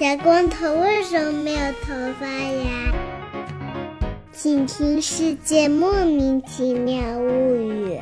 [0.00, 2.90] 小光头为什么没有头发呀？
[4.32, 7.98] 请听《世界莫名其妙物语》。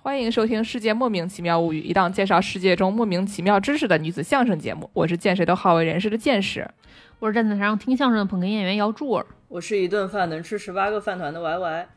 [0.00, 4.88] 欢迎收听《世界莫名其妙物语》，一档介绍世界中莫名其妙知识的女子相声节目。
[4.92, 6.70] 我是见谁都好为人师的见识。
[7.18, 9.26] 我是站在台上听相声的捧哏演员姚柱儿。
[9.48, 11.88] 我是一顿饭能吃十八个饭团的 Y Y。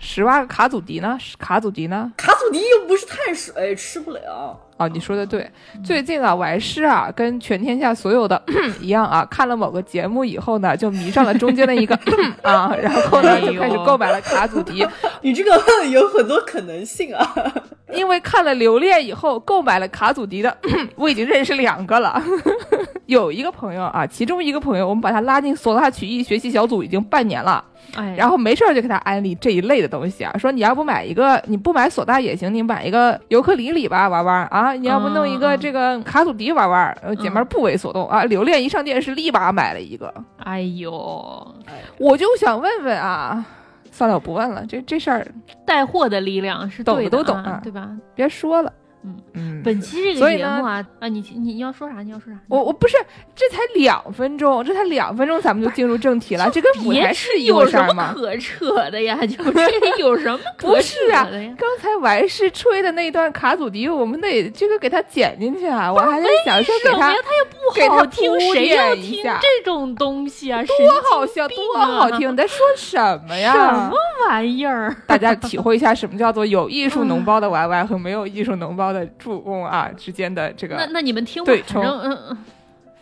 [0.00, 1.18] 十八个卡祖笛呢？
[1.38, 2.12] 卡祖笛呢？
[2.14, 4.60] 卡祖笛又不是碳水，吃不了。
[4.78, 5.48] 哦，你说的对。
[5.84, 8.40] 最近啊，我师啊，跟全天下所有的
[8.80, 11.94] 一样啊，看了某个节目以后呢，就迷上了中间的一个
[12.42, 14.86] 啊，然后呢，就开始购买了卡祖笛。
[15.20, 15.60] 你这个
[15.90, 17.34] 有很多可能性啊。
[17.92, 20.54] 因为看了《留恋》以后，购买了卡祖笛的，
[20.94, 22.22] 我已经认识两个了。
[23.06, 27.64] 有一个朋友啊，其中一个朋友，我们把他拉进唢呐曲艺学习小组已经半年了。
[27.96, 38.24] 哎，然后没事儿就给他安利这一类的东西啊，说你要不买一个，你不买唢呐也行，你买一个尤克里里吧玩玩啊，你要不弄一个这个卡祖笛玩玩，姐妹不为所动啊。
[38.24, 40.12] 留恋一上电视，立马买了一个。
[40.38, 41.54] 哎呦，
[41.98, 43.44] 我就想问问啊。
[43.90, 44.64] 算了，我不问了。
[44.68, 45.26] 这这事儿，
[45.66, 47.90] 带货的力量是懂的都懂啊，对吧？
[48.14, 48.72] 别说了。
[49.04, 52.02] 嗯嗯，本期这个节目啊啊，你你你要说啥？
[52.02, 52.38] 你要说啥？
[52.48, 52.96] 我我不是，
[53.34, 56.50] 这才两分钟，这才两分钟，咱们就进入正题了。
[56.50, 59.16] 这跟舞台 是有什么可扯的呀？
[59.24, 61.28] 就这有什么不是啊？
[61.56, 65.92] 刚才完事吹的那段卡祖笛，我们得这个给他剪进去啊！
[65.92, 70.62] 我还在想说给他，他又不好听，谁要听这种东西啊？
[70.64, 70.76] 多
[71.10, 72.32] 好笑，多好听！
[72.32, 73.52] 你在说什么呀？
[73.52, 73.92] 什么
[74.28, 74.94] 玩意儿？
[75.06, 79.08] 大家体会一下什么叫做有艺术脓包的 YY 和没有艺术脓包的。
[79.18, 82.38] 助攻啊之间的这个，那那你们听吧，反正嗯嗯，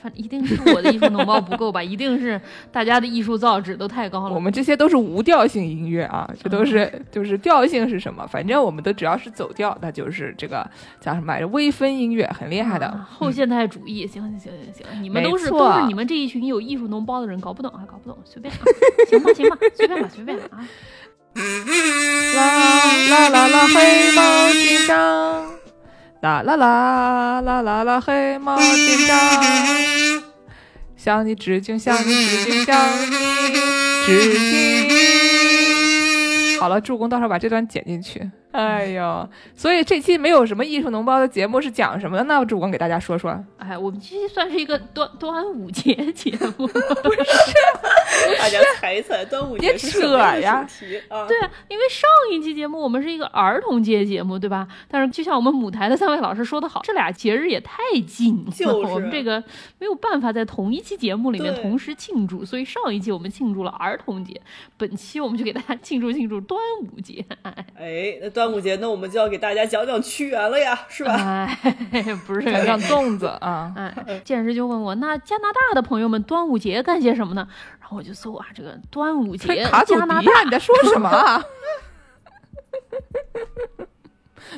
[0.01, 2.41] 反正一定是我的艺术脓包不够吧，一定是
[2.73, 4.35] 大家的艺术造诣都太高了。
[4.35, 8.27] 我们这些都是无调性音乐啊，这都是就是调性是什么？
[8.27, 10.67] 反正我们都只要是走调，那就是这个
[11.01, 11.49] 叫什么来着？
[11.49, 14.07] 微分音乐很厉害的后现代主义。
[14.07, 18.53] 行行行行行，你们都是都是你们这一群有艺术脓包的人，搞不懂啊，搞不懂，随便，
[19.11, 20.69] 行吧行吧，随便吧 随便吧啊。
[22.37, 25.56] 啦啦啦啦，黑猫警长。
[26.27, 29.17] 啦啦啦啦啦啦，黑猫警长，
[30.97, 33.15] 向你致敬，向你致敬，向你
[34.05, 34.91] 致敬。
[36.59, 38.29] 好了，助攻，到时候把这段剪进去。
[38.67, 42.45] 哎呦，所以这期没有什么艺术脓包的节目是讲什么的呢？
[42.47, 43.39] 主光给大家说说。
[43.59, 47.21] 哎，我们这期算是一个端端午节节目， 不是？
[48.39, 50.67] 大家猜一猜端午节是什么呀？
[50.81, 54.67] 对啊，因为上一期节目我们是一个儿童节节目，对吧？
[54.89, 59.43] 但是就像我们舞台的三位老师说的好，这俩节日也太近了， 我们这个
[59.79, 64.41] 没有办法在同一期节目里面同时庆祝，所以上一期我们庆祝了儿童节，
[64.79, 66.59] 本期我们就给大家庆祝庆祝端
[66.95, 67.23] 午节。
[67.75, 68.46] 哎，那端。
[68.47, 71.13] 端午节，那我们就要给大家讲讲屈原了呀，是吧？
[71.91, 73.73] 哎， 不是讲讲粽子啊。
[73.75, 73.93] 哎，
[74.25, 77.49] 剑师就问我，那加拿大的朋友们端午节干些什么呢？
[77.81, 81.11] 然后我就搜啊，这个端午节加拿大，你在说什么？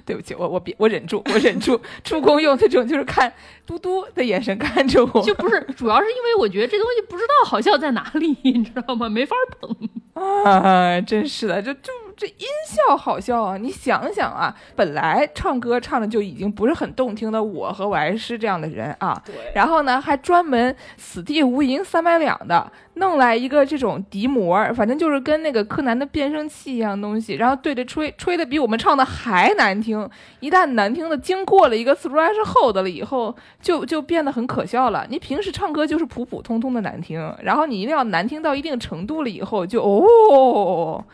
[0.04, 1.80] 对不起，我我别我忍住，我忍住。
[2.04, 3.32] 助攻用这种就是看
[3.64, 9.08] 嘟嘟的眼神看着我，就不是，主要是因为我觉得这东西不知道好笑在哪里，你知道吗？
[9.08, 9.74] 没法捧
[10.44, 11.00] 啊！
[11.00, 11.90] 真是的，就就。
[12.18, 13.56] 这音效好笑啊！
[13.56, 30.10] 你想想啊，本来唱歌唱的就已经不是很动听的我和我爱师这样的人啊，对，然后呢还专门此地无银三百两的弄来一个这种笛膜，反正就是跟那个柯南的变声器一样东西，然后对着吹，吹的比我们唱的还难听。
[30.40, 35.06] 一旦难听的经过了一个 threshold 了以后，就就变得很可笑了。
[35.08, 41.04] 你平时唱歌就是普普通通的难听，然后你一定要难听到一定程度了以后，就哦。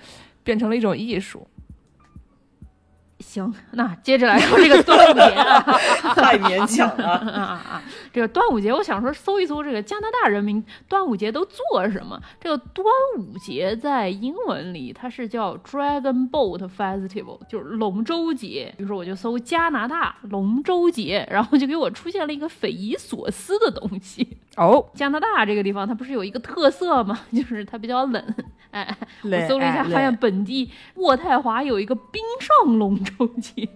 [0.44, 1.47] 变成了一种艺术。
[3.25, 5.61] 行，那接着来说这个端午节啊，
[6.15, 7.83] 太勉强了啊啊！
[8.12, 12.21] 这个端午节，我想说搜一搜这个加拿大人民端午节都做什么。
[12.41, 12.87] 这个端
[13.19, 18.73] 午节在英文里它是叫 Dragon Boat Festival，就是龙舟节。
[18.76, 24.37] 比如说我就搜加拿大龙舟节，然后就给我出现了一个匪夷所思的东西。
[24.56, 27.19] 哦， 加拿大这个地方它不是有一个特色吗？
[27.32, 28.23] 就是它比较冷。
[28.71, 33.69] 哎，我搜了一下，发现本地渥太华有一个冰上龙舟节，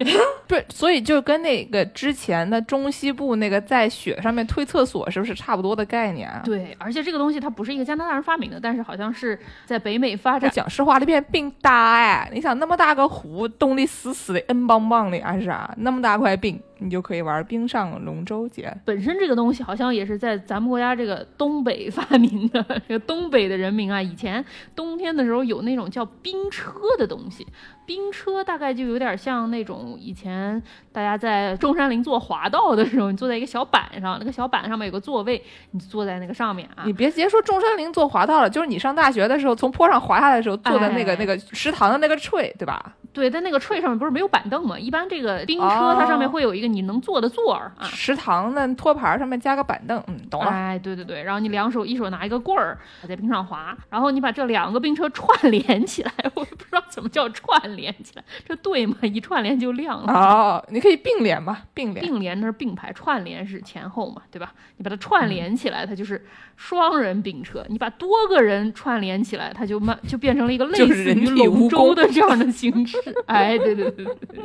[0.46, 6.42] 不是，所以就跟那个之前的中西部那个在雪上面推厕所是不是差不多的概念啊？
[6.44, 10.50] 对，而且这个东西它不是一个加拿大人发明的，但是好像是在北美发展。
[10.50, 15.72] 讲实话，这片冰大哎，你想那么大个湖，冻得死死的，硬邦邦的，还是啥？
[15.78, 16.60] 那么大块冰。
[16.78, 18.72] 你就可以玩冰上龙舟节。
[18.84, 22.64] 本身这个东西好像也是在咱们国家这个东北发明的。
[22.88, 24.44] 这个东北的人民啊，以前
[24.76, 27.46] 冬天的时候有那种叫冰车的东西，
[27.86, 35.42] 冰车大概就有点像那种以前大家在中山陵坐滑道的时候，你坐在一个小板上，那个小板上面有个座位，
[35.72, 36.92] 你坐在那个上面啊你。
[36.92, 42.94] 别直接说中山陵坐滑道了，就是你上大学的时候从坡上滑下来的时候坐的那个、哎那个食堂的那个锤，对吧？
[43.12, 44.78] 对，在那个 tray 上面不是没有板凳吗？
[44.78, 47.86] 一般这个冰车哦它上面会有一个你能坐的座儿啊。
[47.86, 50.50] 食堂的托盘上面加个板凳，嗯，懂了。
[50.50, 52.78] 哎，对对对，然后你两手一手拿一个棍儿
[53.08, 58.96] 在冰上滑，然后你把这两个冰车串联起来，我也不知道怎么叫串联起来，这对吗？
[59.02, 60.12] 一串联就亮了。
[60.12, 62.04] 哦，你可以并联嘛，并联。
[62.04, 64.52] 并联那是并排，串联是前后嘛，对吧？
[64.76, 66.24] 你把它串嗯联起来，它就是
[66.56, 72.98] 双人冰车；你把多个人串联起来，它就慢就变成了一个类似于龙舟的这样的形式。
[73.26, 74.40] 哎，对对对对对。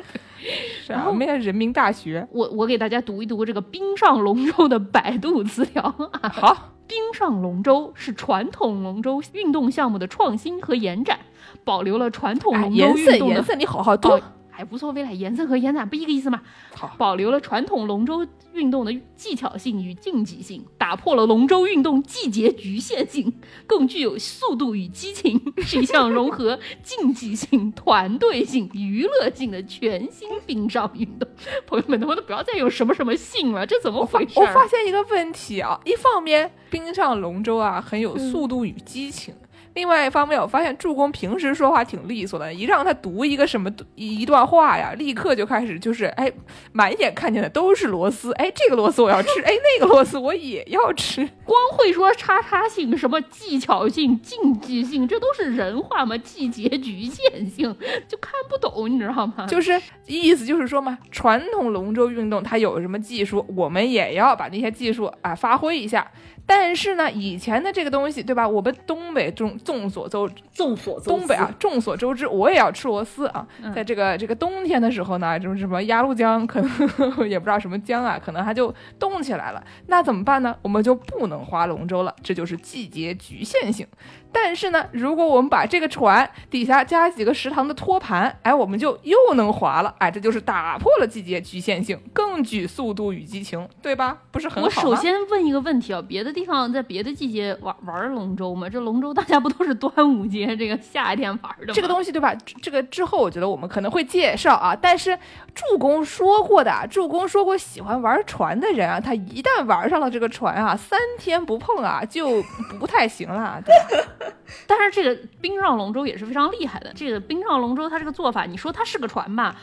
[0.86, 1.36] 什么呀？
[1.36, 2.28] 人民大学。
[2.32, 5.82] 我我给大家读一读这个冰上龙舟的百度词条
[6.22, 6.30] 啊。
[6.30, 11.20] 好，冰上龙舟是传统龙舟运动项目的创新和延展，
[11.64, 13.36] 保留了传统哎，龙舟运动的。
[13.36, 14.10] 颜色你好好读。
[14.10, 14.22] 哦
[14.56, 16.42] 还不错，未来延伸和延展不一个意思吗？
[16.76, 23.34] 好，保留了传统龙舟运动的技巧性与竞技性，打破了龙舟运动季节局限性，
[23.66, 31.28] 更具有速度与激情， 是一项融合竞技性、团队性、娱乐性的全新冰上运动。
[31.66, 33.66] 朋友们，能不能不要再有什么什么性了？
[33.66, 34.54] 这怎么回事我儿？
[34.54, 39.34] 发现一个问题啊，一方面冰上龙舟啊很有嗯速度与激情。
[39.74, 46.32] 另外一方面，我发现助攻平时说话挺利索的，一让他读一个什么一一段话呀，立刻就开始就是哎，
[46.72, 51.28] 满眼看见的都是螺丝，哎，这个螺丝我要吃，哎，那个螺丝我也要吃。
[51.44, 56.18] 光会说叉叉性、什么技巧性、竞技性，这都是人话吗？
[56.20, 57.76] 季节局限性
[58.08, 59.48] 就看不懂，你知道吗？
[59.48, 66.10] 就是意思就是说嘛，传统龙舟运动它有什么技术，我们也要把那些技术啊发挥一下。
[66.46, 68.48] 但是呢，以前的这个东西，对吧？
[68.48, 73.48] 我们东北众众所周众所周知，东北啊，众所周知，我也要吃螺丝啊。
[73.62, 76.70] 嗯在这个这个冬天的时候呢，就是什么鸭绿江，可能
[77.28, 79.64] 也不知道什么江啊，可能它就冻起来了。
[79.88, 80.56] 那怎么办呢？
[80.62, 83.88] 我们就不能划龙舟了，这就是季节局限性。
[84.34, 94.18] 但是呢，如果我们把这个船底下加几个食堂的托盘，哎，我们就又能划了，哎，这就是打破了季节局限性，更具速度与激情，对吧？
[94.32, 94.96] 不是很好我？
[94.96, 98.68] 首先问一个问题啊，别的地方在别的季节玩玩龙舟吗？
[98.68, 101.74] 这龙舟大家不都是端午节这个夏天玩的吗？
[101.74, 102.34] 这个东西对吧？
[102.44, 104.76] 这这个之后我觉得我们可能会介绍啊。
[104.76, 105.18] 但是
[105.54, 112.44] 助攻说过的啊，助攻说过，喜欢玩船的人啊，他一旦玩上了这个船啊，三天不碰啊，就
[112.80, 114.10] 不太行了，对吧？
[114.68, 116.92] 但是这个冰上龙舟也是非常厉害的。
[116.94, 119.56] 这个冰上龙舟它这个做法，你说它是个船吧？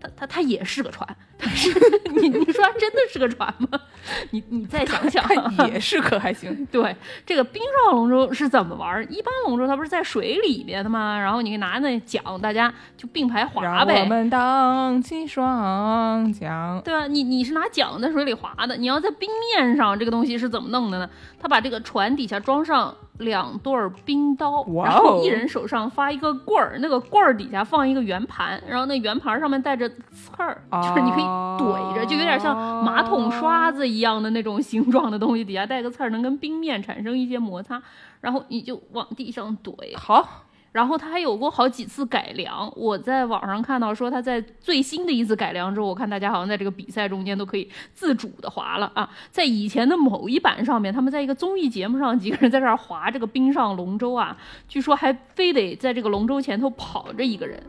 [0.00, 1.70] 它它它也是个船，但是
[2.20, 3.68] 你你说它真的是个船吗？
[4.30, 5.24] 你你再想想，
[5.68, 6.66] 也是可还行。
[6.70, 6.94] 对，
[7.24, 9.04] 这个冰上龙舟是怎么玩儿？
[9.06, 11.18] 一般龙舟它不是在水里边的吗？
[11.20, 14.08] 然后你拿那桨，大家就并排划呗我。
[14.08, 16.80] 们荡起双桨。
[16.84, 17.06] 对吧？
[17.06, 21.08] 你你是拿桨在水里划的，你要在冰面上，这个东西是怎么弄的呢？
[21.40, 31.22] 他把这个船底下装上两对儿冰刀，然后哦一人手上发一个棍儿，那个棍儿底下放一个圆盘，然后那圆盘上面带着刺儿，就是你可以
[31.58, 37.82] 怼着，就有点像马桶刷子一样的那种形状的东西，底下带个刺儿，能跟冰面产生一些摩擦，
[38.20, 49.08] 然后你就往地上怼，好，然后他还有过好几次改良，我在网上看到说他在最新的一次改良之后，我看大家好像在这个比赛中间都可以自主的滑了啊。
[49.30, 54.36] 在以前的某一版上面，他们在一个综艺节目上，几个人在这儿滑这个冰上龙舟啊，
[54.68, 57.62] 据说还非得在这个龙舟前头跑着一个人，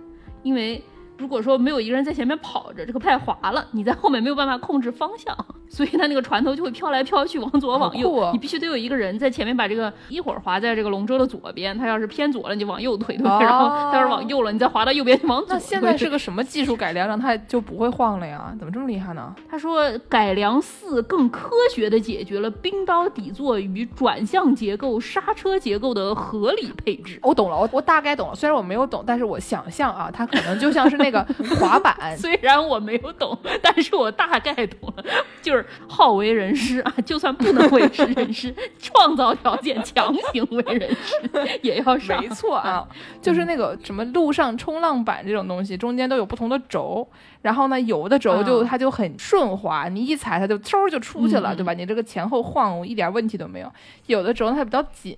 [0.43, 0.83] 因为。
[1.19, 5.37] 如果说没有一个人在前面跑着，这个太滑了，你在后面没有办法控制方向，
[5.69, 8.11] 所以它那个船头就会飘来飘去，往左往右。
[8.11, 15.53] 哦你必须得有一个人在前面把这个一会儿划在这个龙舟的左边，它要是偏左了，你就往右推推，哦然后它要是往右了，你再划到右边就往左推。
[15.55, 18.53] 那现在是个什么技术改良，让它就不会晃了呀？
[18.57, 19.33] 怎么这么厉害呢？
[19.49, 27.19] 他说改良四更科学的解决了冰刀底座与转向结构、刹车结构的合理配置。
[27.21, 28.35] 我懂了，我我大概懂了。
[28.35, 31.25] 虽然我没有懂，但是我想象啊，它可能就像是那个
[31.59, 35.03] 滑板， 虽然我没有懂，但是我大概懂了，
[35.41, 41.15] 就是就是好为人师 啊，就算不能为师人师，创造条件强行为人师
[41.61, 42.21] 也要上。
[42.21, 42.87] 没错啊，
[43.21, 47.07] 就是那个什么陆上冲浪板这种东西，中间都有不同的轴，
[47.41, 51.73] 然后呢，有的轴就啊它就很顺滑，你一踩它就嗖就出去了，嗯对吧？
[51.73, 53.71] 你这个前后晃一点问题都没有。
[54.07, 55.15] 有的轴它比较紧，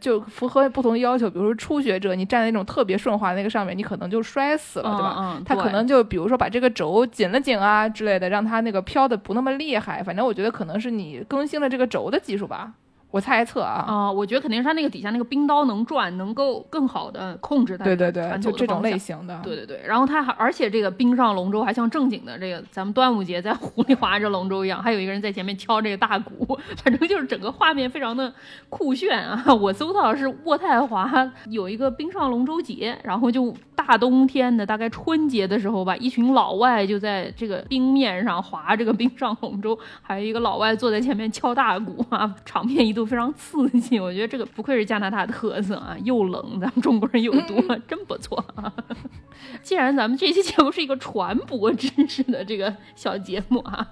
[0.00, 5.40] 就符合不同的要求，比如说初学者，你站在那种特别顺滑那个上面，你可能就摔死了，对吧？
[5.44, 9.79] 它可能就比如说把这个轴紧了紧啊之类的，让它那个飘的不那么厉害。
[10.04, 12.74] 反正我觉得可能是你更新了这个轴的技术吧，
[13.10, 13.84] 我猜测啊。
[13.86, 19.40] 啊、我觉得肯定是它那个底下那个冰刀能转，能够更好的控制它对对对，就这种类型的。
[19.42, 28.32] 对对对，然后它还而且这个冰上龙舟还像正经的这个咱们端午节在湖里划着龙舟一样，还有一个人在前面敲这个大鼓，反正就是整个画面非常的
[28.68, 29.44] 酷炫啊！
[29.54, 31.10] 我搜到的是渥太华
[31.48, 43.98] 有一个冰上龙舟节，然后就大冬天的，大概春节的时候吧，一群老外就在这个冰面上划这个冰上龙舟，还有一个老外坐在前面敲大鼓啊，场面一度非常刺激。
[43.98, 48.72] 我觉得这个不愧是加拿大特色啊，又冷，咱们中国人又多， 真不错啊！
[49.62, 53.86] 既然咱们这期节目是一个传播知识的这个小节目啊，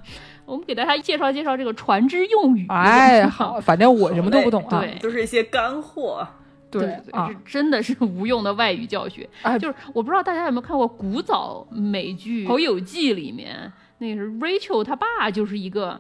[0.45, 2.67] 我们给大家介绍介绍这个船只用语。
[2.69, 4.81] 哎，好， 反正我什么都不懂啊。
[4.81, 6.27] 对都是一些干货。
[6.71, 9.27] 对对啊对这，真的是无用的外语教学。
[9.41, 15.99] 哎就是我不知道大家有没有看过古早美剧《好友记》里面，那个是 Rachel 她爸就是一个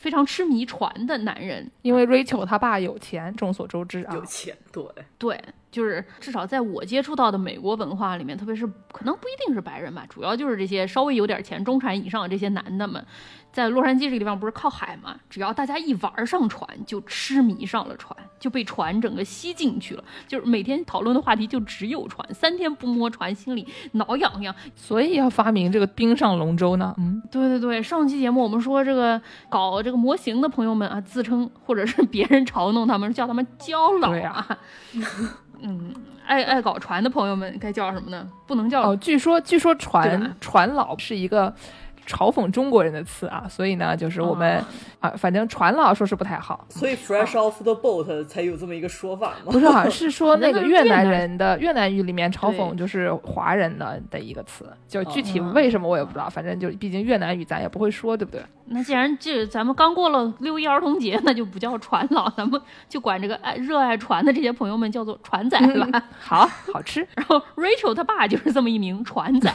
[0.00, 1.70] 非常痴迷船的男人。
[1.82, 4.24] 因为 Rachel 他爸有钱，众所周知啊有。
[4.24, 4.84] 钱，对，
[5.18, 5.40] 对，
[5.70, 13.04] 就是至少在我接触到的美国文化里面，特别是可能不一定是白人吧，主要就是这些稍微有点钱、中产以上的这些男的们，
[13.52, 24.54] 在洛杉矶这个地方不是靠海嘛，只要大家一玩上船，就痴迷上了船，就被船整个吸进去了，就是每天讨论的话题就只有船，三天不摸船，心里挠痒痒。
[24.76, 26.94] 所以要发明这个冰上龙舟呢。
[26.98, 34.46] 嗯，对对对，上期节目我们说这个搞这个模型的朋友们啊，自称或者是 别人嘲弄他们，叫他们胶佬对啊。
[35.60, 35.92] 嗯，
[36.24, 38.24] 爱爱搞船的朋友们该叫什么呢？
[38.46, 41.52] 不能叫、哦，据说据说船船老是一个
[42.08, 44.64] 嘲讽中国人的词啊，所以呢，就是我们
[44.98, 46.64] 啊，反正船老说是不太好。
[46.70, 49.52] 所以 fresh off the boat 才有这么一个说法嘛。
[49.52, 58.42] 不是，好像是说那个越南人的越南语里面嘲讽就是华人的的一个词，就具体嗯为什么我也不知道，反正就毕竟越南语咱也不会说，对不对？
[58.70, 66.02] 那既然这咱们刚过了六一儿童节，那就不叫船佬，咱们就管这个爱热爱船的这些朋友们叫做船仔吧。
[66.20, 69.50] 好好吃， 然后 Rachel 他爸就是这么一名船仔，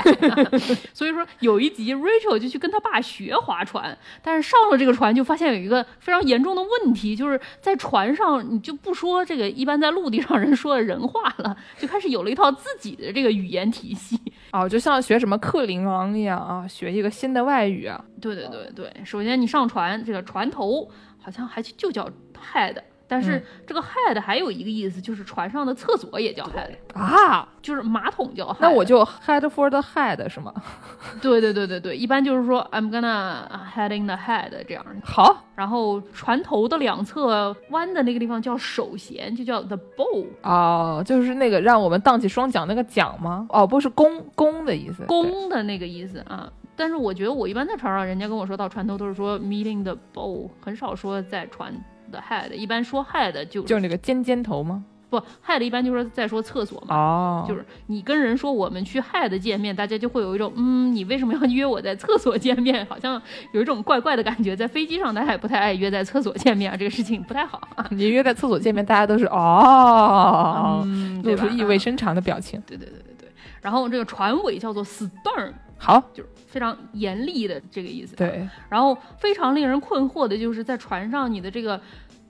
[0.94, 14.20] 所以说有一集 Rachel 就去跟他爸学划船，但是上了这个船就发现有一个非常严重的问题，就是在船上你就不说这个一般在陆地上人说的人话了，就开始有了一套自己的这个语言体系。
[14.52, 18.04] 哦，就像学什么克林昂一样啊，学一个新的外语啊。
[18.22, 20.88] 对对对对，首先你上船，这个船头
[21.20, 22.08] 好像还就叫
[22.54, 22.76] head，
[23.13, 28.58] 但是嗯这个 head 还有一个意思，就是船上的厕所也叫 head，啊，就是马桶叫 head。
[28.60, 30.51] 那我就 head for the head 是吗？
[31.22, 34.84] 对对对对对，一般就是说 I'm gonna head in the head 这样。
[35.03, 43.46] 好然后船头的两侧弯的那个地方叫手舷，就叫 the bow，哦，就是那个让我们荡起双桨那个桨吗？
[43.50, 46.51] 哦，不是弓弓的意思，弓的那个意思啊。
[46.75, 51.72] 但是我觉得我一般在船上，人家跟我说到船头都是说 meeting the bow，很少说在船
[52.13, 54.86] 的 head，一般说 head 就就是那个尖尖头吗？
[55.10, 56.96] 不 head 一般就是在说厕所嘛。
[56.96, 62.84] 哦，就是你跟人说我们去 head 见面，大家就会有一种嗯，你为什么要约我在厕所见面？
[62.88, 64.55] 好像有一种怪怪的感觉。
[64.55, 67.86] 在飞机上，大家也不太爱约在厕所见面啊，这个事情不太好啊。
[67.91, 70.84] 你约在厕所见面，大家都是哦，
[71.24, 72.60] 露出意味深长的表情。
[72.65, 73.29] 对对对对对。
[73.62, 78.15] 然后这个船尾叫做 stern，好，就是非常严厉的这个意思。。
[78.15, 81.79] 对，然后非常令人困惑的就是在船上你的这个。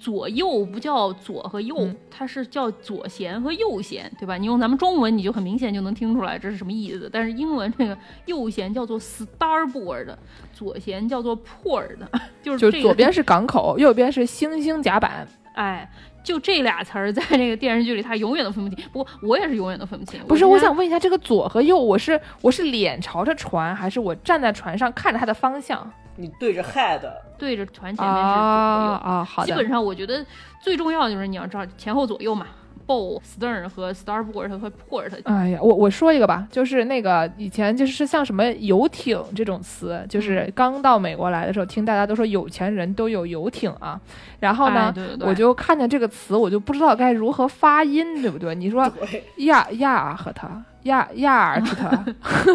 [0.03, 4.36] 左右不叫左和右，嗯它是叫左弦和右弦，对吧？
[4.36, 7.10] 你用咱们中文，你就很明显就能听出来这是什么意思。
[7.12, 10.13] 但是英文这个右弦叫做 starboard，
[10.51, 11.95] 左弦叫做 port，
[12.43, 15.25] 就是这个就左边是港口，右边是星星甲板。
[15.53, 15.89] 哎，
[16.24, 18.84] 就这俩词儿在这个电视剧里，他永远都分不清。
[18.92, 20.20] 不过我也是永远都分不清。
[20.27, 25.92] 不是，我想问一下，这个左和右，我是我是脸朝着船，还是我站在船上看着它的方向？
[26.15, 27.01] 你对着 head，
[27.38, 28.38] 对着船前面是左右。
[28.38, 29.48] 啊啊，好的。
[29.48, 30.25] 基本上我觉得
[30.62, 32.46] 最重要的就是你要知道前后左右嘛
[32.87, 35.11] ，bow、stern 和 starboard 和 port。
[35.23, 43.99] 哎呀，我我说一个吧，就是那个以前就是像什么游艇这种词，就是嗯刚到美国来的时候，听大家都说有钱人都有游艇啊，
[44.39, 48.53] 然后呢，哎对对对我就看见这个词，我就不知道该如何发音，对不对？
[48.55, 52.05] 你说对，亚亚和他亚亚尔特他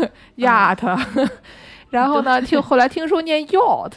[0.37, 0.97] 亚特，
[1.90, 3.92] 然后呢，听后来听说念 yacht。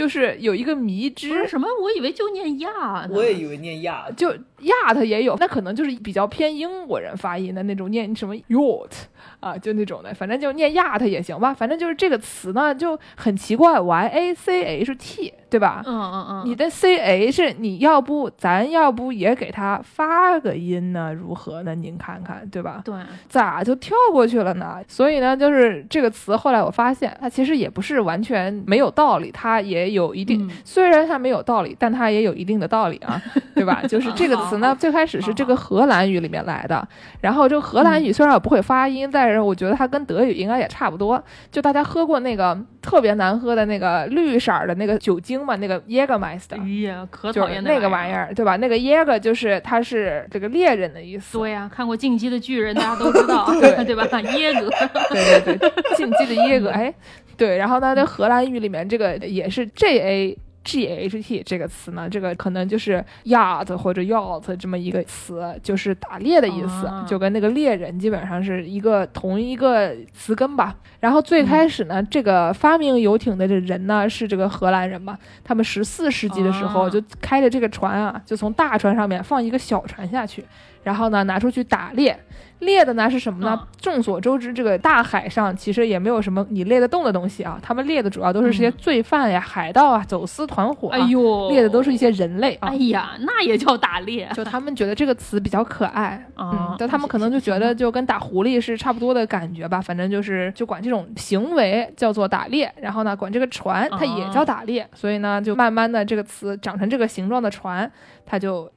[0.00, 1.68] 就是有一个迷之，什么？
[1.82, 2.70] 我以为就念亚
[3.04, 3.10] 呢。
[3.10, 4.30] 我也以为念亚，就
[4.62, 8.92] yacht 也有，那可能就是比较偏英国人发音的那种，念什么 yacht
[9.40, 11.52] 啊，就那种的，反正就念 yacht 也行吧。
[11.52, 15.82] 反正就是这个词呢就很奇怪，y a c h t，对吧？
[15.84, 21.12] 嗯嗯嗯，你的 c h，你要不咱要不也给它发个音呢？
[21.12, 21.74] 如何呢？
[21.74, 22.80] 您看看，对吧？
[22.84, 22.94] 对，
[23.28, 24.78] 咋就跳过去了呢？
[24.86, 33.20] 所以呢，就是这个词，后来我发现它其实也不是完全没有道理，它也有一定，嗯虽然它没有道理，但它也有一定的道理啊，
[33.54, 33.82] 对吧？
[33.88, 36.86] 就是这个词呢，最开始是这个荷兰语里面来的，
[37.20, 41.22] 然后这个荷兰语虽然我不会发音，但是我觉得它跟德语应该也差不多。
[41.50, 46.60] 就大家喝过那个特别难喝的那个绿色儿的那个酒精嘛，那个 Jägermeister。
[46.60, 48.32] 哎呀，可讨厌那个玩意儿。
[48.34, 48.56] 对吧？
[48.56, 54.04] 那个 Jäger 就是它是这个猎人的意思，对呀、看过《进击的巨人》，大家都知道，对对吧？
[54.32, 54.70] 耶格，
[55.10, 56.92] 对对对，进击的耶格，哎，
[57.36, 70.76] 对，然后呢，在荷兰语里面，这个也是 J A G H T 这个词呢，这个可能就是 yacht 或者 yacht 这么一个词，就是打猎的意思，啊就跟那个猎人基本上是一个同一个词根吧。
[71.00, 80.44] 然后最开始呢，这个发明游艇的这人呢是这个荷兰人嘛，他们十四世纪的时候啊就开着这个船啊，就从大船上面放一个小船下去，
[80.82, 82.18] 然后呢拿出去打猎。
[82.60, 83.58] 猎的呢是什么呢？
[83.58, 83.66] 嗯。
[83.80, 87.58] 众所周知，这个大海上其实也没有什么你猎得动的东西啊。
[87.62, 88.74] 他们猎的主要都是这些嗯。
[88.76, 92.68] 罪犯呀、海盗啊、走私团伙、啊，哎呦，猎的都是一些人类啊。
[92.68, 94.28] 哎呀，那也叫打猎。
[94.36, 107.90] 就他们觉得这个词比较可爱，啊嗯，但他们可能就觉得就跟打狐狸是差不多的感觉吧，反正就是就管这种行为叫做打猎，然后呢管这个船它也叫打猎，所以呢就慢慢的这个词长成这个形状的船，
[108.26, 108.70] 它就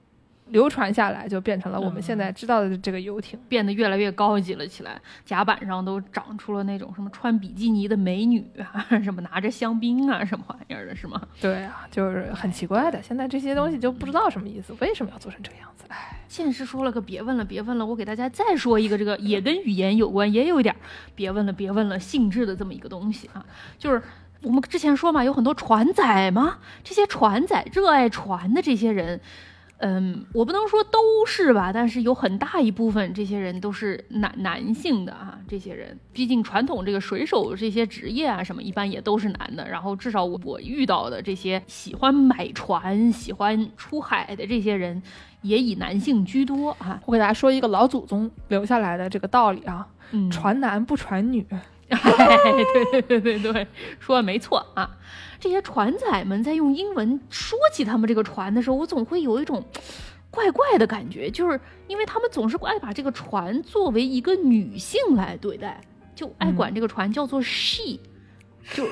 [0.54, 3.38] 流传下来，就变成了我们现在知道的这个游艇。
[3.50, 11.20] 变得越来越高级了起来，甲板上都长出了那种什么穿比基尼的美女啊， 什么拿着香槟啊，什么玩意儿的，是吗？
[11.42, 15.86] 对啊，就是很奇怪的，现在这些东西就不知道什么意思，为什么要做成这个样子？
[15.88, 20.78] 哎，现实说了个别问了，别问了，我给大家再说一个，这个也跟语言有关，也有一点儿
[21.16, 23.44] 别问了，别问了性质的这么一个东西啊，
[23.80, 24.00] 就是
[24.44, 29.20] 我们之前说嘛，有很多船仔嘛，这些船仔热爱船的这些人。
[29.78, 35.38] 嗯，我不能说都是吧，但是有很大一部分这些人都是男男性的啊。
[35.46, 39.68] 这些人，毕竟传统这个水手这些职业啊什么，一般也都是男的。
[39.68, 45.04] 然后至少我我遇到的这些喜欢买船、喜欢出海的这些人，
[45.42, 47.02] 也以男性居多啊。
[47.06, 51.46] 我给大家说一个老祖宗留下来的这个道理啊，嗯，传男不传女。
[51.90, 52.00] 哎，
[52.92, 53.68] 对对对对对，
[54.00, 54.90] 说的没错啊。
[55.44, 59.62] 这些船仔们在用英文说起他们这个船的时候，我总会有一种
[60.32, 65.82] 怪怪的感觉，就是因为他们总是爱把这个船作为一个女性来对待，
[66.16, 68.00] 就爱管这个船叫做 she，、
[68.74, 68.88] 就。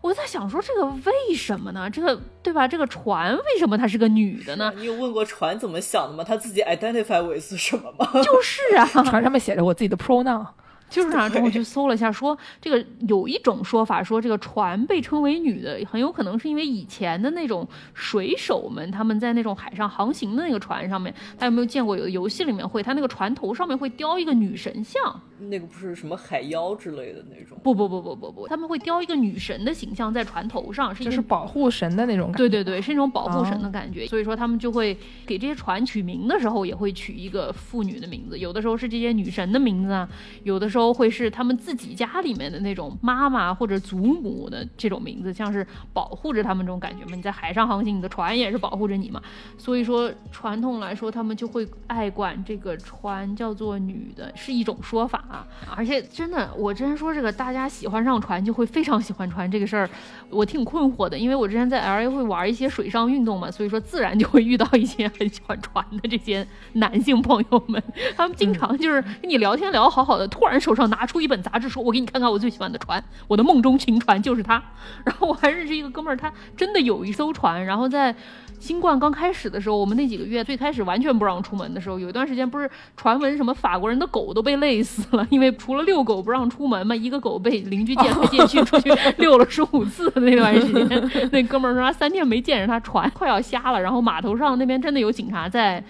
[0.00, 1.88] 我在想说这个为什么呢？
[1.88, 2.66] 这个对吧？
[2.66, 4.72] 这个船为什么它是个女的呢？
[4.74, 6.24] 你有问过船怎么想的吗？
[6.24, 8.10] 他自己 identify 为是什么吗？
[8.24, 10.44] 就是啊， 船上面写着我自己的 pronoun，
[10.92, 21.96] 就是啊，然后我去搜了一下说，这个有一种说法说，这个船被称为女的，很有可能是因为以前的那种水手们，他们在那种海上航行的那个船上面，大家有没有见过？
[21.96, 27.58] 有的游戏里面会，他那个船头上面会雕一个女神像，那个不是什么海妖之类的那种。
[27.62, 32.38] 不不不不不不，他们会雕一个女神的形象在船头上，是就是保护神的那种感觉。
[32.38, 40.08] 对对对，是那种保护神的哦感觉，所以说他们就会给这些船取名的时候，也会取一个妇女的名字，有的时候是这些女神的名字啊，
[40.42, 47.14] 有的时候会是他们自己家里面的那种妈妈或者祖母的这种名字，像是保护着他们这种感觉嘛。
[47.14, 49.22] 你在海上航行，你的船也是保护着你嘛。
[49.56, 55.46] 所以说传统来说，他们就会爱管这个船叫做女的，是一种说法啊。
[55.74, 59.88] 而且真的，我之前说这个大家喜欢上船就会非常喜欢船这个事儿，
[60.28, 67.82] 我挺困惑的，因为我之前在 L A 会玩一些水上运动嘛，所以说自然就会遇到一些很喜欢船的这些男性朋友们，
[68.16, 74.62] 他们经常就是跟你聊天聊得好好的，突然手上拿出一本杂志，说我给你看看我最喜欢的船，我的梦中情船就是它。
[75.04, 78.14] 然后我还认识一个哥们儿，他真的有一艘船，然后在。
[78.62, 95.82] 新冠刚开始的时候，我们那几个月最开始完全不让出门的时候，有一段时间不是传闻什么法国人的狗都被累死了，因为除了遛狗不让出门嘛，一个狗被邻居借来借去出去遛了十五次的那段时间，那哥们儿说他三天没见着他船快要瞎了，然后码头上那边真的有警察在。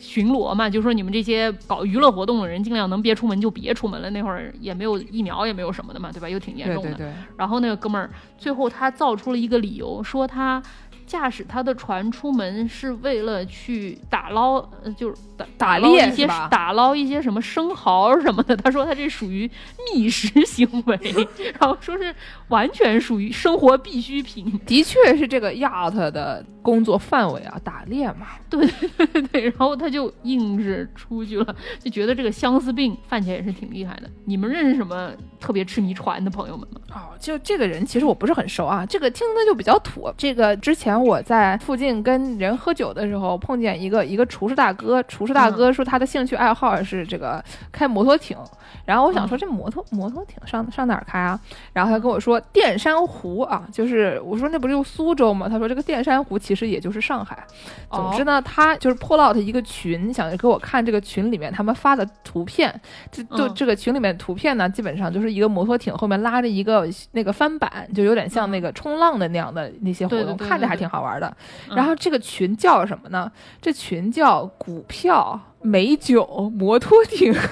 [0.00, 4.08] 巡逻嘛，就说你们这些搞娱乐活动的人，尽量能别出门就别出门了。
[4.10, 6.28] 那会儿也没有疫苗，也没有什么的嘛，对吧？
[6.28, 6.90] 又挺严重的。
[6.90, 10.62] 对对对，然后那个哥们儿最后他造出了一个理由，说他
[11.08, 18.54] 驾驶他的船出门是为了去打捞，呃就是打打捞一些打捞一些什么生蚝什么的。
[18.58, 19.50] 他说他这属于
[19.92, 20.98] 觅食行为，
[21.58, 22.14] 然后说是
[22.48, 24.60] 完全属于生活必需品。
[24.66, 28.26] 的确是这个 yacht 的工作范围啊，打猎嘛。
[28.50, 34.10] 对对对对，然后他就硬是出去了，就觉得这个相思病犯起来也是挺厉害的。
[34.26, 36.80] 你们认识什么特别痴迷船的朋友们吗？
[36.94, 40.12] 哦，就这个人其实我不是很熟啊，这个听的就比较土。
[40.16, 48.36] 这个之前我在附近跟人喝酒的时候，碰见一个一个厨师大哥，厨师大哥说他的兴趣爱好是这个开摩托艇，
[48.84, 51.38] 然后我想说这摩托摩托艇上上哪儿开啊？
[51.72, 55.48] 然后他跟我说淀山湖啊，就是我说那不是就苏州吗？
[55.48, 57.44] 他说这个淀山湖其实也就是上海。
[57.90, 62.68] 总之呢，他就是 pull out 一个群，想给我看这个群里面他们发的图片。
[63.10, 71.26] 这就嗯这个群里面图片呢，基本上就是一个摩托艇后面拉着一个那个帆板，就有点像那个冲浪的那样的那些活动，看着还挺好玩的。
[71.68, 73.30] 嗯然后这个群叫什么呢？
[73.60, 77.34] 这群叫股票、美酒、摩托艇。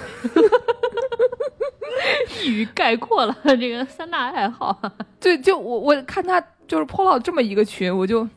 [2.43, 4.79] 一语概括了这个三大爱好。
[5.21, 8.29] 对，就我我看他就是 pull out 这么一个群，我就，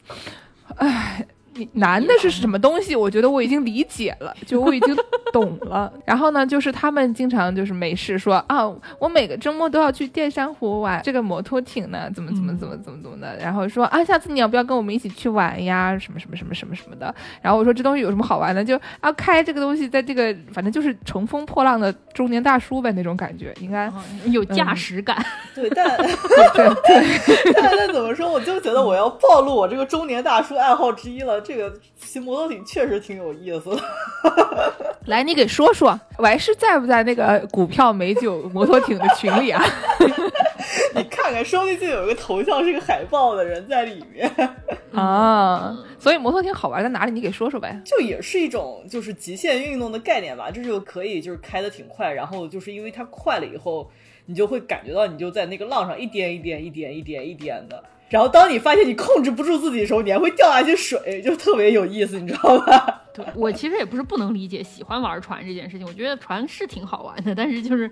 [0.78, 1.26] 唉。
[1.60, 2.96] 你男的是什么东西？
[2.96, 4.96] 我觉得我已经理解了，就我已经
[5.34, 5.92] 懂了。
[6.06, 8.66] 然后呢，就是他们经常就是没事说啊，
[8.98, 13.38] 我每个周末都要去淀山湖玩这个摩托艇呢，怎么怎么怎么怎么怎么的。
[13.38, 15.98] 然后说啊，下次你要不要跟我们一起去玩呀？
[16.00, 17.14] 什么什么什么什么什么的。
[17.42, 18.64] 然后我说这东西有什么好玩的？
[18.64, 23.92] 就啊，开这个东西在这个反正就是乘风破浪的中年大叔呗那种感觉，应该
[24.26, 25.18] 有驾驶感，
[25.54, 26.08] 对，但对
[26.88, 27.54] 对。
[27.54, 31.42] 但但怎么说，我就觉得我要暴露我这个中年大叔爱好之一了。
[31.50, 33.82] 这个骑摩托艇确实挺有意思的。
[35.08, 39.60] 来，你给说说，我还是在不在那个股票美酒摩托艇的群里啊？
[40.94, 44.32] 你看看，说不定就有一个头像是个海报的人在里面。
[44.94, 47.12] 啊，所以摩托艇好玩在哪里？
[47.12, 47.82] 你给说说呗。
[47.84, 53.90] 就也是一种就是极限运动的概念吧，这就可以就是开的挺快，然后就是因为它快了以后，
[54.28, 63.04] 你就会感觉到你就在那个浪上一颠一颠一颠一颠一颠的，然后当你发现你控制不住自己的时候，你还会掉下去水，就特别有意思，你知道吧？
[63.14, 67.90] 对我其实也不是不能理解喜欢玩船这件事情，我觉得船是挺好玩的，但是就是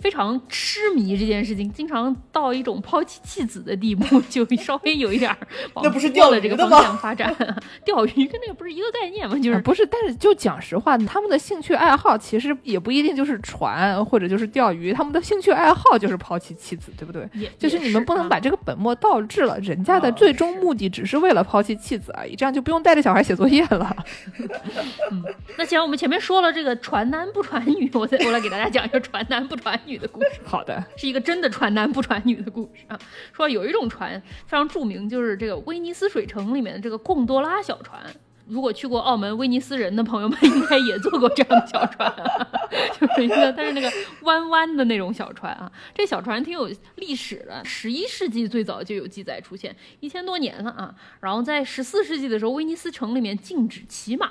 [0.00, 5.36] 非常痴迷这件事情，经常到一种抛弃弃子的地步，就稍微有一点儿
[5.74, 7.34] 往那不是掉了这个方向发展。
[7.84, 9.36] 钓鱼跟那个不是一个概念吗？
[9.38, 17.28] 就是啊不是，但是就讲实话，他们的兴趣爱好其实也不一定就是船或者就是钓鱼，他们的兴趣爱好就是抛弃妻子，对不对？
[17.34, 23.96] 也就是你们不能把啊这个本末倒置了，人家的啊最终目的只是为了抛弃妻子而已，这样就不用带着小孩写作业了。
[25.56, 30.40] 那既然我们前面说了这个传男不传女，我再我来给大家讲一个传男不传女的故事。
[30.44, 32.98] 好的，是一个真的传男不传女的故事啊。
[33.32, 38.00] 说有一种船非常著名，就是这个威尼斯水城里面的这个贡多拉小船。
[38.48, 42.48] 如果去过澳门威尼斯人的朋友们，应该也坐过这样的小船、啊，
[42.98, 43.90] 就是一个它是那个
[44.22, 45.70] 弯弯的那种小船啊。
[45.94, 50.94] 这小船挺有历史的，十一世纪最早就有记载出现，一千多年了啊。
[51.20, 54.30] 然后在十四世纪的时候，威尼斯城里面禁止骑马，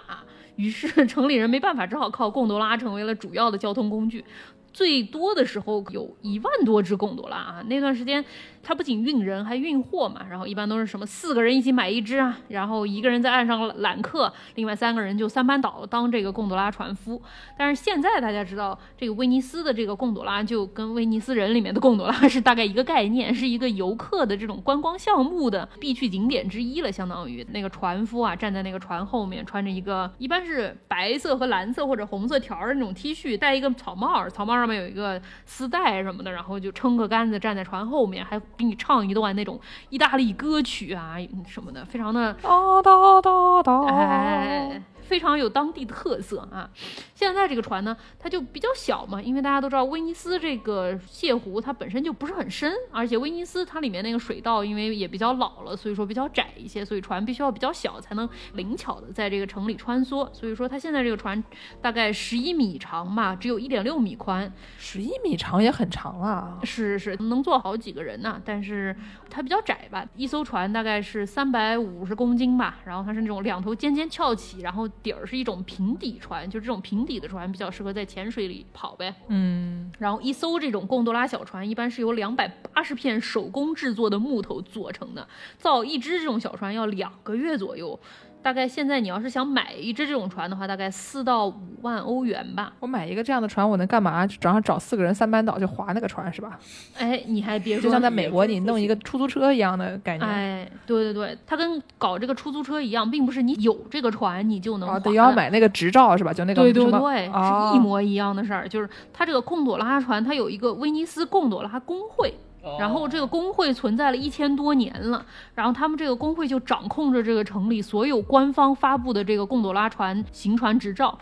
[0.55, 4.25] 于是 城里人没办法，只好靠贡多拉成为了主要的交通工具。
[4.73, 7.63] 最多的时候有一万多只贡多拉啊！
[7.67, 8.23] 那段时间，
[8.67, 10.25] 它不仅运人，还运货嘛。
[10.29, 17.21] 然后一般都是什么四个人一起买一只啊，然后一个人在岸上揽客，另外三个人就三班倒当这个贡多拉船夫。
[17.57, 41.15] 但是现在大家知道，这个威尼斯的这个贡多拉就跟威尼斯人里面的贡多拉是大概一个概念，是一个游客的这种观光项目的必去景点之一了，相当于那个船夫啊站在那个船后面，穿着一个一般是白色和蓝色或者红色条儿的那种 T 恤，戴一个草帽，草帽上面有一个丝带什么的，然后就撑个杆子站在船后面，还给你唱一段那种意大利歌曲啊
[41.47, 46.69] 什么的，非常的哒哒哒哒，哎，非常有当地特色啊。
[47.17, 60.31] 现在这个船呢，它就比较小嘛，因为大家都知道威尼斯这个泻湖它本身就不是很深，而且威尼斯它里面那个水道因为也比较老了，所以说比较窄一些，所以船必须要比较小才能灵巧的在这个城里穿梭。
[60.31, 61.43] 所以说它现在这个船
[61.81, 66.27] 大概十一米长吧，只有一点六米宽，十一米长也很长了。
[66.27, 68.95] 啊是是能坐好几个人呢，但是
[69.27, 79.15] 它比较窄吧，一艘船大概是三百五十公斤吧，然后它是那种两头尖尖翘起，然后底儿是一种平底船，就这种平底的船比较适合在浅水里跑呗。
[79.29, 87.99] 嗯，然后一艘这种贡多拉小船一般是由两百八十片手工制作的木头做成的，造一只这种小船要两个月左右。
[88.41, 92.71] 大概现在你要是想买一只这种船的话，大概四到五万欧元吧。
[92.79, 94.25] 我买一个这样的船，我能干嘛？
[94.39, 96.57] 早上找四个人三班倒就划那个船是吧？
[96.97, 100.29] 哎，你还别说，就像在美国你弄一个出租车一样的概念。
[100.29, 106.31] 哎，对对对，它跟搞这个出租车一样，并不是你有这个船你就能啊，划得要买那个执照是吧？
[106.31, 108.67] 就那个对对对，哦是一模一样的事儿。
[108.69, 112.33] 就是它这个贡朵拉船，它有一个威尼斯贡朵拉工会，
[112.79, 115.25] 然后这个工会存在了一千多年了，
[115.55, 121.17] 然后他们这个工会就掌控着这个城里所有官方发布的这个贡朵拉船行船执照。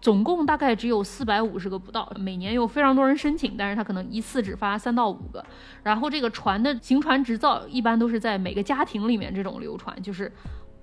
[0.00, 5.44] 总共大概只有四百五十个不到，每年有非常多人申请，但是他可能一次只发三到五个。
[5.84, 10.32] 然后这个船的行船执照一般都是在每个家庭里面这种流传，就是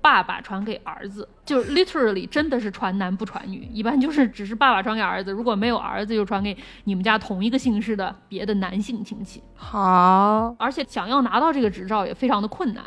[0.01, 9.43] 爸爸传给儿子，就是 literally 真的是传男不传女，一般就是只是爸爸传给儿子，如果没有儿子就传给你们家同一个姓氏的别的男性亲戚。
[9.55, 12.83] 好，而且想要拿到这个执照也非常的困难。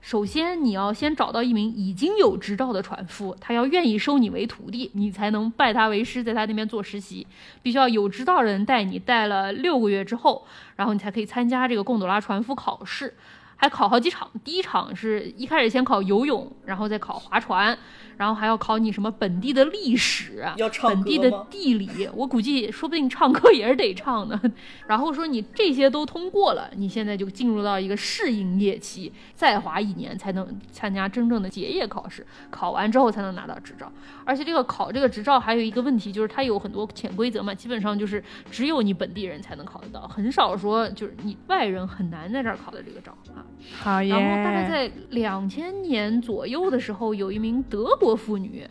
[0.00, 7.24] 首先，你要先找到一名已经有执照的船夫，他要愿意收你为徒弟，你才能拜他为师，在他那边做实习。
[7.62, 10.44] 必须要有执照的人带你，带了六个月之后，
[10.74, 13.14] 然后你才可以参加这个贡朵拉船夫考试，
[13.62, 14.28] 还考好几场。
[14.42, 17.78] 第一场是一开始先考游泳，然后再考划船，
[18.16, 24.38] 然后还要考你什么本地的历史，要唱本地的地理，我估计说不定唱歌也是得唱的。
[24.86, 33.90] 然后说你这些都通过了，你现在就进入到一个适应业期，再划一年才能参加真正的结业考试，考完之后才能拿到执照。
[34.24, 43.44] 而且这个考这个执照还有一个问题，就是它有很多潜规则嘛，基本上就是只有你本地人才能考得到，很少说就是你外人很难在这儿考的这个照啊。
[43.80, 44.12] 好耶。
[44.12, 48.68] 然后大概在两千年左右的时候，有一名德国妇女。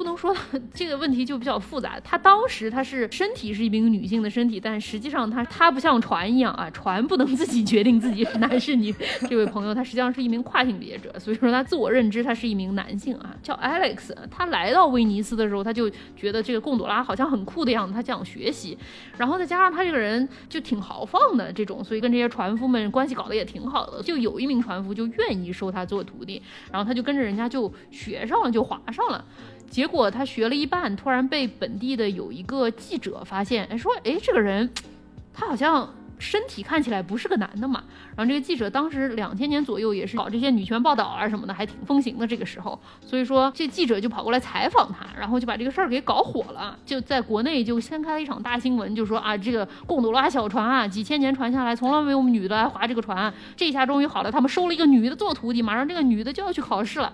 [0.00, 0.34] 不能说
[0.72, 2.00] 这个问题就比较复杂。
[2.00, 8.94] 她当时她是身体是一名女性的身体，但实际上她她不像船一样啊，船不能自己决定自己是男是女。
[9.28, 14.10] 这位朋友她实际上是一名跨性别者，所以说她自我认知她是一名男性啊，叫 Alex。
[14.30, 18.78] 她来到威尼斯的时候，她就觉得这个贡朵拉好像很酷的样子，她想学习。
[19.18, 24.02] 然后再加上她这个人就挺豪放的这种，所以跟这些船夫们关系搞得也挺好的。
[24.02, 26.40] 就有一名船夫就愿意收她做徒弟，
[26.72, 29.22] 然后她就跟着人家就学上了，就划上了。
[29.70, 34.68] 结果他学了一半，突然被本地的有一个记者发现，哎，说，哎，这个人，
[35.32, 37.84] 他好像身体看起来不是个男的嘛。
[38.16, 57.12] 然后这个记者当时两千年左右也是搞这些女权报道啊什么的，还挺风行的这个时候，所以说这记者就跑过来采访他，然后就把这个事儿给搞火了，就在国内就掀开了一场大新闻，就说啊，这个贡朵拉小船啊，几千年传下来，从来没有女的来划这个船啊，这下终于好了，他们收了一个女的做徒弟，马上这个女的就要去考试了。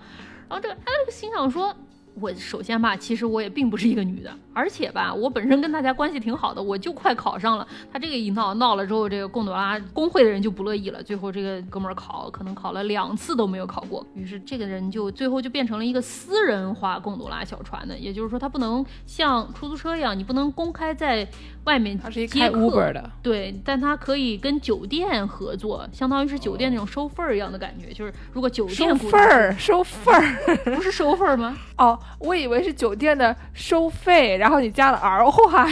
[0.49, 1.71] 然后这个他就心想说。
[2.19, 7.67] 我首先吧，其实我也并不是一个女的，而且吧，我本身跟大家关系挺好的，我就快考上了。
[7.91, 21.27] 他这个一闹闹了之后，这个贡朵拉工会的人就不乐意了，最后这个哥们儿考可能考了两次都没有考过，于是这个人就最后就变成了一个私人化贡朵拉小船的，也就是说他不能像出租车一样，你不能公开在
[21.65, 30.35] 外面接客 Uber 的，对，但他可以跟酒店合作，相当于是酒店那种收份儿一样的感觉，就是如果酒店收份儿，收份儿。
[30.75, 31.57] 不是收份儿吗？
[31.77, 35.67] 哦，我以为是酒店的收费，然后你加了儿化。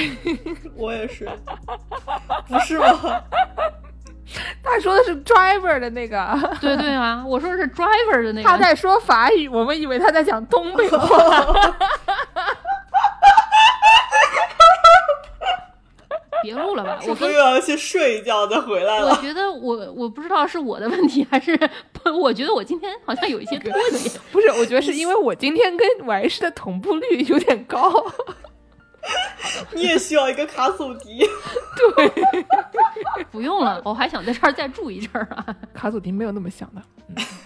[0.76, 1.28] 我也是，
[2.48, 3.22] 不是吗？
[4.64, 8.50] 他说的是 driver 的那个，对对啊，我说的是 driver 的那个。
[8.50, 10.98] 他在说法语，我们以为他在讲东北话。
[16.46, 19.16] 别录了吧， 我又要去睡一觉再回来了我？
[19.22, 21.60] 觉得我我不知道是我的问题还是，
[22.22, 24.20] 我觉得我今天好像有一些脱节。
[24.32, 27.92] 不是，我觉得是因为我今天跟完事的同步率有点高。
[29.74, 31.24] 你也需要一个卡祖笛。
[31.96, 32.46] 对
[33.32, 35.56] 不用了，我还想在这儿再住一阵儿啊。
[35.74, 36.82] 卡祖笛没有那么响的。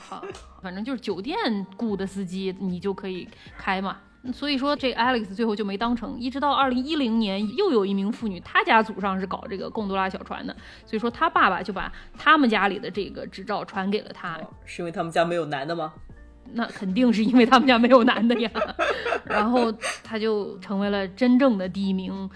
[0.07, 0.23] 好，
[0.63, 1.38] 反正就是酒店
[1.75, 3.97] 雇的司机，你就可以开嘛。
[4.34, 10.53] 所以说，这 Alex 最后就没当成，一直到二零一零年，又有一名妇女，她家祖上是搞这个贡多拉小船的，
[10.86, 14.38] 所以说她爸爸就把他们家里的这个执照传给了她。
[14.65, 15.93] 是因为他们家没有男的吗？
[16.51, 18.49] 那肯定是因为他们家没有男的呀。
[19.23, 19.71] 然后
[20.03, 22.29] 他就成为了真正的第一名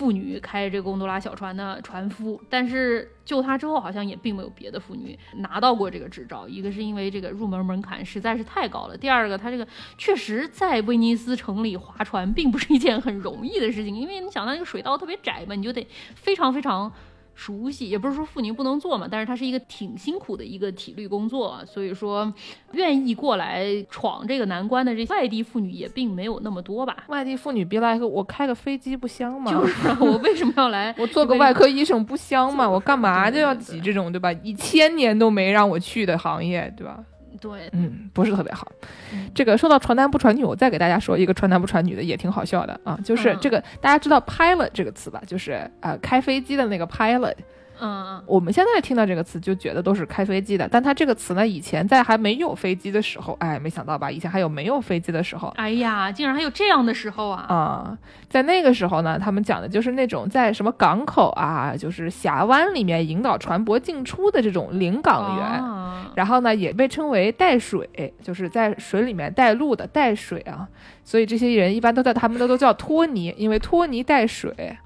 [0.00, 2.40] 妇女开这个贡多拉小船的船夫。
[2.48, 6.48] 但是救他之后，好像也并没有别的妇女拿到过这个执照。
[6.48, 16.90] 一个是因为这个入门门槛实在是太高了，第二个他这个确实在威尼斯城里划船并不是一件很容易的事情，因为你想到那个水道特别窄嘛，你就得非常非常。
[17.34, 22.32] 熟悉也不是说妇女不能做嘛，但是它是一个挺辛苦的一个体力工作，所以说
[22.72, 27.04] 愿意过来闯这个难关的这外地妇女也并没有那么多吧。
[27.08, 29.50] 外地妇女别来个，我开个飞机不香吗？
[29.50, 30.94] 就是啊我为什么要来？
[30.98, 32.68] 我做个外科医生不香吗？
[32.68, 34.32] 我干嘛就要挤这种对吧？
[34.42, 37.02] 一千年都没让我去的行业，对吧？
[37.40, 38.70] 对，嗯，不是特别好
[39.12, 39.30] 嗯。
[39.34, 42.98] 这个说到传男不传女，我再给大家说一个传男不传女的，也挺好笑的啊。
[43.04, 45.22] 就是嗯这个大家知道 pilot 这个词吧？
[45.26, 47.34] 就是呃开飞机的那个 pilot。
[47.80, 54.10] 嗯我们现在听到这个词就觉得都是开飞机的，但它这个词呢，以前在还没有飞机的时候，哎，没想到吧？
[54.10, 57.46] 以前还有没有飞机的时候嗯，哎呀，竟然还有这样的时候啊！
[57.48, 65.44] 啊、在那个时候呢，他们讲的就是那种在什么港口啊，就是峡湾里面引导船舶进出的这种领港员。
[65.44, 67.88] 啊然后呢，也被称为带水，
[68.20, 70.66] 就是在水里面带路的带水啊。
[71.04, 74.76] 所以这些人一般都叫他们都都叫拖泥，因为拖泥带水。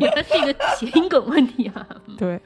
[0.00, 1.86] 原来是一个谐音梗问题啊！
[2.18, 2.40] 对，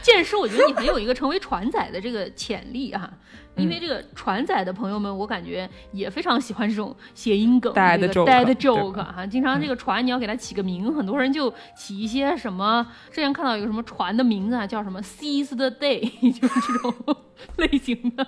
[0.00, 3.12] 剑师，我觉得你很有一个成为船仔的这个潜力啊。
[3.54, 16.00] 因为这个船仔的朋友们，我感觉也非常喜欢这种谐音梗 Dad 这个 joke，dad joke 哈、经常这个船你要给它起个名，很多人就起一些什么，之前看到有个什么船的名字啊，叫什么 seize the day，
[16.32, 16.94] 就是这种
[17.58, 18.26] 类型的。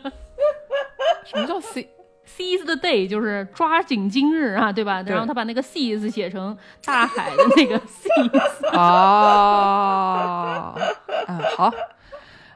[1.24, 1.88] 什么叫 C？
[2.26, 5.02] Seize the day 就是抓紧今日啊，对吧？
[5.02, 8.76] 对然后他把那个 seize 写成大海的那个 seize。
[8.76, 10.74] 哦，
[11.28, 11.72] 嗯，好。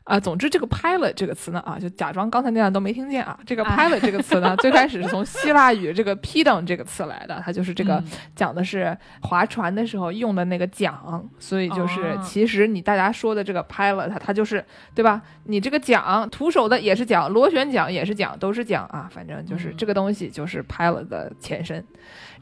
[0.09, 3.38] 啊，总之这个 pilot 这个词呢，啊，就假装刚才那样都没听见啊。
[3.44, 10.94] 这个啊 pilot 这个词呢， 最开始是从希腊语这个 pedon 这个词来的，它就是这个嗯讲的是划船的时候用的那个桨，
[11.38, 15.21] 所以就是哦其实你大家说的这个 pilot，它它就是对吧？
[15.44, 21.85] 你这个桨徒手的也是桨，螺旋桨也是桨，都是桨啊，反正就是嗯这个东西就是 pilot 的前身。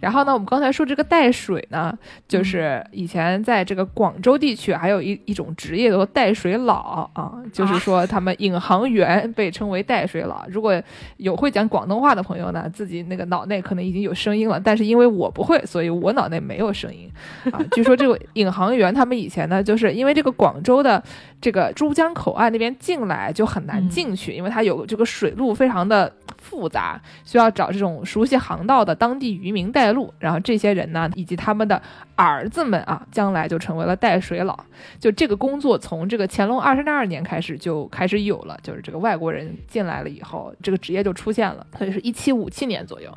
[0.00, 1.96] 然后呢，我们刚才说这个带水呢，
[2.28, 10.44] 就是以前在这个广州地区还有一一种职业叫做带水佬啊，就是说他们引航员被称为带水佬。
[10.48, 10.80] 如果
[11.16, 17.10] 有会讲广东话的朋友呢，自己那个脑内可能已经有声音了，但是因为我不会，所以我脑内没有声音
[17.52, 17.60] 啊。
[17.72, 21.02] 据说这个引航员他们以前呢，就是因为这个广州的
[21.40, 30.12] 这个珠江口岸那边进来就很难进去，因为它有这个水路非常的复杂，需要找这种熟悉航道的当地渔民带带路。
[30.18, 31.80] 然后这些人呢，以及他们的
[32.16, 34.58] 儿子们啊，将来就成为了带水佬。
[34.98, 43.16] 就这个工作从这个乾隆二十二年开始就开始有了，就是这个外国人进来了以后，这个职业就出现了，所以是一七五七年左右。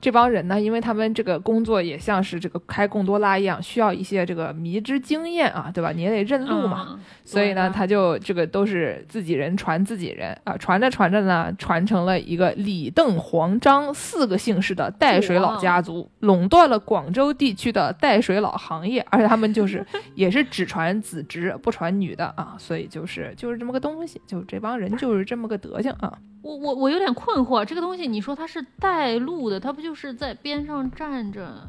[0.00, 5.92] 这帮人呢，因为他们这个工作也像是这个开贡多拉一样，需要一些这个迷之经验啊，对吧？
[5.92, 6.86] 你也得认路嘛。
[6.90, 19.86] 嗯所以呢，他就这个都是自己人传自己人啊，传着传着呢，传承了一个李邓黄张四个姓氏的带水老家族，垄断了广州地区的带水老行业，而且他们就是
[20.16, 26.18] 也是只传子侄不传女的啊，所以就是就是这么个东西，就这帮人就是这么个德行啊。
[26.42, 31.68] 我我我有点困惑，这个东西你说它是带路的，它不就是在边上站着？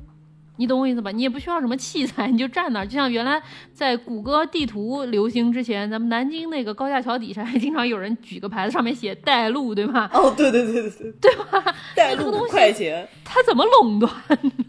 [0.58, 1.10] 你懂我意思吧？
[1.12, 3.42] 你也不需要什么器材，你就站那儿，就像原来
[3.74, 10.08] 在谷歌地图流行之前，咱们南京那个高架桥底下还经常有人举个牌子，上面写带路，对吧？
[10.14, 11.76] 哦，对对对对对，对吧？
[11.96, 12.94] 带路东西
[13.26, 14.12] 它怎么垄断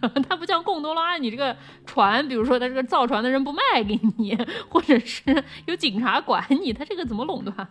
[0.00, 0.10] 呢？
[0.26, 4.34] 它不像贡多拉，你这个船，比如说他这个造船的人不卖给你，
[4.70, 7.68] 或者是有警察管你，他这个怎么垄断？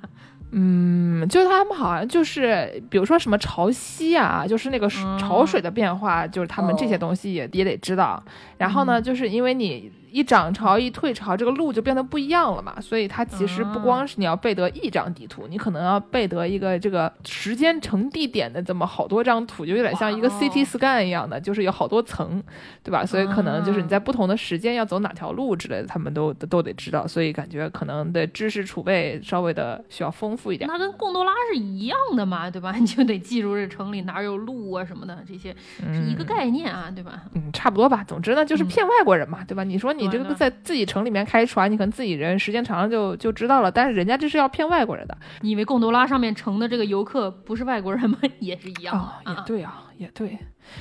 [0.54, 6.98] 嗯，就他们好像就是，比如说什么潮汐啊，就是那个潮水的变化，就是他们这些哦。
[6.98, 8.22] 东西也也得知道。
[8.58, 22.44] 然后呢，就是因为你一涨潮一退潮，这个路就变得不一样了嘛，所以它其实不光是你要背得一张地图，你可能要背得一个这个时间乘地点的这么好多张图，就有点像一个 CT scan 一样的，就是有好多层，
[22.84, 23.06] 对吧？
[23.06, 30.70] 所以可能就是你在不同的时间要走哪条路之类的，他们都都都得知道，所以感觉可能的知识储备稍微的需要丰富一点。
[30.70, 32.74] 那跟贡多拉是一样的嘛，对吧？
[32.80, 37.24] 你就得记住这城里哪儿有路啊什么的，这些是一个概念啊，对吧？
[37.34, 38.04] 嗯，差不多吧。
[38.08, 39.64] 总之呢，就是嗯骗外国人嘛，对吧？
[39.64, 45.18] 你说你这个在自己城里面开船，你可能自己人时间长了就就知道了，但是人家这是要骗外国人的。
[45.42, 48.18] 你以为贡多拉上面乘的这个游客不是外国人吗？
[48.40, 49.44] 也是一样哦，也啊。
[49.46, 50.38] 对啊，也对。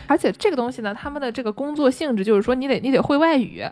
[0.07, 3.65] 而且这个东西呢，他们的这个工作性质就是说，你得你得会外语。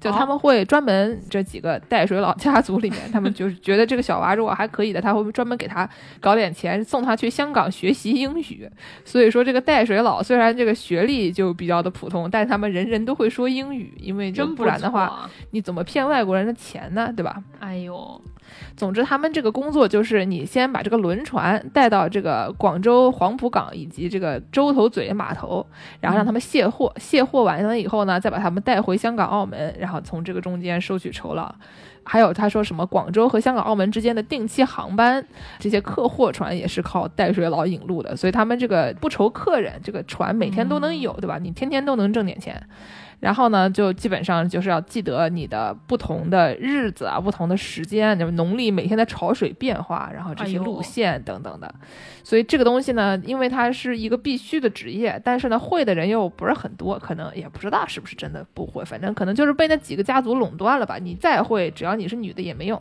[0.00, 5.88] 就他们会专门这几个带水佬家族里面， 他们就是觉得这个小娃如果还可以的，他会专门给他
[6.20, 8.68] 搞点钱，送他去香港学习英语。
[9.04, 17.12] 所以说，这个带水佬虽然这个学历就比较的普通，但是他们人人都会说英语，因为就真不然的话，错，你怎么骗外国人的钱呢？
[17.14, 17.42] 对吧？
[17.58, 18.20] 哎呦，
[18.76, 25.66] 总之，他们这个工作就是你先把这个轮船带到这个广州黄埔港以及这个洲头嘴码头，
[26.00, 31.54] 然后让他们卸货，卸货完了以后呢，再把他们带回香港、澳门，然后从这个中间收取酬劳。
[32.02, 35.24] 还有他说什么广州和香港、澳门之间的定期航班，
[35.58, 41.38] 这些客货船也是靠带水佬引路的，所以他们这个不愁客人，这个船每天都能有，对吧？
[41.38, 42.60] 你天天都能挣点钱。
[43.20, 51.72] 然后呢，就基本上就是要记得你的不同的日子啊、不同的时间，就是农历每天的潮水变化，然后这些路线等等的。
[52.24, 60.96] 所以这个东西呢，因为它是一个必须的职业，但是呢，会的人又不是很多，可能也不知道是不是真的不会，反正可能就是被那几个家族垄断了吧。
[60.98, 62.80] 你再会，只要你是女的也没用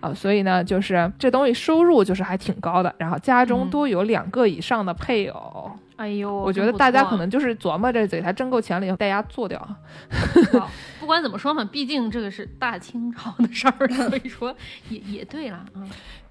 [0.00, 0.14] 啊。
[0.14, 5.70] 所以呢，就是这东西收入就是还挺高的，然后家中嗯多有两个以上的配偶。
[6.00, 9.60] 哎呦，我觉得大家可能就是琢磨着给他挣够钱了以后大家做掉。
[10.58, 14.54] 好不管怎么说嘛，毕竟这个是大清朝的事儿， 所以说
[14.88, 15.84] 也也对了啊。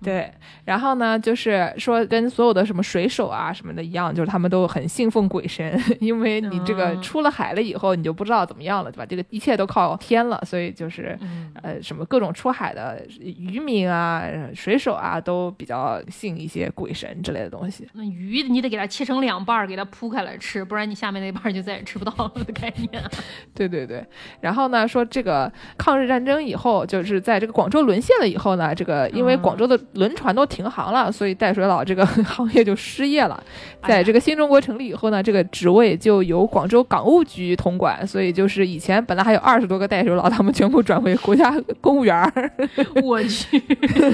[0.03, 0.31] 对，
[0.65, 9.05] 然后呢，就是说跟所有的什么水手啊什么的一样，就是他们都很信奉鬼神， 因为你这个嗯出了海了以后，你就不知道怎么样了，对吧？
[9.05, 11.17] 这个一切都靠天了，所以就是。
[11.21, 14.23] 嗯，呃，什么各种出海的渔民啊、
[14.53, 17.87] 水手啊，都比较信一些鬼神之类的东西。
[17.93, 23.03] 那鱼你得给它切成两半儿，给它铺开来吃，不然你下面那半儿就再也吃不到了的概念。
[23.53, 24.05] 对对对，
[24.39, 33.41] 然后呢，说这个抗日战争以后，就是在这个广州沦陷了以后呢，这个因为嗯广州的轮船都停航了，所以带水佬这个 行业就失业了。
[33.87, 42.51] 在这个新中国成立以后呢，这个职位就由广州港务局统管，所以就是以前本来还有二十多个带水佬，他们全部转为国家公务员儿。
[43.01, 43.59] 我去，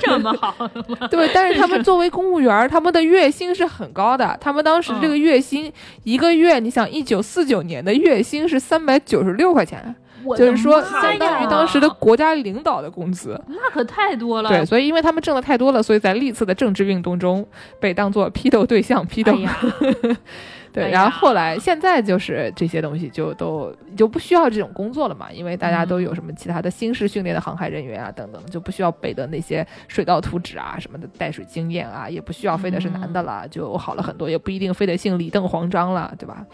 [0.01, 0.67] 这么好？
[1.09, 4.37] 对，但是他们作为公务员儿，他们的月薪是很高的。
[4.39, 5.71] 他们当时这个月薪、
[6.03, 9.95] 一个月，你想，一九四九年的月薪是三百九十六块钱，
[10.37, 13.39] 就是说相当于当时的国家领导的工资。
[13.47, 14.49] 那可太多了。
[14.49, 17.45] 对，所以因为他们挣的太多了，所以在历次的政治运动中
[17.79, 19.33] 被当做批斗对象批斗。
[20.75, 36.45] 对，哎然后后来现在就是这些东西就都就不需要这种工作了嘛，因为大家都有嗯什么其他的新式训练的航海人员啊等等，就不需要背的那些水道图纸啊什么的带水经验啊，也不需要非得是男的嗯了，就好了很多，也不一定非得姓李邓黄张了，对吧？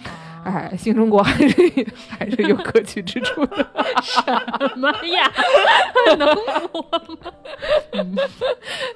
[0.44, 1.56] 啊哎，新中国还是
[2.10, 3.58] 还是有可取之处的。
[4.02, 4.22] 什
[4.78, 5.32] 么呀？
[6.18, 8.24] 能播吗？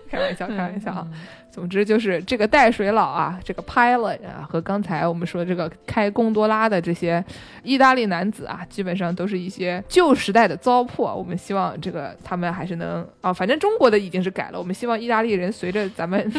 [0.09, 1.07] 开玩笑，开玩笑啊。
[1.11, 1.13] 嗯
[1.55, 7.23] 总之就是这个带水佬啊，这个 pilot 啊，和刚才我们说这个开贡多拉的这些
[7.63, 11.15] 意大利男子啊，基本上都是一些旧时代的糟粕。
[11.15, 16.29] 我们希望这个他们还是能啊，反正中国的已经是改了，我们希望意大利人随着咱们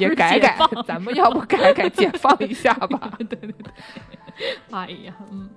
[0.00, 3.12] 也改改，咱们要不改改解放一下吧？
[3.30, 3.72] 对对对，
[4.72, 5.48] 哎呀，嗯，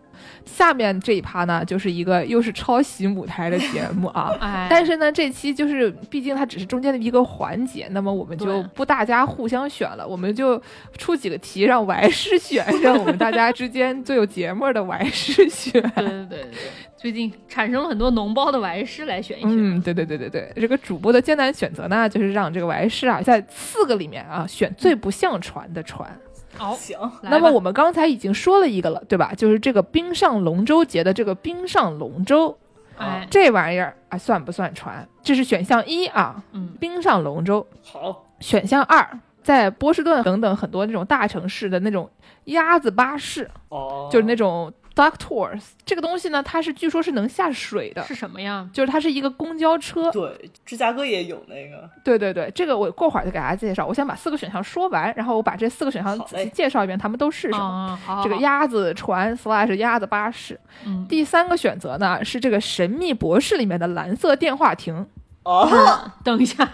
[0.45, 4.36] 下面这一趴呢，就是一个又是抄袭母台的节目啊。
[4.41, 10.61] 哎，但是呢，这期就是毕竟它只是中间的一个环节，那么我们就不大家互相选了，我们就
[10.97, 15.82] 出几个题让王师选，让我们大家之间最有节目的王师选。
[15.82, 16.51] 对 对对对，
[16.95, 19.51] 最近产生了很多脓包的玩师来选一选。
[19.51, 26.09] 嗯，对对对对对，这个主播的艰难选择呢，就是让这个玩师啊，在四个里面啊选最不像船的船。
[26.58, 29.34] 好，行，那么我们刚才已经说了一个了，对吧？
[29.36, 32.58] 就是这个冰上龙舟节的这个冰上龙舟，
[32.97, 35.08] 哎，这玩意儿啊算不算船？
[35.22, 37.66] 这是选项一啊，嗯，冰上龙舟。
[37.84, 42.10] 好，选项二，在波士顿等等很多那种大城市的那种
[42.45, 48.68] 鸭子巴士，哦，就是那种 duck tours，这个东西呢，它是据说是能下水的，是什么呀？
[48.74, 50.12] 就是它是一个公交车。
[50.12, 53.86] 对，芝加哥也有那个，对对对，这个我过会儿再给大家介绍。
[53.86, 57.64] 我先把四个选项说完，然后我把这四个选项仔细介绍一遍，它们都是什么。
[57.64, 60.60] 啊，好，好这个，鸭子船 slash 鸭子巴士。
[60.86, 65.06] 嗯，第三个选择呢是这个《神秘博士》里面的蓝色电话亭。
[65.43, 65.70] 哦，
[66.26, 66.68] 等一下，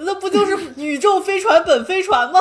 [0.00, 2.40] 那不就是宇宙飞船本飞船吗？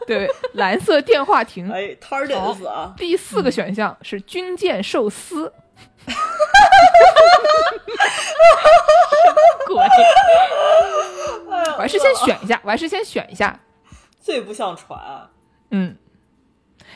[0.06, 1.70] 对，蓝色电话亭。
[1.70, 5.52] 哎，TARDIS 啊，第四个选项是军舰寿司。
[9.66, 9.82] 鬼，
[11.50, 13.58] 哎呀我还是先选一下，我还是先选一下。
[14.20, 15.30] 最不像船啊，
[15.70, 15.96] 嗯，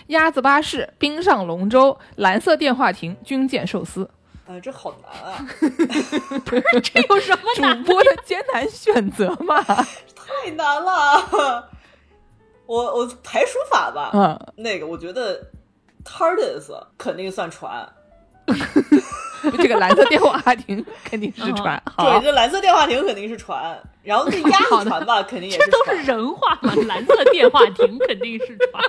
[0.09, 4.11] 鸭子巴士、冰上龙舟、蓝色电话亭、军舰寿司，
[4.48, 5.46] 哎，这好难啊，
[6.82, 7.84] 这有什么 主？
[7.84, 9.62] 播的艰难选择嘛。
[9.62, 11.70] 太难了。
[12.66, 15.50] 我我排除法吧，嗯，那个我觉得
[16.04, 17.86] TARDIS 肯定算船，
[19.58, 21.82] 这个蓝色电话亭肯定是船。
[21.98, 26.72] 对，好，这蓝色电话亭肯定是船，然后那鸭子船吧， 肯定也这都是人话嘛？
[26.86, 28.82] 蓝色电话亭肯定是船，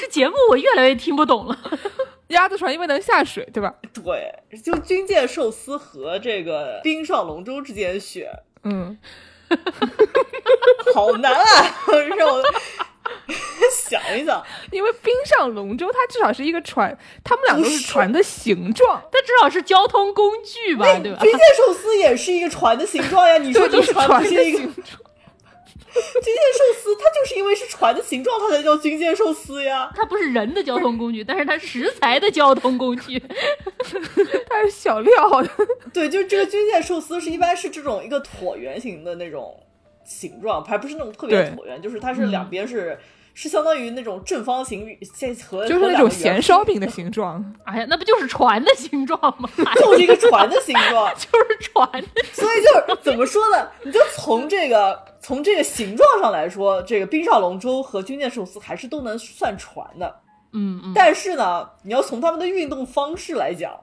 [0.00, 1.56] 这节目我越来越听不懂了。
[2.28, 3.74] 鸭子船因为能下水，对吧？
[3.92, 8.26] 对，就军舰寿司和这个冰上龙舟之间选，
[8.64, 8.96] 嗯，
[10.92, 11.44] 好难啊！
[12.16, 12.42] 让我
[13.72, 19.02] 想一想，因为冰上龙舟它至少是一个船，它们俩都是船的形状。
[19.10, 21.18] 它至少是交通工具吧，对吧？
[21.20, 23.38] 军舰寿司也是一个船的形状呀。
[23.38, 24.84] 你说对，都是这是一个形状。
[25.92, 29.90] 军舰寿司它就是因为是船的形状，它才叫军舰寿司呀。
[29.94, 33.22] 它不是人的交通工具，但是它是食材的交通工具。
[34.48, 35.50] 它是小料的，
[35.92, 39.54] 对，就是这个军舰寿司是一般是这种一个椭圆形的那种
[40.12, 42.98] 形状，还不是那种特别椭圆，就是它是两边是、
[43.34, 47.54] 是相当于那种正方形现和就是那种咸烧饼的形状。
[47.64, 49.48] 哎呀，那不就是船的形状吗？
[49.76, 51.12] 就是一个船的形状。
[51.16, 51.88] 就是船。
[52.32, 53.68] 所以就是怎么说呢？
[53.84, 60.20] 你就从这个从这个形状上来说，这个冰上龙舟和军舰寿司还是都能算船的。
[60.54, 63.72] 嗯嗯，但是呢，你要从他们的运动方式来讲，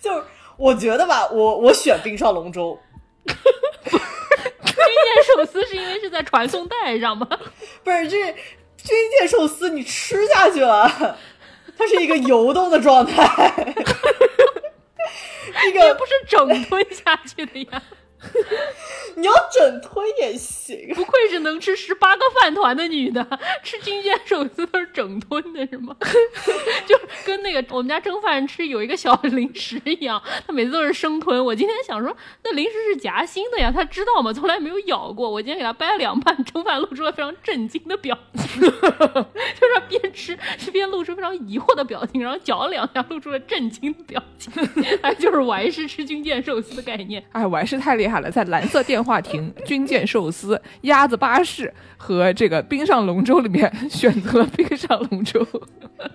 [0.00, 0.22] 就是
[0.62, 2.78] 我觉得吧，我我选冰上龙舟，
[3.26, 3.34] 军
[4.64, 7.26] 舰寿司是因为是在传送带上吗？
[7.82, 8.26] 不是这
[8.76, 11.18] 军舰寿司，你吃下去了，
[11.76, 13.12] 它是一个游动的状态，
[15.52, 17.82] 那个也不是整吞下去的呀。
[19.16, 20.78] 你要整吞也行。
[20.94, 23.26] 不愧是能吃十八个饭团的女的，
[23.62, 25.94] 吃军舰寿司都是整吞的，是吗？
[26.86, 31.44] 就跟那个我们家蒸饭吃有一个小零食一样，他每次都是生吞。
[31.44, 34.32] 我今天想说，那零食是夹心的呀，他知道吗？
[34.32, 35.28] 从来没有咬过。
[35.28, 40.38] 我今天给他掰了两半，蒸饭露出了非常震惊的表情，就是他边吃
[40.72, 44.52] 边露出非常疑惑的表情，然后嚼了两下，露出了震惊的表情。
[45.02, 47.22] 哎，就是我还是吃军舰寿司的概念。
[47.32, 55.46] 哎，我还是太厉害了，在蓝色电话亭、军舰寿司、鸭子巴士和这个冰上龙舟里面 选择了冰上龙舟。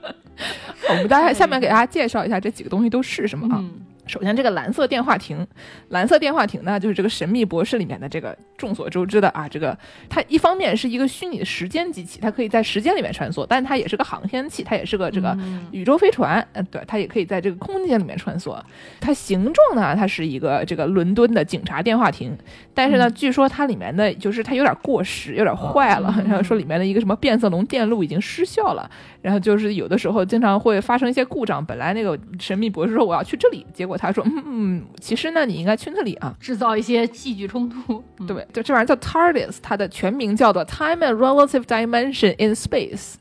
[0.89, 3.63] 我们大家下面给大家介绍一下这几个东西都是什么啊？
[4.07, 5.45] 首先，这个蓝色电话亭，
[5.89, 9.77] 蓝色电话亭呢，就是这个《神秘博士》里面的这个众所周知的啊，这个
[10.09, 18.57] 它一方面是一个虚拟的时间机器，它可以在时间里面穿梭，但它也是个航天器，它也是个这个嗯宇宙飞船，嗯、对，它也可以在这个空间里面穿梭。
[18.99, 22.37] 它形状呢，它是一个这个伦敦的警察电话亭，
[22.73, 28.89] 但是呢，据说它里面的就是它有点过时，有点坏了，然后说里面的一个什么变色龙电路已经失效了，
[29.21, 31.63] 然后就是有的时候经常会发生一些故障。
[31.65, 36.35] 本来那个神秘博士说我要去这里，结果他说嗯嗯，其实呢你应该去那里啊。
[36.39, 38.03] 制造一些戏剧冲突。
[38.19, 43.15] 嗯对，就这玩意儿叫 TARDIS，它的全名叫做 Time and Relative Dimension in Space，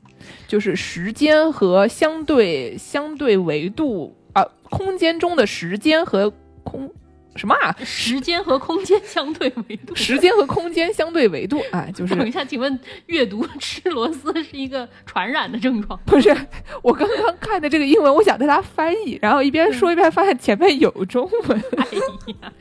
[0.47, 6.33] 就是时间和相对相对维度啊，空间中的时间和
[6.64, 6.91] 空
[7.37, 7.74] 什么啊？
[7.84, 9.95] 时间和空间相对维度。
[9.95, 15.99] 时间和空间相对维度，哎，就是等一下，请问阅读吃螺丝是一个传染的症状？
[16.07, 16.34] 不是
[16.82, 21.62] 我刚刚看的这个英文，我想对它翻译，然后一边说一边发现前面有中文。
[21.76, 21.84] 哎
[22.43, 22.53] 呀，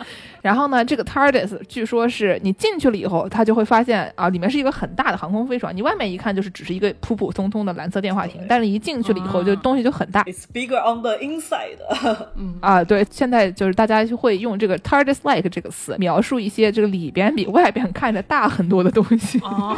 [0.45, 5.75] 然后呢，这个 TARDIS 据说是你进去了以后，它就会发现啊，里面是一个很大的航空飞船。
[5.75, 11.79] 你外面一看就是只是一个普普通通的蓝色电话亭，但是一进去了以后，就啊东西就很大 It's bigger on the inside。
[12.37, 12.83] 嗯，啊。
[12.83, 19.39] 对，现在就是大家就会用这个 TARDIS-like 这个词描述一些这个里边比外边看着大很多的东西。
[19.39, 19.75] 哦，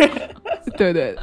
[0.76, 1.16] 对对。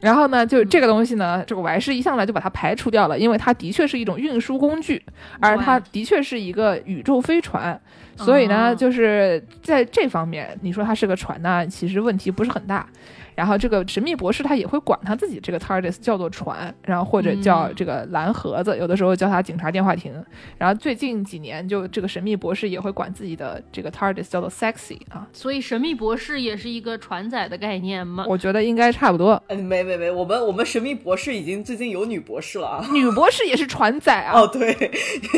[0.00, 5.02] 然后呢，就这个东西呢，这个我还是一上来就把它排除掉了，因为它的确是一种运输工具，
[5.38, 7.78] 而它的确是一个宇宙飞船，
[8.16, 12.86] 所以呢，哦就是在这方面，你说它是个船呢，其实问题不是很大。
[13.40, 20.12] 然后这个神秘博士他也会管他自己这个 TARDIS 叫做船，然后或者叫嗯这个蓝盒子，有的时候叫他警察电话亭。
[20.58, 28.26] 然后最近几年，就这个神秘博士也会管自己的这个 TARDIS 叫做 Sexy 啊，所以神秘博士也是一个船载的概念吗？
[28.28, 29.42] 我觉得应该差不多。
[29.46, 32.86] 嗯，没没没，我们我们神秘博士已经最近有女博士了啊。
[32.92, 34.76] 女博士也是船载啊， 哦，对，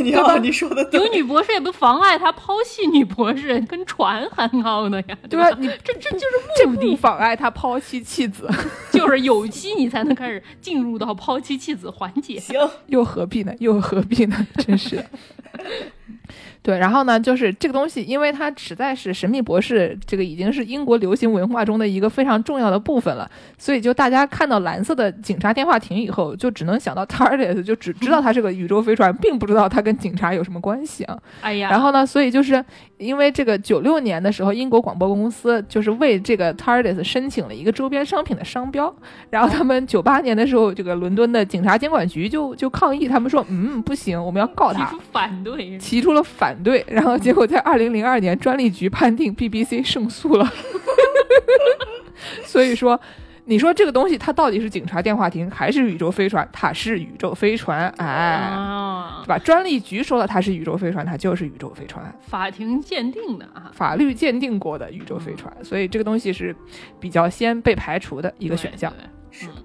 [0.02, 5.18] 你对吧好，你说的对有女博士也不妨碍他抛弃女博士，跟船很好的呀，吧？
[5.30, 5.48] 对吧？
[5.60, 6.26] 你这这就是
[6.56, 8.48] 这不目的，妨碍他抛妻弃子，
[8.90, 12.40] 就是有妻你才能开始进入到抛妻弃子环节。
[12.40, 13.52] 行，又何必呢？
[13.58, 14.46] 又何必呢？
[14.56, 15.04] 真是的。
[16.62, 23.28] 对，然后呢，就是这个东西，因为它实在是《神秘博士》这个已经是英国流行文化中的一个非常重要的部分了，
[23.58, 31.18] 所以就大家看到蓝色的警察电话亭以后，就只能想到 TARDIS，就只知道它是个宇宙飞船，并不知道它跟警察有什么关系啊。
[31.40, 32.64] 哎呀，然后呢，所以就是
[32.98, 38.94] 因为这个九六年的时候，英国广播公司就是为这个 TARDIS 申请了一个周边商品的商标，
[39.30, 45.02] 然后他们九八年的时候，这个伦敦的警察监管局就就抗议，他们说，嗯，不行，我们要告他提出。
[45.10, 50.52] 反对，提出了反对， 然后结果在二零零二年，专利局判定 BBC 胜诉了。
[52.44, 53.00] 所以说，
[53.46, 56.48] 你说这个东西它到底是警察电话亭还是宇宙飞船？
[56.52, 59.38] 它是宇宙飞船，哎，啊对，吧？
[59.38, 62.14] 专利局说了它是宇宙飞船，它就是宇宙飞船。
[62.20, 66.54] 法庭鉴定的啊，法律鉴定过的宇宙飞船，所以这个东西是
[67.00, 68.92] 比较先被排除的一一个选项。。
[68.92, 69.61] 对对是嗯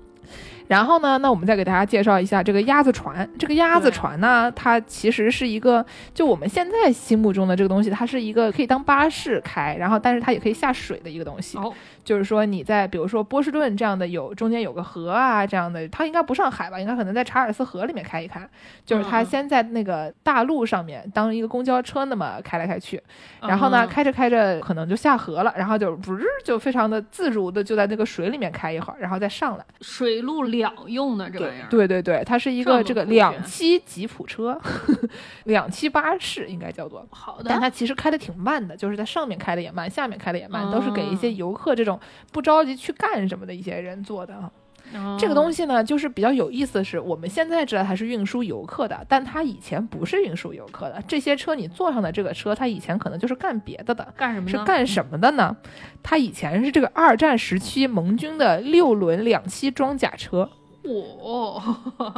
[0.67, 3.27] 然后呢，那我们再给大家介绍一下这个鸭子船。
[3.39, 11.57] 这个鸭子船呢，它其实是一个，就我们现在心目中的这个东西，它是一个可以当巴士开，然后但是它也可以下水的一个东西。
[12.07, 16.79] 就是说你在比如说波士顿这样的有中间有个河啊这样的，它应该不上海吧？
[16.79, 18.49] 应该可能在查尔斯河里面开一开，
[18.85, 23.03] 就是它先在那个大路上面当一个公交车那么开来开去，
[23.41, 29.65] 然后呢嗯开着开着可能就下河了，然后就不是就非常的自如的就在那个水里面开一会儿，然后再上来。
[29.81, 34.57] 水陆两用的这玩意儿，对对对，它是一个这个两栖吉普车，
[35.43, 37.05] 两栖巴士应该叫做。
[37.11, 41.96] 好的但，它其实开的挺慢的，就是在上面开的也慢，下面开的也慢，都是给一些哦游客这种
[42.31, 44.51] 不着急去干什么的一些人做的啊。
[45.19, 51.03] 这个东西呢，就是比较有意思的是，我们现在知道它是运输游客的，但它以前不是运输游客的。
[51.05, 54.07] 这些车你坐上的这个车，它以前可能就是干别的的。
[54.15, 54.47] 干什么？
[54.47, 55.57] 是干什么的呢？
[56.01, 60.49] 它以前是这个二战时期盟军的六轮两栖装甲车，
[60.83, 61.61] 我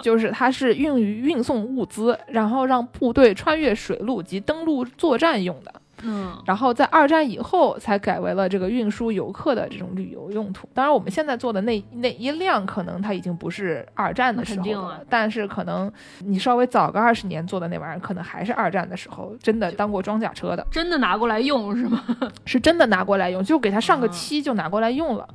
[0.04, 5.74] 就是它是用于运送物资，然后让部队穿越水路及登陆作战用的。
[6.04, 10.68] 嗯，然后在二战以后才改为了这个运输游客的这种旅游用途。
[10.74, 22.04] 当然，我们现在做的那那一辆可能它已经不是二战的时候了，肯定啊但是可能你稍微早个二十年做的那玩意儿，可能还是二战的时候真的当过装甲车的，真的拿过来用是吗？
[22.46, 25.28] 是真的拿过来用，就给它上个啊漆就拿过来用了。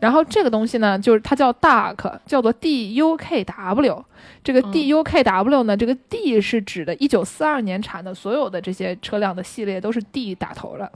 [0.00, 4.04] 然后这个东西呢，就是它叫 Duck，叫做 DUKW。
[4.48, 10.90] 这个嗯 DUKW 呢，这个 D 是指的1942年产的所有的这些车辆的系列都是 D 打头的。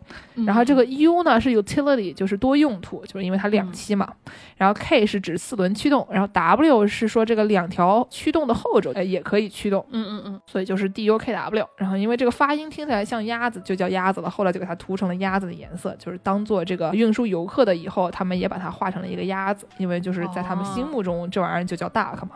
[0.46, 4.10] 然后这个 U 呢是 utility，就是多用途，就是因为它两栖嘛。
[4.56, 11.66] 然后 K 是指四轮驱动，然后 W 是说这个两条驱动的后轴呃也可以驱动，嗯嗯嗯，所以就是 DUKW。
[11.76, 14.30] 然后因为这个发音听起来像鸭子，就叫鸭子了。
[14.30, 22.30] 后来就给它涂成了鸭子的颜色，就是当做这个运输游客的以后，他们也把它画成了一个鸭子，因为就是在他们心目中这玩意儿就叫 duck 嘛。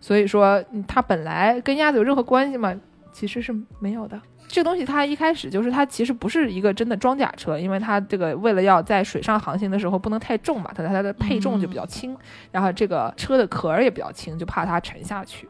[0.00, 2.74] 所以说它本来跟鸭子有任何关系吗？
[3.12, 4.20] 其实是没有的。
[4.48, 12.16] 这个东西它一开始就是它其实不是一个真的装甲车，因为它这个为了要在水上航行的时候不能太重嘛，它它的配重就比较轻，
[12.50, 15.48] 然后这个车的壳儿也比较轻，就怕它沉下去。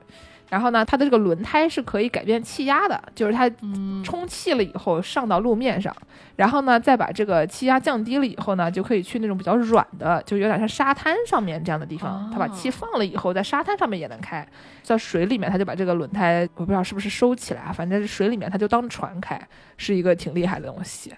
[0.50, 3.90] 然后呢，它的这个轮胎是可以改变气压的，就是它嗯。
[4.02, 5.94] 充气了以后上到路面上，
[6.34, 14.44] 然后呢再把这个气压降低了以后呢，就可以去那种比较软的，就有点像沙滩上面这样的地方，它把气哦放了以后，在沙滩上面也能开，
[14.82, 19.40] 在水里面它就把这个轮胎，我不知道是不是收起来啊，反正水里面它就当船开，
[19.76, 21.12] 是一个挺厉害的东西。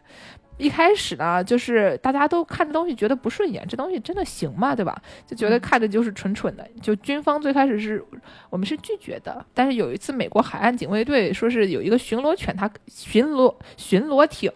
[0.62, 4.74] 一开始呢，就是大家都看这东西觉得不顺眼，这东西真的行吗？
[4.76, 4.96] 对吧？
[5.26, 6.64] 就觉得嗯看着就是蠢蠢的。
[6.80, 8.04] 就军方最开始是
[8.48, 14.50] 我们是拒绝的，但是有一次美国海岸警卫队说是有一个巡逻犬，它巡逻巡逻艇，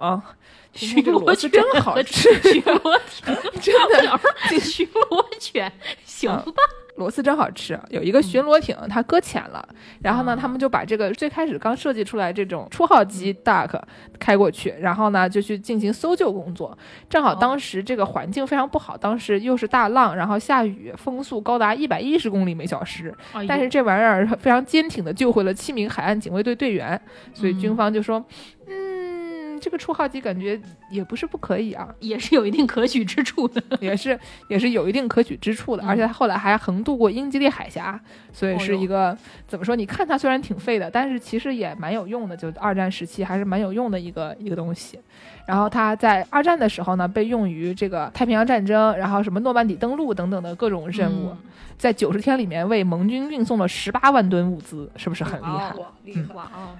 [0.72, 5.72] 巡这个螺逻丝犬真好吃，巡逻艇， 真的 这 巡逻犬
[6.04, 6.62] 行嗯吧？
[6.96, 7.78] 螺丝真好吃。
[7.90, 9.66] 有一个巡逻艇，它搁浅了，
[10.02, 13.80] 然后呢，啊他们就把这个最开始刚设计出来这种初号机 Duck
[14.18, 16.76] 开过去，然后呢就去进行搜救工作。
[17.08, 17.38] 正好哦。
[17.40, 23.14] 当时这个环境非常不好，当时又是大浪，然后下雨，风速高达一百一十公里每小时，
[23.48, 27.00] 但是这玩意儿非常坚挺的救回了七名海岸警卫队队员，
[27.34, 28.24] 所以军嗯方就说，
[28.68, 28.85] 嗯，
[29.66, 30.60] 这个初号机感觉
[30.92, 33.60] 也不是不可以啊，也是有一定可取之处的。
[33.82, 38.00] 也是也是有一定可取之处的，嗯而且它后来还横渡过英吉利海峡，
[38.32, 39.74] 所以是一个、怎么说？
[39.74, 45.00] 你看它虽然挺废的，但是其实也蛮有用的，就二战时期还是蛮有用的一个一个东西。
[45.48, 51.38] 然后它在二战的时候呢，被用于这个太平洋战争，然后什么诺曼底登陆等等的各种任务，嗯
[51.76, 55.70] 在九十天里面为盟军运送了十八万吨物资，是不是很厉害？
[55.74, 56.34] 哇哇，厉害！
[56.34, 56.70] 哇哦，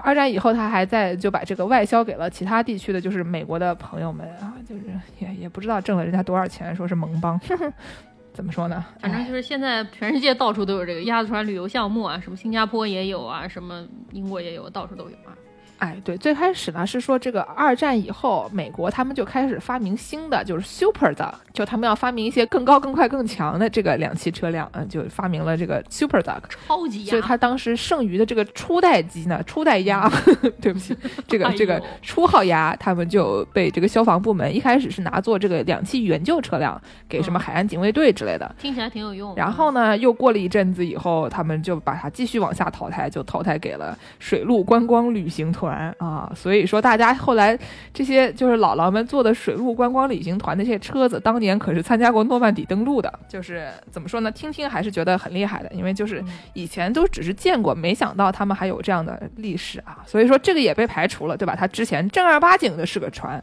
[0.00, 4.82] 二战以后，他还在就把这个外销给了其他地区的，就是美国的朋友们啊，就是
[5.18, 7.40] 也也不知道挣了人家多少钱，说是盟邦，
[8.32, 8.84] 怎么说呢？
[9.00, 15.34] 哎反正就是现在全世界到处都有这个鸭子船旅游项目啊，什么新加坡也有啊，什么英国也有，到处都有啊。
[15.78, 26.40] 哎，对，最开始呢是说这个二战以后，美国他们就开始发明新的，就是 super 的，就他们要发明一些更高、更快、更强的这个两栖车辆，嗯，就发明了这个 super duck。
[26.66, 30.10] 超级鸭，所以他当时剩余的这个初代机呢，初代鸭，
[30.60, 30.96] 对不起，
[31.28, 38.52] 这个哎这个初号鸭，他们就被这个消防部门一开始是拿做这个两栖援救车辆，给什么嗯海岸警卫队之类的。
[38.58, 39.34] 听起来挺有用。
[39.36, 45.67] 然后呢，又过了一阵子以后，他们就把它继续往下淘汰，就淘汰给了水陆观光旅行团
[45.98, 46.30] 啊。
[46.34, 47.58] 所以说，大家后来
[47.92, 53.12] 这些就是姥姥们坐的水陆观光旅行团的这些车子，当年可是参加过诺曼底登陆的。
[53.28, 59.98] 就是怎么说呢，听听还是觉得很厉害的，因为就是嗯以前都只是见过，没想到他们还有这样的历史啊。
[60.06, 61.54] 所以说这个也被排除了，对吧？
[61.56, 63.42] 它之前正儿八经的是个船。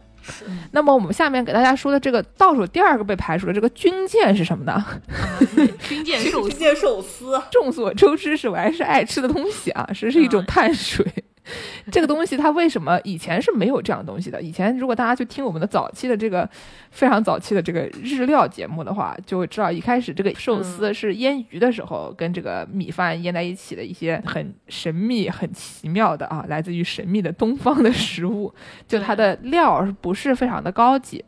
[0.72, 4.84] 那么我们下面给大家说的这个倒数第二个被排除的这个军舰是什么呢？
[5.88, 11.06] 军舰 寿司，军舰寿司，众所周知是我还是爱吃的东西啊，是是一种嗯碳水。
[11.92, 14.42] 这个东西它为什么以前是没有这样的东西的？
[14.42, 16.50] 以前如果大家去听我们的早期的这个
[16.92, 28.54] 非常早期的这个日料节目的话，就会知道一开始这个寿司是腌鱼的时候跟这个米饭腌在一起的一些很神秘、很奇妙的啊，来自于神秘的东方的食物，
[28.88, 31.24] 就它的料不是非常的高级。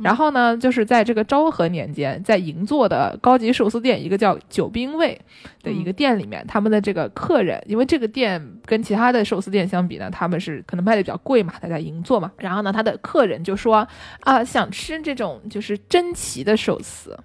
[0.00, 5.20] 然后呢，就是在这个昭和年间，在银座的高级寿司店，一个叫九兵卫
[5.62, 12.30] 的一个店里面，他们的这个客人，因为这个店跟其他的寿司店相比呢，他们是可能卖的比较贵嘛，他在银座嘛。
[12.38, 13.86] 然后呢，他的客人就说
[14.20, 17.18] 啊，想吃这种就是珍奇的寿司，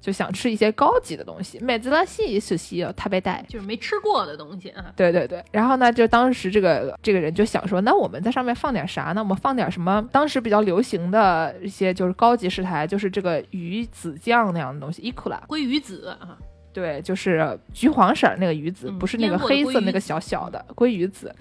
[0.00, 1.58] 就想吃一些高级的东西。
[1.60, 3.44] 美兹拉西寿司要特别带。
[3.48, 4.84] 就是没吃过的东西啊。
[4.96, 9.22] 对对对，然后呢，就当时这个这个人就想说，那我们在上面放点啥呢？
[9.22, 10.06] 我们放点什么？
[10.10, 15.40] 当时比较流行的一些就是高级食材，就是这个鱼子酱那样的东西，伊库拉。
[15.48, 16.36] 鲑鱼子啊，
[16.72, 21.34] 对，就是橘黄色那个鱼子，嗯不是那个黑色那个小小的鲑鱼子。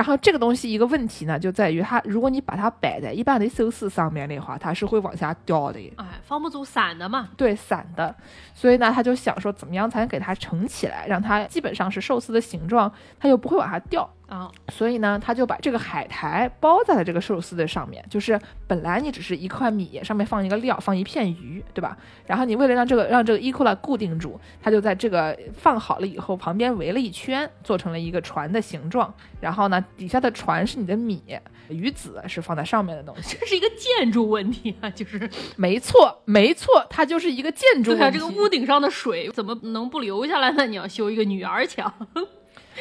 [0.00, 5.78] 然后这个东西一个问题呢，就在于它，如果你把它摆在一般的寿司上面的话，它是会往下掉的。
[5.98, 7.28] 哎，放不住散的嘛。
[7.36, 8.16] 对，散的，
[8.54, 14.08] 所以呢，他就想说，怎么样才能给它盛起来，让它基本上是寿司的形状，它又不会往下掉。
[14.30, 21.98] 啊，所以呢，他就把这个海苔包在了这个寿司的上面，就是本来你只是一块米，上面放一个料，放一片鱼，对吧？
[22.28, 29.12] 然后你为了让这个让这个伊库拉固定住，他就在这个放好了以后，旁边围了一圈，做成了一个船的形状。
[29.40, 31.20] 然后呢，底下的船是你的米，
[31.68, 33.36] 鱼子是放在上面的东西。
[33.40, 40.66] 这 是一个建筑问题啊，就是没错，没错，它就是一个建筑对啊，这个屋顶上的水怎么能不流下来呢？
[40.66, 41.92] 你要修一个女儿墙。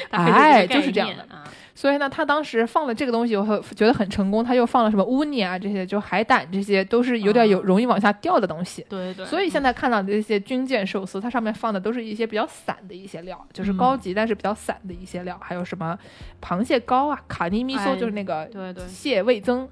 [0.11, 1.43] 哎就是这样的啊。
[1.75, 4.43] 所以呢，他当时放了这个东西，我很觉得很成功。
[4.43, 8.85] 他又放了什么乌尼啊，这些就海胆这些，都是有点有啊容易往下掉的东西。
[8.89, 15.97] 对对，所以现在看到的这些军舰寿司，它上面放的都是一些比较散的一些料，就是高级但是比较散的一些料，还有什么
[16.41, 18.49] 螃蟹膏啊、卡尼米索，哎就是那个
[18.89, 19.71] 蟹味增，对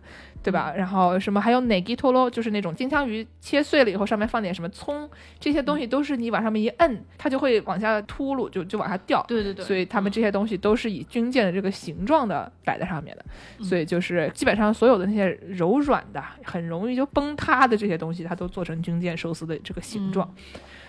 [0.52, 0.74] 吧？
[0.76, 5.10] 然后什么还有 negi tolo，就是那种金枪鱼切碎了以后上面放点什么葱，
[5.40, 9.24] 这些东西都是你往上面一摁，它就会往下秃噜，就就往下掉。
[9.28, 13.26] 对对对，所以他们这些东西都是以军舰的这个形状的摆在上面的，
[13.64, 20.34] 所以就是基本上所有的那些柔软的、很容易就崩塌的这些东西，它都做成军舰寿司的这个形状。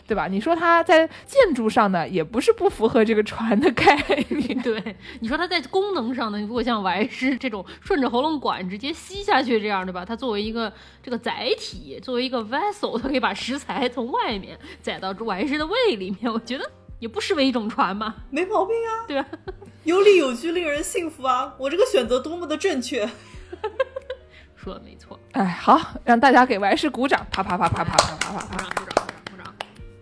[0.09, 0.27] 对吧？
[0.27, 3.95] 你说它在建筑上呢，也不是不符合这个船的概
[4.31, 4.59] 念。
[4.63, 10.05] 对，你说它在功能上呢，如果像歪师这种顺着喉咙管直接吸下去这样，对吧？
[10.07, 16.65] 它作为一个这个载体，作为一个 vessel，它可以把食材从外面载到歪师的胃里面，我觉得
[16.99, 19.29] 也不失为一种船嘛，没毛病啊，对吧？
[19.85, 21.55] 有理有据，令人信服啊！
[21.59, 23.09] 我这个选择多么的正确。
[24.57, 28.88] 说的没错，哎，好，让大家给完事鼓掌，啪啪啪啪啪啪啪啪啪。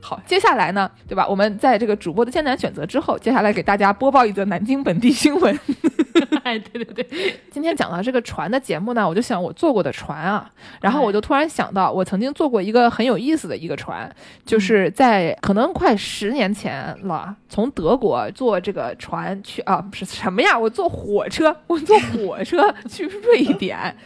[0.06, 1.26] 好，接下来呢，对吧？
[1.26, 5.58] 我们在这个主播的艰难选择之后，接下来给大家播报一则南京本地新闻。
[6.44, 10.48] 哎，对对对，今天讲到这个船的节目呢，我就想我坐过的船啊，
[10.80, 14.08] 然后我就突然想到，我曾经坐过一个很有意思的一个船，
[14.44, 20.56] 就是在可能快十年前了，从德国坐这个船去啊，不是什么呀？
[20.56, 23.96] 我坐火车，我坐火车去瑞典。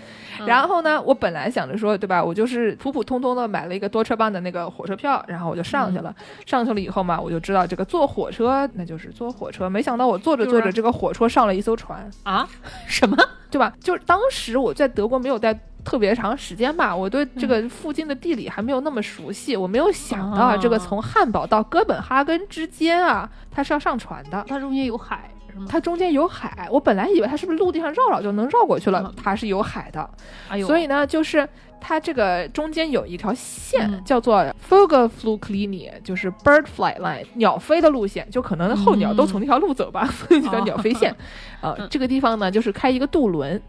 [0.47, 2.23] 然后呢，我本来想着说，对吧？
[2.23, 6.15] 我就是普普通通的买了一个多车班的那个火车票，然后我就上去了。
[6.47, 9.69] 上去了以后嘛，我就知道这个坐火车那就是坐火车。
[9.69, 12.11] 没想到我坐着坐着，这个火车上了一艘船。
[12.25, 12.49] 啊，
[12.87, 13.17] 什么？
[13.51, 13.73] 对吧？
[13.81, 15.53] 就是当时我在德国没有待
[15.85, 24.45] 特别长时间吧，我对这个附近的地理还没有那么熟悉，我没有想到啊这个从汉堡到哥本哈根之间啊，它是要上船的。
[24.47, 25.67] 它中间有海是吗？
[25.69, 30.09] 它中间有海，我本来以为它是不是陆地上绕绕就能绕过去了嗯，它是有海的。
[30.49, 31.49] 哎呦，所以呢，就是
[31.81, 41.15] 它这个中间有一条线、嗯叫做 Vogelfluglinie，就是 Bird Flight Line，鸟飞的路线，就可能候鸟都从那条路走吧，所 以就叫鸟飞线。
[41.61, 43.61] 呃， 嗯这个地方呢，就是开一个渡轮。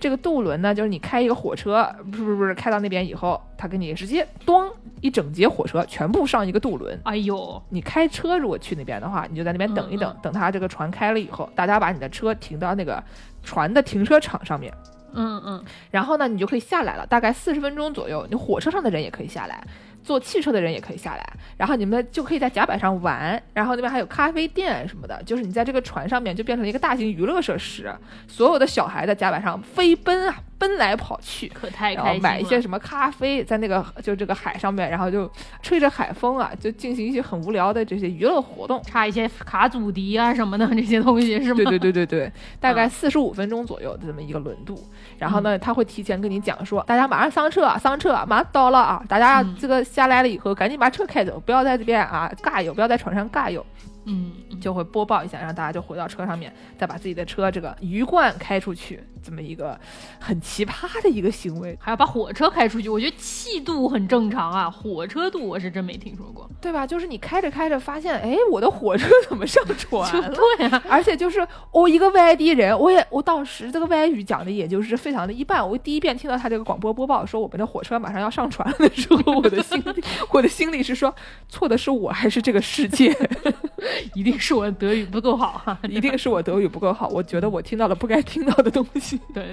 [0.00, 4.68] 这个渡轮呢，就是你开一个火车，不是不是不是，开到那边以后，他给你直接咚
[5.00, 6.98] 一整节火车全部上一个渡轮。
[7.04, 13.02] 哎呦，你开车如果去那边的话，你就在那边等一等，嗯等他这个船开了以后，大家把你的车停到那个
[13.42, 14.72] 船的停车场上面。
[15.14, 18.26] 嗯嗯，然后呢，你就可以下来了，大概四十分钟左右。
[18.28, 19.66] 你火车上的人也可以下来，
[20.08, 27.94] 坐汽车的人也可以下来，然后你们就可以在甲板上玩，然后那边还有咖啡店什么的，就是你在这个船上面就变成了一个大型娱乐设施，
[28.26, 31.48] 所有的小孩在甲板上飞奔啊，奔来跑去。
[31.48, 35.30] 可太然后开心了买一些什么咖啡，在那个就这个海上面，然后就
[35.62, 38.82] 吹着海风啊，就进行一些很无聊的这些娱乐活动。
[38.82, 41.56] 插一些卡祖笛啊什么的这些东西是吗？
[41.56, 44.82] 对对对对对， 大概啊四十五分钟左右的这么一个轮渡。
[45.18, 49.02] 然后呢，他会提前跟你讲说，大家马上上车，上车，马上到了啊！
[49.08, 53.64] 大家嗯这个下来了以后，赶紧把车开走，不要在这边啊尬游，不要在船上尬游。
[54.08, 59.78] 嗯，嗯就会播报一下，让大家就回到车上面，再把自己的车这个鱼贯开出去，这么一个
[60.18, 66.48] 很奇葩的一个行为，还要把火车开出去，我觉得气度很正常啊，火车度我是真没听说过。
[66.60, 66.86] 对吧？
[66.86, 70.30] 就是你开着开着发现，哎，我的火车怎么上船了？
[70.34, 75.66] 对啊，而且就是我一个外地人，我也我当时这个外语讲的也就是非常的一般。
[75.68, 81.14] 我第一遍听到他这个广播播报说我们的火车马上要上船了的时候，我的心里我的心里是说，
[81.48, 83.14] 错的是我还是这个世界？
[84.14, 89.18] 一定是我德语不够好哈、 一定是我德语不够好，我觉得我听到了不该听到的东西。
[89.34, 89.52] 对对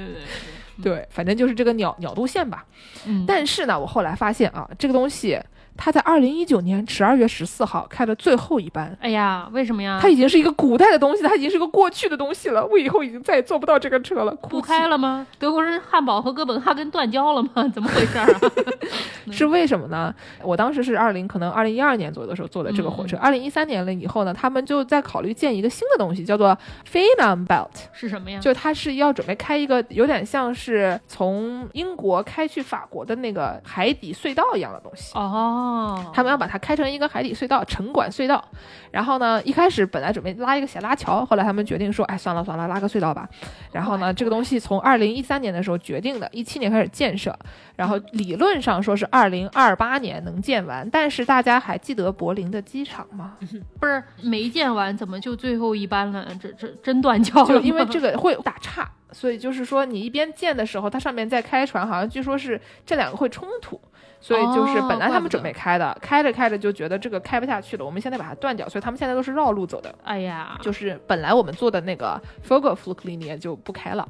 [0.82, 2.66] 对，对，反正就是这个鸟鸟路线吧。
[3.06, 5.40] 嗯，但是呢，我后来发现啊，这个东西
[5.78, 8.96] 它在二零一九年十二月十四号开的最后一班。
[9.02, 10.00] 哎呀，为什么呀？
[10.02, 12.66] 它已经是一个古代的东西，它已经是个过去的东西了。
[12.66, 14.32] 我以后已经再也坐不到这个车了。
[14.36, 15.26] 不哭开了吗？
[15.38, 17.68] 德国人汉堡和哥本哈根断交了吗？
[17.74, 18.40] 怎么回事儿啊？
[19.32, 20.14] 是为什么呢？
[20.42, 23.18] 我当时是二零，可能二零一二年左右的时候坐的这个火车。
[23.18, 26.58] 二零一三年了以后呢，他们就在考虑建一个新的东西，叫做
[26.92, 28.40] Phenom Belt，是什么呀？
[28.40, 35.12] 就它是要准备开一个有点像是从英国开去法国的那个海底隧道一样的东西。
[35.18, 35.65] 哦，
[36.14, 38.44] 他们要把它开成一个海底隧道，城管隧道。
[38.92, 43.28] 然后呢，一开始本来准备拉一个小拉桥，后来他们决定说，哎，算了算了，拉个隧道吧。
[43.72, 47.38] 然后呢，这个东西从二零一三年的时候决定的，一七年开始建设，
[47.76, 50.90] 然后理论上说是二零二八年能建完。
[50.90, 53.34] 但是大家还记得柏林的机场吗？
[53.80, 56.26] 不是没建完，怎么就最后一班了？
[56.42, 57.48] 这这真断交了？
[57.48, 63.80] 就因为这个会打岔，所以就是说你一边建的时候，它上面在开船，好像据说是这两个会冲突。
[64.26, 69.94] 所以就是哦本来他们准备开的，开着开着就觉得这个开不下去了，我们现在把它断掉，所以他们现在都是绕路走的。
[70.04, 74.08] 哎呀，就是本来我们做的那个 f o g o f l u k l i n e 就不开了，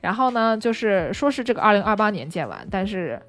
[0.00, 3.22] 然后呢，就是说是这个二零二八年建完，但是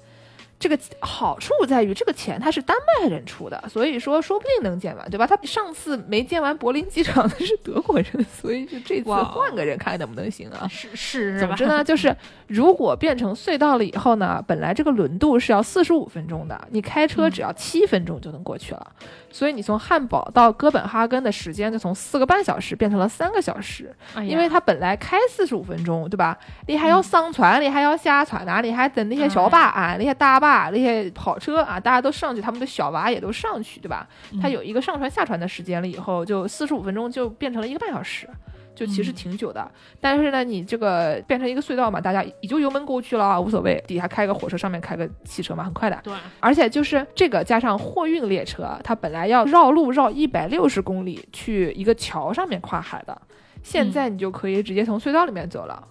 [0.64, 5.26] 这个好处在于这个钱它是丹麦人出的，所以说说不定能建完，对吧？
[5.26, 8.06] 他上次没建完柏林机场的是德国人，
[8.40, 10.66] 所以就这次换个人看能不能行啊。
[10.70, 11.48] 是是是吧？
[11.48, 18.92] 总之呢， 就是如果变成隧道了以后呢，本来这个轮渡是要四十五分钟的，你开车只要七分钟就能过去了，
[19.34, 26.38] 所以你从汉堡到哥本哈根的时间就从四个半小时变成了三个小时，哎因为它本来开四十五分钟，对吧？
[26.68, 34.06] 你还要上船，你还要下船啊，你还等那些小巴啊、那些大巴、那些跑车啊，大家都上去，他们的小娃也都上去，对吧？
[34.40, 38.30] 它有一个上船下船的时间了以后，就四十五分钟就变成了一个半小时。
[38.74, 39.70] 就其实挺久的，
[40.00, 43.82] 但是呢，你这个变成一个隧道嘛，大家也就油门过去了，无所谓。
[43.86, 45.98] 底下开个火车，上面开个汽车嘛，很快的。
[46.02, 53.20] 对，而且就是这个加上货运列车，它本来要绕路绕一百六十公里去一个桥上面跨海的，
[53.62, 55.86] 现在你就可以直接从隧道里面走了，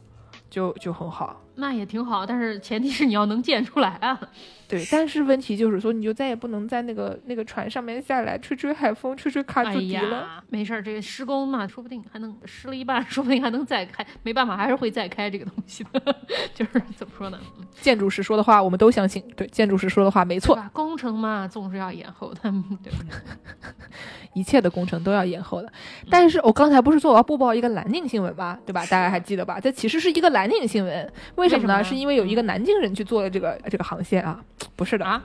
[0.49, 1.39] 就就很好。
[1.55, 4.19] 那也挺好，但是前提是你要能建出来啊。
[4.65, 10.21] 对，但是问题就是说，你就再也不能在那个那个船上面下来吹吹海风、吹吹卡哎祖笛了。
[10.21, 14.03] 呀，没事儿，这个施工嘛，说不定还能施了一半，说不定还能再开。
[14.23, 16.15] 没办法，还是会再开这个东西的。
[16.55, 17.37] 就是怎么说呢？
[17.59, 19.21] 嗯建筑师说的话，我们都相信。
[19.35, 22.39] 对，建筑师说的话没错，工程嘛，总是要延后的，
[22.81, 23.11] 对不对？
[24.33, 25.71] 一切的工程都要延后的。
[26.09, 28.57] 但是我刚才不是说我要播报一个蓝领新闻吗？
[28.65, 28.81] 对吧？
[28.85, 29.59] 大家还记得吧？
[29.59, 31.77] 这其实是一个蓝领新闻，为什么呢？
[31.79, 34.39] 么是因为有一个南京人去做了这个这个航线啊？
[34.77, 35.21] 不是的啊，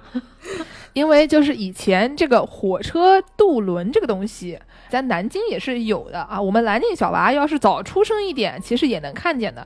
[0.93, 4.59] 因为就是以前这个火车渡轮这个东西，
[4.91, 6.41] 在南京也是有的啊。
[6.41, 9.65] 我们南京小娃要是早出生一点，其实也能看见的。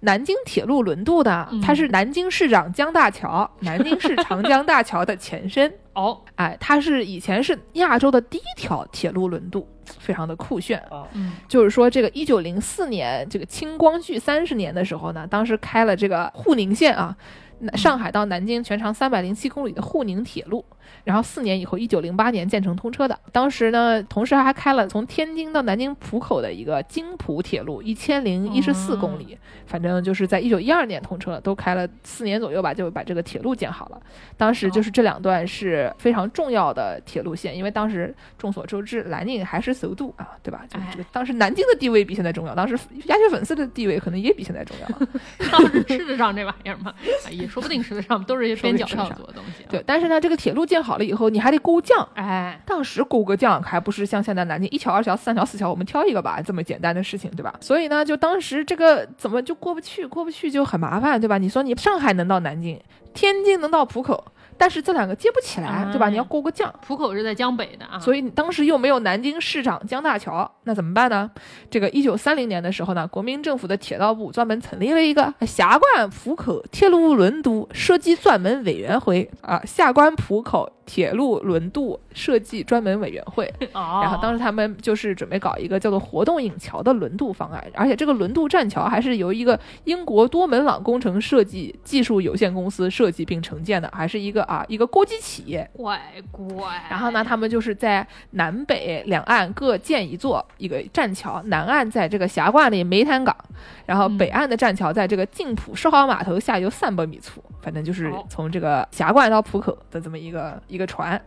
[0.00, 5.72] 南京铁路轮渡的，它是南京市长江大桥， 南京市长江大桥的前身。
[5.94, 9.66] 哦，哎，它是以前是亚洲的第一条铁路轮渡，
[9.98, 10.78] 非常的酷炫。
[10.90, 20.64] 啊，嗯，就是说，这个一九零四年，这个清光绪三十年的时候呢，当时开了这个沪宁线啊，那上海到南京全长三百零七公里的沪宁铁路。
[21.02, 23.18] 然后四年以后，一九零八年建成通车的。
[23.32, 29.36] 当时呢，同时还开了从天津到南京浦口的一个京浦铁路，一千零一十四公里。
[29.66, 34.00] 反正就是在一九一二年通车了，都开了四年左右吧，就把这个铁路建好了。
[34.36, 40.64] 当时就是这两段是非常重要的铁路线，因为当时众所周知，南京还是首都啊，对吧？
[40.68, 45.06] 就是这个当时南京的地位比现在重要，当时鸭血粉丝的地位可能也比现在重要。
[45.50, 46.94] 当时吃得上这玩意儿吗？
[47.26, 49.64] 哎呀，西，说不定实际上都是一些边角料做的东西。
[49.68, 52.06] 对，，但是呢，这个铁路建好了以后，你还得勾降。
[52.14, 57.54] 哎，当时勾个降还不是像现在南京一桥、二桥、三桥、四桥，我们挑一个吧，这么简单的事情，对吧？
[57.60, 61.38] 所以呢，就当时这个怎么就过不去，过不去就很麻烦，对吧？
[61.38, 62.80] 你说你上海能到南京，
[63.14, 64.24] 天津能到浦口，
[64.58, 66.06] 但是这两个接不起来，对吧？
[66.06, 66.72] 哎你要过个江。
[66.86, 71.30] 浦口是在江北的啊，所以当时又没有南京市长江大桥，那怎么办呢？
[71.70, 83.52] 这个一九三零年的时候呢，国民政府的铁道部专门成立了一个辖关浦口铁路轮渡设计专门委员会啊，下关浦口铁路轮渡设计专门委员会。
[83.74, 95.68] 哦，然后当时他们就是准备搞一个叫做活动引桥的轮渡方案，而且这个轮渡栈桥还是由一个英国多门朗工程设计技术有限公司设计并承建的，还是一个啊一个国际企业。
[95.74, 96.64] 乖乖。
[96.88, 103.36] 然后呢，他们就是在南北两岸各建一座一个栈桥，南岸在这个霞挂里煤炭港，
[103.84, 111.20] 然后嗯北岸的栈桥在这个静浦十号码头下游三百米处，反正就是从这个霞关到浦口的这么一个一个船。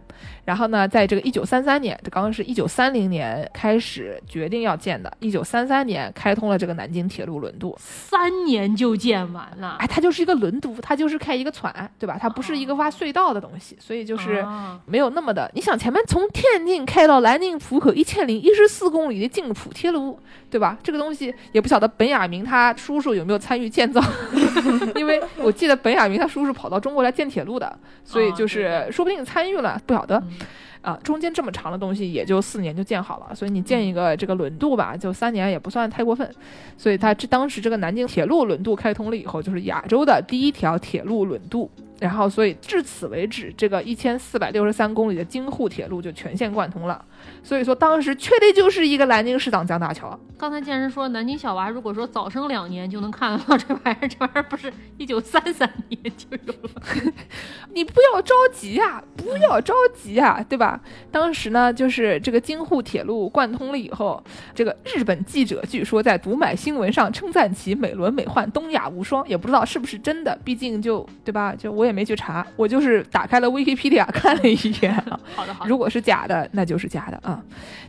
[0.46, 7.76] 然后呢，在这个一九三三年，这刚刚是一九三零年开始决定要建的，一九三三年开通了这个南京铁路轮渡。
[7.78, 12.18] 三年就建完了，哎，它就是一个轮渡，它就是开一个船，对吧？
[12.20, 14.36] 它不是一个挖隧道的东西，所以就是。
[14.36, 20.20] 啊没有那么的，你想前面从天津开到南京浦口一千零一十四公里的京浦铁路，
[20.50, 20.78] 对吧？
[20.82, 24.02] 这个东西也不晓得本雅明他叔叔有没有参与建造，
[24.96, 30.18] 因为我记得本雅明他叔叔跑到中国来建铁路的，所以就哦是说不定参与了，不晓得。
[30.30, 30.38] 嗯
[30.82, 36.34] 啊，中间这么长的东西也就四年就建好了，所以你建一个这个轮渡吧，就三年也不算太过分。
[36.78, 41.70] 所以它这当时这个南京铁路轮渡开通了以后，就是亚洲的第一条铁路轮渡。
[42.00, 47.04] 然后，所以至此为止，这个一千四百六十三公里的京沪铁路就全线贯通了。
[47.44, 50.18] 所以说，当时确定就是一个南京市长江大桥。
[50.38, 57.14] 刚才健身说南京小娃如果说早生两年就能看得到这玩意儿，这玩意儿不是一九三三年就有了？
[57.74, 60.80] 你不要着急呀、不要着急呀、对吧？
[61.12, 64.24] 当时呢，就是这个京沪铁路贯通了以后，
[64.56, 71.54] 这个日本记者据说在读买新闻上称赞其美轮美奂、东亚无双，也不知道是不是真的，毕竟就对吧？
[71.54, 75.20] 就我也没去查，我就是打开了 Wikipedia 看了一眼啊。
[75.36, 77.42] 好的好的，如果是假的，那就是假的啊。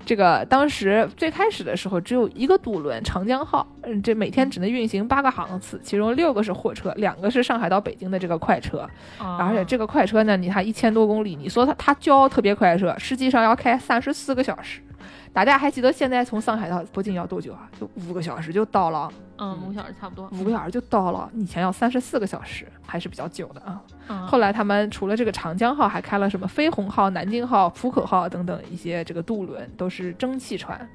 [0.05, 8.88] 这个当时最开始的时候只有一个渡轮长江号，嗯，这每天只能运行八个航次，其中六个是货车，两个是上海到北京的这个快车。
[9.18, 14.80] 啊而且这个快车呢，你看一千多公里，你说它它叫特别快车，实际上要开三十四个小时。
[15.33, 17.68] 大家还记得现在从上海到北京要多久啊？
[17.78, 21.31] 就五个小时就到了，嗯五小时差不多，五个小时就到了。
[21.35, 23.81] 以前要三十四个小时，还是比较久的啊。
[24.09, 30.89] 嗯后来他们除了这个长江号，还开了什么飞鸿号、南京号、浦口号等等一些这个渡轮，都是蒸汽船。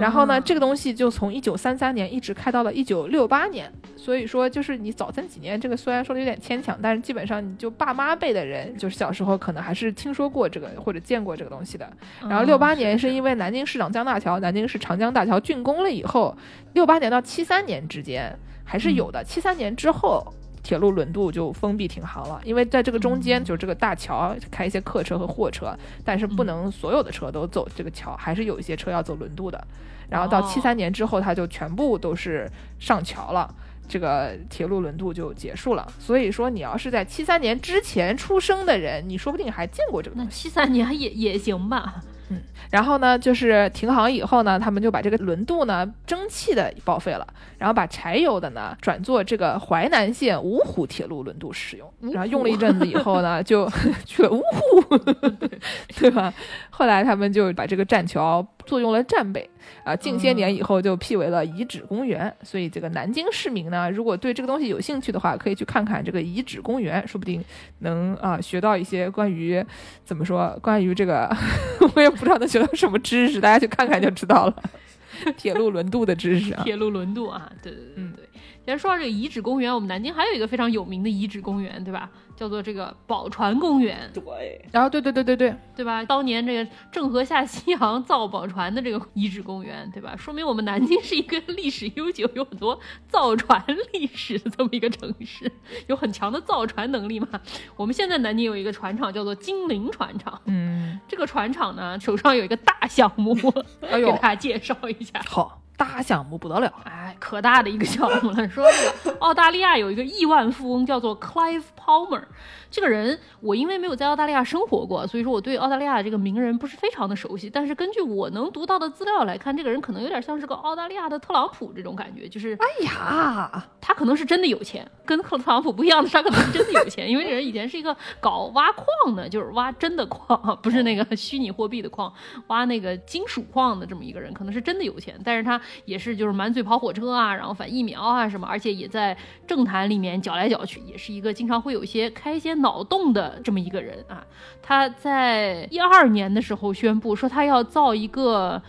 [0.00, 11.90] 然后呢，这个东西就从一九三三年一直开到了一九六八年，所以说就是你早增几年，这个虽然说的有点牵强，但是基本上你就爸妈辈的人，就是小时候可能还是听说过这个或者见过这个东西的。
[12.22, 16.36] 嗯然后六八年是因为南京市长江大桥，南京市长江大桥竣工了以后，
[16.74, 20.26] 六八年到七三年之间还是有的，七三年之后。
[20.68, 29.66] 铁路轮渡就封闭停航了，因为在这个中间，嗯就是这个大桥开一些客车和货车，但是不能所有的车都走这个桥，还是有一些车要走轮渡的。
[30.10, 32.46] 然后到哦七三年之后，它就全部都是
[32.78, 33.50] 上桥了，
[33.88, 35.90] 这个铁路轮渡就结束了。
[35.98, 40.42] 所以说，你要是在七三年之前出生的人，你说不定还见过这个那东西。
[40.42, 42.02] 七三年也也行吧？
[42.30, 47.26] 嗯然后呢，就是停航以后呢，他们就把这个轮渡呢蒸汽的报废了，
[47.56, 51.90] 然后把柴油的呢转做这个淮南线芜湖铁路轮渡使用。
[52.12, 53.66] 然后用了一阵子以后呢，就
[54.04, 54.98] 去了芜湖，
[55.98, 56.32] 对吧？
[56.78, 59.50] 后来他们就把这个栈桥作用了战备
[59.82, 62.32] 啊，近些年以后就辟为了遗址公园。
[62.44, 67.44] 所以这个南京市民呢，如果对这个东西有兴趣的话，可以去看看这个遗址公园，说不定
[67.80, 69.60] 能啊学到一些关于
[70.04, 71.28] 怎么说，关于这个
[71.96, 74.62] 我也不知道能学到什么知识，大家去看看就知道了。
[75.36, 78.24] 铁路轮渡的知识啊，铁路轮渡啊，对对对嗯对。
[78.24, 82.10] 既然说到这个遗址公园，我们南京还有一个非常有名的遗址公园，对吧？
[82.36, 86.04] 叫做这个宝船公园，对，然后对对对对对，对吧？
[86.04, 90.14] 当年这个郑和下西洋造宝船的这个遗址公园，对吧？
[90.16, 93.60] 说明我们南京是一个历史悠久、有很多造船
[93.92, 95.50] 历史的这么一个城市，
[95.88, 97.28] 有很强的造船能力嘛。
[97.74, 103.36] 我们现在南京有一个船厂叫做金陵船厂，嗯，这个船厂呢手上有一个大项目，
[103.80, 105.20] 哎呦给大家介绍一下。
[105.26, 108.48] 好大项目不得了，哎，可大的一个项目了。
[108.50, 108.66] 说
[109.02, 112.24] 这个 澳大利亚有一个亿万富翁叫做 Clive Palmer。
[112.70, 117.48] 这个人，我因为没有在澳大利亚生活过，所以说我对澳大利亚这个名人不是非常的熟悉。
[117.48, 132.12] 但是根据我能读到的资料来看，这个人可能有点像是个澳大利亚的特朗普这种感觉，就是哎呀，他可能是真的有钱，跟特朗普不一样的是，他可能是真的有钱，因为这人以前是一个搞挖矿的，就是挖真的矿，不是那个虚拟货币的矿，
[132.48, 135.18] 挖那个金属矿的这么一个人，可能是真的有钱。
[135.24, 139.16] 但是他也是就是满嘴跑火车啊，然后反疫苗啊什么，而且也在
[139.46, 144.24] 政坛里面搅来搅去，也是一个经常会有一些开一些脑洞的这么一个人啊。
[144.62, 148.60] 他在一二年的时候宣布说他要造一个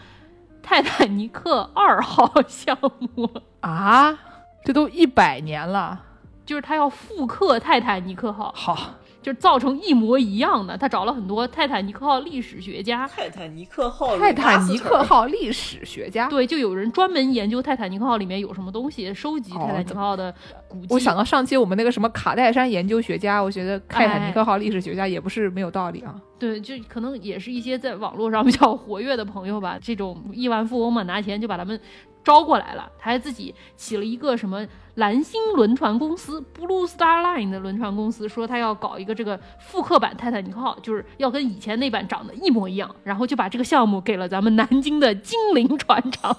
[0.62, 2.78] 泰坦尼克二号项
[3.16, 3.30] 目。
[3.62, 4.18] 啊，
[4.64, 6.02] 这都一百年了，
[6.46, 10.78] 就是他要复刻泰坦尼克号，好，就是造成一模一样的。
[10.78, 16.30] 他找了很多泰坦尼克号历史学家，泰坦尼克号，泰坦尼克，号历史学家。
[16.30, 20.34] 对，就有人专门研究泰坦尼克号里面有什么东西，收集哦泰坦尼克号的
[20.70, 20.88] 古迹。
[20.92, 26.16] 我想到上期我们那个什么卡戴珊研究学家，我觉得泰坦尼克号历史学家也不是没有道理啊。
[26.38, 31.78] 对，就可能也是一些在网络上比较活跃的朋友吧，这种亿万富翁嘛，拿钱就把他们
[32.24, 32.90] 招过来了。
[32.98, 34.66] 他还自己起了一个什么
[34.96, 46.38] 蓝星轮船公司 （Blue Star Line） 的轮船公司，说他要搞一个这个复刻版泰坦尼克号，就是要跟以前那版长得一模一样，然后就把这个项目给了咱们南京的金陵船厂。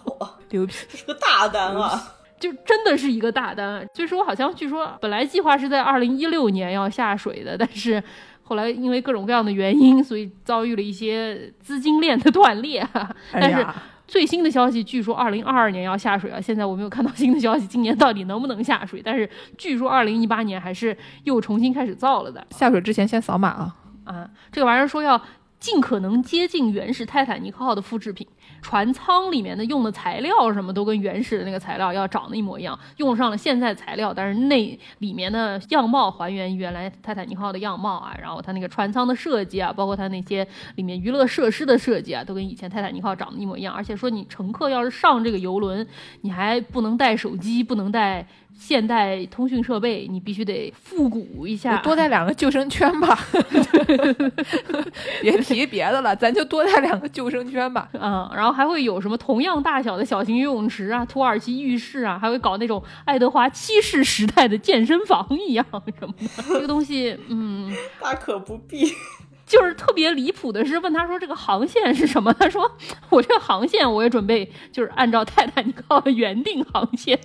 [0.49, 0.72] 牛逼！
[0.89, 2.14] 这是个大单啊！
[2.41, 3.86] 就真的是一个大单。
[3.95, 8.03] 据说好像据说本来计划是在二零一六年要下水的，但是
[8.43, 12.80] 后来因为各种各样的原因，所以遭遇了一些资金链的断裂。
[13.30, 13.64] 哎但是，
[14.09, 16.41] 最新的消息，据说二零二二年要下水啊。
[16.41, 19.01] 现在我没有看到新的消息，今年到底能不能下水？
[19.05, 23.76] 但是据说二零一八年还是又重新开始造了的下水之前先扫码啊。
[24.05, 24.28] 啊。
[24.51, 25.20] 这个玩意儿说要
[25.61, 28.26] 尽可能接近原始泰坦尼克号的复制品，
[28.63, 40.47] 船舱里面的用的材料什么都跟原始的那个材料要长得一模一样，用上了现在材料，但是那里面的样貌还原原来泰坦尼克号的样貌啊，然后它那个船舱的设计啊，包括它那些
[40.77, 43.75] 里面娱乐设施的设计啊，都跟以前泰坦尼克号长得一模一样。
[43.75, 45.87] 而且说你乘客要是上这个游轮，
[46.23, 53.19] 你还不能带手机，不能带现代通讯设备，你必须得复古一下，多带两个救生圈吧，
[55.23, 57.89] 别提别的了，咱就多带两个救生圈吧。
[57.99, 65.64] 嗯，然后还会有什么同样大小的小型游泳池啊、土耳其浴室啊，还会搞那种爱德华七世时代的健身房一样
[65.98, 66.42] 什么的。
[66.48, 68.92] 这个东西，嗯，大可不必。
[69.46, 72.32] 就是特别离谱的是，问他说这个航线是什么？
[72.34, 72.70] 他说
[73.09, 77.18] 我这个航线我也准备就是按照泰坦尼克号的原定航线。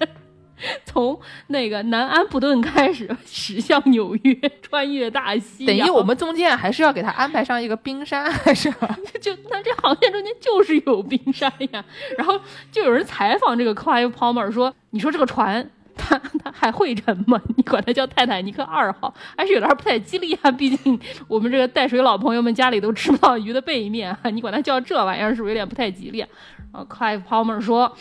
[0.86, 5.78] 从那个南安普顿开始驶向纽约，穿越大西洋。
[5.78, 8.97] 等于我们中间还是要给他安排上一个冰山，还是吧？
[9.22, 11.84] 就那这航线中间就是有冰山呀。
[12.18, 12.39] 然后
[12.72, 17.41] 就有人采访这个 Clive Palmer 说：“你说这个船。”它它还会沉吗？
[17.56, 20.51] 你管它叫泰坦尼克二号，还是有点不太吉利啊？
[20.51, 26.28] 毕竟我们这个带水老朋友们家里都吃不到鱼的背面啊，你管它叫这玩意儿是不是有点不太吉利啊？
[26.74, 27.95] 然后 Clive Palmer 说。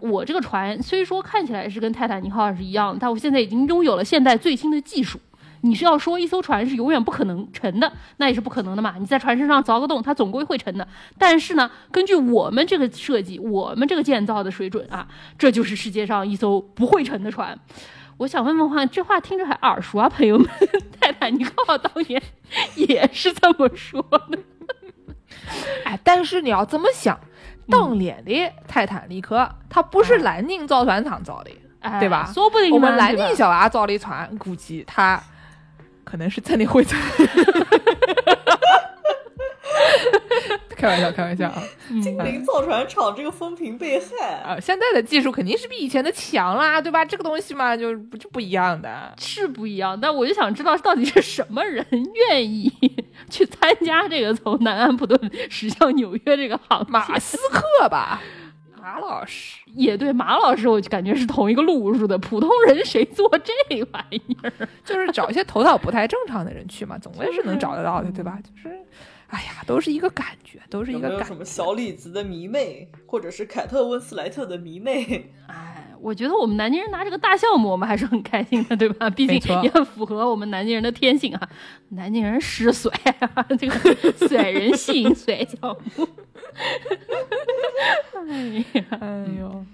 [0.00, 5.18] 我这个船虽说看起来是跟泰坦尼克号是一样的，但我现在已经拥有了现代最新的技术。
[5.62, 8.94] 你是要说一艘船是永远不可能沉的，那也是不可能的嘛。
[8.98, 10.88] 你在船身上凿个洞，它总归会沉的。
[11.18, 17.58] 但是呢，根据我们这个设计，我们这个建造的水准啊，这就是世界上一艘不会沉的船。
[18.16, 20.48] 我想问问话，这话听着还耳熟啊，朋友们？
[20.98, 22.22] 泰坦尼克号当年
[22.76, 24.38] 也是这么说的。
[25.84, 27.20] 哎，但是你要这么想，
[27.70, 31.50] 当年的泰坦尼克，它不是南京造船厂造的，
[31.80, 32.30] 哎对吧？
[32.34, 35.22] 说不定我们南对吧宁小娃造的船，估计他
[36.04, 36.98] 可能是真的会沉。
[40.76, 41.62] 开玩笑，开玩笑啊！
[42.02, 47.04] 精灵造船厂这个风评被害，啊，现在的技术肯定是比以前的强啦，对吧？
[47.04, 49.12] 这个东西嘛，就不就不一样的。
[49.18, 51.84] 是不一样，但我就想知道到底是什么人
[52.28, 52.72] 愿意
[53.28, 55.18] 去参加这个从南安普顿
[55.50, 58.22] 驶向纽约这个航马斯克吧，
[58.80, 63.52] 马老师，也对，马老师我就感觉是同一个路数的，普通人谁做这
[63.92, 64.50] 玩意儿？
[64.82, 68.38] 就是找一些头脑不太正常的人去嘛，总归是能找得到的，对吧？
[68.42, 68.74] 就是，
[69.30, 71.34] 哎呀，都是一个感觉，都是一有没有个感觉。
[71.34, 75.32] 什么小李子的迷妹，或者是凯特温斯莱特的迷妹？
[75.46, 79.08] 哎，我觉得我们南京人拿这个大项目，我们还是很开心的，对吧？
[79.10, 81.48] 毕竟也很符合我们南京人的天性啊。
[81.90, 83.74] 南京人湿水啊，这个
[84.28, 86.08] 甩人性甩项目。
[88.28, 89.64] 哎呀，哎呦，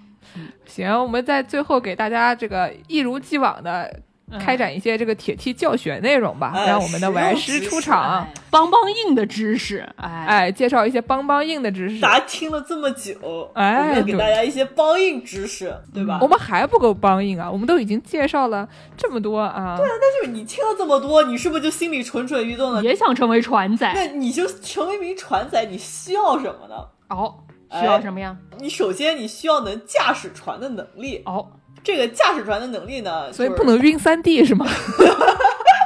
[0.65, 4.01] 行，我们在最后给大家这个一如既往的
[4.39, 12.01] 开展一些这个铁梯教学内容吧，哎让我们的玩师出场哎，邦邦硬的知识，哎，哎，介绍一些邦邦硬的知识。
[12.01, 16.19] 大家听了这么久，哎要给大家一些邦硬知识，对吧？
[16.21, 18.67] 我们还不够邦硬啊，我们都已经介绍了
[18.97, 19.77] 这么多啊。
[19.77, 22.83] 对啊但就是你听了这么多，你是不是就心里蠢蠢欲动了？
[22.83, 23.89] 也想成为船仔。
[23.95, 26.75] 那你就成为一名船仔，你需要什么呢？
[27.09, 27.33] 哦，
[27.69, 28.35] 哎需要什么呀？
[28.59, 31.21] 你首先你需要能驾驶船的能力。
[31.25, 31.47] 哦，
[31.83, 34.65] 这个驾驶船的能力呢，就是所以不能晕三 D 是吗？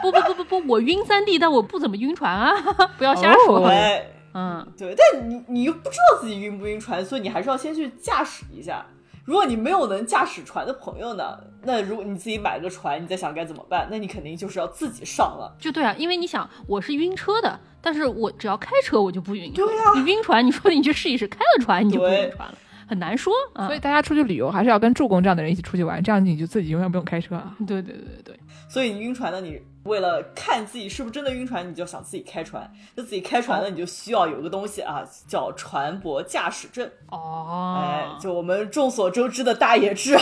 [0.02, 2.54] 不不不不不，我晕三 D，但我不怎么晕船啊，
[2.98, 3.60] 不要瞎说。
[3.60, 8.86] 哦哎，嗯，对，但你你又不知道自己晕不晕船，所以你还是要先去驾驶一下。
[9.24, 13.88] 如果你没有能驾驶船的朋友呢，那如果你自己买个船，你在想该怎么办？
[13.92, 15.56] 那你肯定就是要自己上了。
[15.60, 19.54] 就对啊，因为你想，我是晕车的，但是我只要开车我就不晕。
[19.54, 22.56] 对呀你晕船，你说你去试一试，开了船你就不对晕船了，
[22.92, 23.68] 很难说啊。
[23.68, 27.56] 所以大家出去旅游还是要跟助攻这样的人一起出去玩，这样你就自己永远不用开车啊。
[27.60, 32.70] 对对对对对，所以你晕船的，你为了看自己是不是真的晕船，你就想自己开船。
[32.96, 36.90] 那自己开船呢，你就需要有个东西啊，叫船舶驾驶证。
[37.10, 40.22] 哦，哎，就我们众所周知的大野智啊，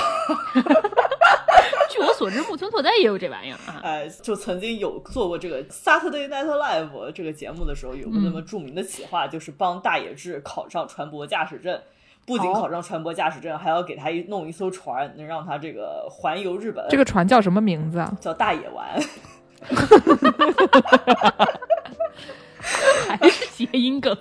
[1.89, 3.81] 据我所知，木村拓哉也有这玩意儿啊。
[3.83, 11.81] 哎，就曾经有做过这个 Saturday Night Live 这个节目的时候，有个那么著名的企划，就是帮大野智考上船舶驾驶证。
[12.29, 16.85] 不仅哦考上船舶驾驶证，还要给他一弄一艘船，能让他这个环游日本。
[16.87, 18.15] 这个船叫什么名字啊？
[18.21, 18.85] 叫大野丸，
[23.07, 24.15] 还是谐音梗，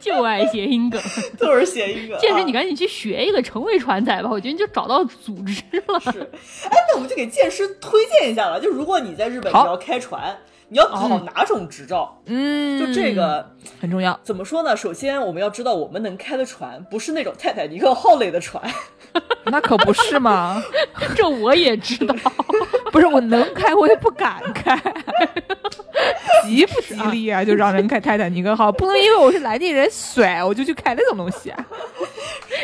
[0.00, 1.00] 就爱谐音梗。
[1.38, 2.18] 就是谐音梗。
[2.18, 4.28] 健身，啊你赶紧去学一个，成为船仔吧。
[4.28, 6.00] 我觉得你就找到组织了。
[6.00, 6.28] 是，
[6.68, 8.60] 哎，那我们就给剑师推荐一下了。
[8.60, 10.36] 就如果你在日本你要开船，
[10.68, 12.20] 你要考哪种执照？
[12.26, 13.48] 嗯，就这个
[13.80, 14.18] 很重要。
[14.22, 14.76] 怎么说呢？
[14.76, 18.62] 首先我们要知道，我们能开的船不是那种泰坦尼克号类的船，
[19.46, 20.62] 那可不是吗，
[21.14, 22.14] 这我也知道。
[22.90, 24.74] 不是我能开，我也不敢开，
[26.44, 27.44] 吉不吉利啊？
[27.44, 31.66] 就让人开泰坦尼克号，不能因为我是南京人甩我就去开那种东西啊。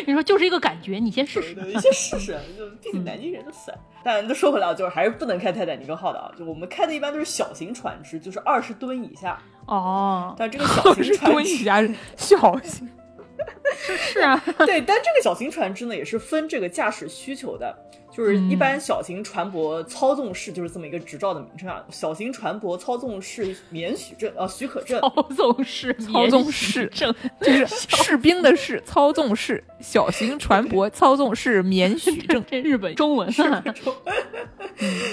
[0.06, 1.54] 你说就是一个感觉，你先试试。
[1.54, 2.32] 对对，先试试。
[2.56, 3.74] 就毕竟南京人的伞。
[4.04, 6.30] 但都说回来，就是还是不能开泰坦尼克号的啊。
[6.36, 9.38] 就我们开的一般都是小型船只，就是二十吨以下。
[9.66, 11.64] 哦，但这个小型是船只，
[12.16, 12.90] 小型，
[13.76, 17.76] 是啊，对，但这个小型船只呢也是分这个驾驶需求的。
[18.14, 32.44] 就是一般小型船舶操纵室就是这么一个执照的名称啊，小型船舶操纵室免许证啊许可证， 操纵室，操纵室证， 就是士兵的士，操纵室，小型船舶操纵室免许 证。
[32.46, 33.64] 这日本中文啊，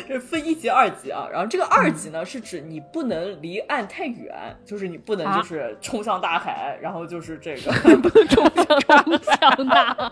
[0.08, 1.28] 这分一级、二级啊。
[1.32, 5.38] 然后这个二级呢，是指你不能离岸太远，就是你不能啊。
[5.38, 8.44] 就是冲向大海，然后就是这个不能冲
[9.24, 10.12] 向大，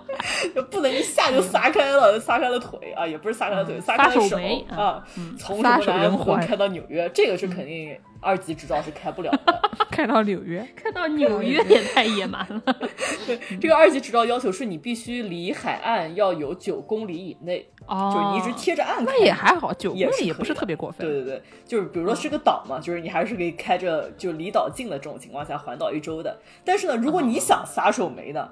[0.55, 5.03] 就不能一下就撒开了，撒开了腿啊，也不是撒开了腿，嗯撒开了撒手没啊，
[5.37, 9.61] 从什撒手么南人寰湖开到纽约，这个是肯定二级执照是开不了的。
[9.89, 12.61] 开到纽约，开到纽约 也太野蛮了。
[13.25, 19.03] 对，这个二级执照要求是你必须离海岸要有九公里以内，哦，就是你一直贴着岸。
[19.03, 21.07] 那也还好，九公里也不是特别过分。
[21.07, 26.39] 对对对，就是比如说是个岛嘛，就是你还是可以开着就离岛近的这种情况下环岛一周的。
[26.63, 28.47] 但是呢，如果你想撒手没呢，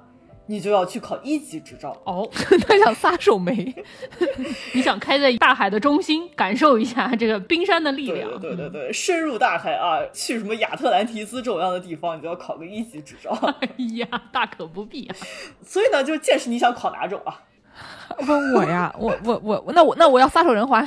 [0.48, 1.96] 你就要去考一级执照。
[2.04, 2.30] 哦，
[2.68, 3.74] 他想撒手没，
[4.74, 8.30] 你想开在大海的中心，感受一下这个冰山的力量。
[8.40, 13.32] 对对对对，深入大海啊，去什么亚特兰提斯这种样的地方，你就要考个一级执照。
[13.62, 15.16] 哎呀，大可不必啊！
[15.66, 17.42] 所以呢，就见识你想考哪种啊？
[18.28, 20.82] 问我呀，我我我，那我那我要撒手人寰。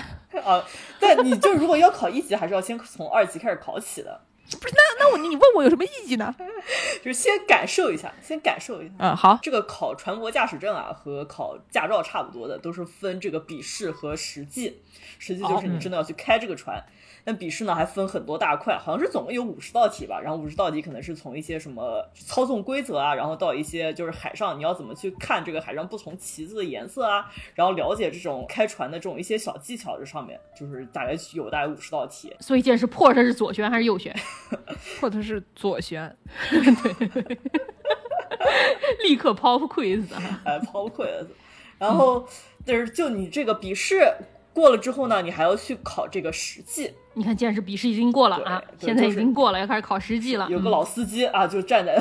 [0.44, 0.62] 啊，
[1.00, 4.20] 但你就如果要考一级，还是要先从二级开始考起的，
[4.56, 6.34] 不是，那那我你问我有什么意义呢？
[7.04, 8.94] 就是先感受一下，先感受一下。
[8.98, 14.80] 嗯，好，这个考船舶驾驶证啊，和考驾照差不多的，都是分这个笔试和实际。
[15.18, 16.82] 实际就是你真的要去开这个船。
[17.24, 20.20] 那笔试呢还分很多大块，好像是总共有五十道题吧。
[20.20, 32.34] 然后五十道题可能是从一些什么操纵规则啊，然后到一些就是海上你要怎么去看这个海上不同旗子的颜色啊，然后了解这种开船的这种一些小技巧这上面，就是大概有大概五十道题。
[32.40, 34.14] 所以这是破它是左旋还是右旋？
[34.98, 36.16] 破的是左旋，
[36.50, 37.38] 对
[39.02, 40.40] 立刻 pop quiz 啊！
[40.44, 41.26] 哎，pop quiz。
[41.78, 42.26] 然后，
[42.64, 44.02] 但是就你这个笔试
[44.52, 46.92] 过了之后呢，你还要去考这个实际。
[47.18, 50.46] 你看见识笔试已经过了啊，现在已经过了，要开始考实际了。
[50.48, 51.98] 嗯有个老司机啊，就站在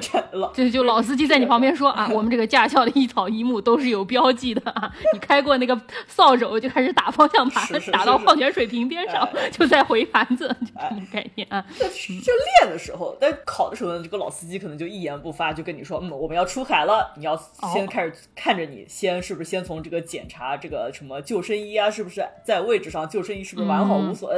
[0.00, 11.64] 站老就就老司机在你旁边说啊，我们这个驾校的一草一木都是有标记的啊，你开过那个扫帚就开始打方向盘 打到矿泉水瓶边上就在回盘子，就这种概念啊。
[11.78, 12.32] 就
[12.62, 17.36] 练的时候，但考的时候呢，这个老司机可能就一言不发，就跟你说，嗯，我们要出海了，你要
[17.72, 24.30] 先开始看着你，先是不是先从这个检查这个什么救生衣啊，是不是在位置上，救生衣是不是完好无损，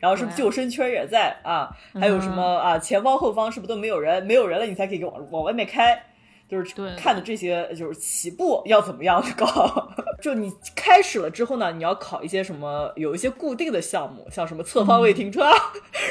[0.00, 1.70] 然后是不是救生圈也在啊，
[2.00, 6.02] 还有什么啊，前方后方是不是都没有人，没有人了你才可以往往外面开。
[6.52, 9.88] 就是看的这些，就是起步要怎么样搞。
[10.20, 15.52] 就你开始了之后呢，你要考一些什么，有一些固定的项目，像什么侧方位停车啊、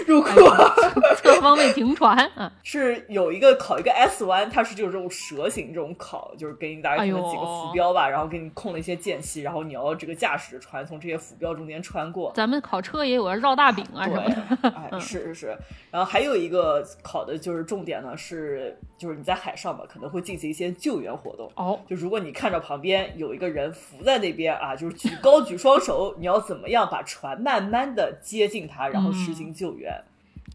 [0.07, 0.73] 入库啊，
[1.15, 12.31] 侧方位停船啊， 是有一个考一个 S 弯，它是就是这种蛇形这种考，就是给你大概可能几个浮标吧，然后给你空了一些间隙，然后你要这个驾驶着船从这些浮标中间穿过。
[12.33, 14.57] 咱们考车也有个绕大饼啊什么的。
[14.63, 15.57] 对，哎，是是是，
[15.91, 21.51] 然后还有一个考的就是重点呢，是就是你在海上吧，可能会进行一些救援活动。
[21.55, 29.91] 哦，就如果你看着旁边有一个人浮在那边啊，就是举高举双手，你要怎么样把船慢慢的接近他，然后实行救援？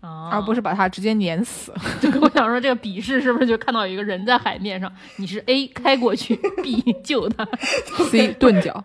[0.00, 1.74] 啊，而不是把他直接碾死。
[2.00, 7.46] 就跟我想说，这个笔试是不是就看到有一个人在海面上，你是 A 开过去， B 救他
[8.10, 8.84] ？C 钝角，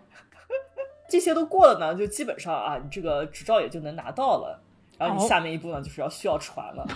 [1.08, 4.60] 这些都过了呢，就基本上啊，你这个执照也就能拿到了。
[4.98, 6.86] 然后你哦下面一步呢，就是要需要船了。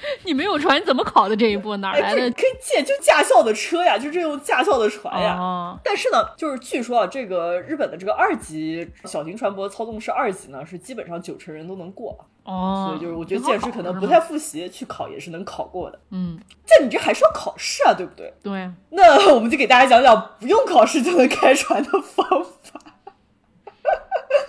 [0.24, 1.76] 你没有船，你怎么考的这一步？
[1.78, 2.30] 哪哎，来的？
[2.30, 5.36] 这可以借就驾校的车呀，就这种驾校的船呀。
[5.36, 15.98] 哦，但是呢，就是据说啊，这个日本的这个二级小型船舶操纵是二级呢，是基本上九成人都能过，哦，所以就是我觉得挺好见识可能不太复习，去考也是能考过的。
[16.10, 18.32] 嗯，但你这还是要考试啊，对不对？
[18.42, 22.80] 对啊，那我们就给大家讲讲不用考试就能开船的方法。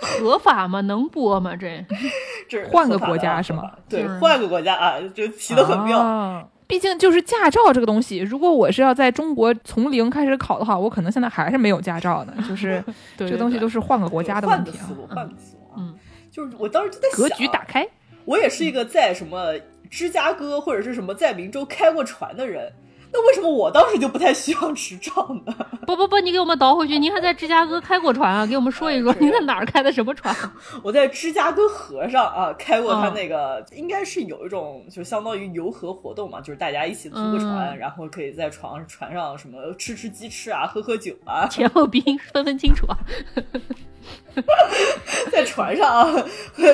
[0.00, 0.80] 合法吗？
[0.82, 1.56] 能播吗？
[1.56, 1.84] 这
[2.50, 3.70] 这换个国家是吗？
[3.88, 5.98] 对就，是换个国家啊，就骑得很妙。
[6.00, 12.34] 啊毕竟就是驾照这个东西，如果我是要在中国从零开始考的话，我可能现在还是没有驾照呢。
[12.48, 12.80] 就是
[13.18, 14.94] 对这个东西都是换个国家的问题啊换个思。
[14.94, 15.74] 路，换个思路啊。
[15.78, 15.98] 嗯，
[16.30, 17.88] 就是我当时就在想，格局打开，
[18.24, 19.54] 我也是一个在什么
[19.90, 22.72] 芝加哥或者是什么在明州开过船的人，
[23.12, 25.12] 那为什么我当时就不太需要执照
[25.44, 25.54] 呢？
[25.86, 28.46] 不不不，你给我们倒回去，您还在芝加哥开过船啊？
[28.46, 30.34] 给我们说一说，您在哪儿开的什么船？
[30.82, 42.96] 我在芝加哥河上啊开过他嗯那个，应该是有一种就相当于游河活动嘛，就是大家一起租个船，嗯然后可以在船船上什么吃吃鸡翅啊，喝喝酒啊，前后鼻音分分清楚啊！
[45.32, 46.24] 在船上啊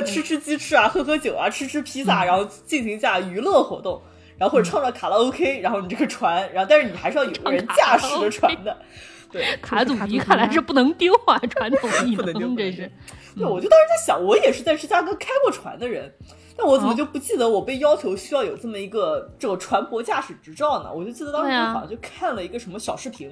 [0.04, 4.00] 吃吃鸡翅啊，喝喝酒啊，吃吃披萨，然后进行一下娱乐活动。
[4.38, 8.76] 然后或者唱着卡拉 OK，然后你这个船，然后但是你还是要有个人驾驶着船的，
[9.32, 12.90] 对，卡祖笛卡祖笛啊看来是不能丢啊，传统 艺不能丢，是。
[13.36, 16.10] 对，我就当时在想，我也是在芝加哥开过船的人，
[16.56, 20.90] 但我怎么哦就不记得我被要求需要有这么一个这个船舶驾驶执照呢？
[20.92, 23.30] 我就记得当时好像就看了一个什么小视频。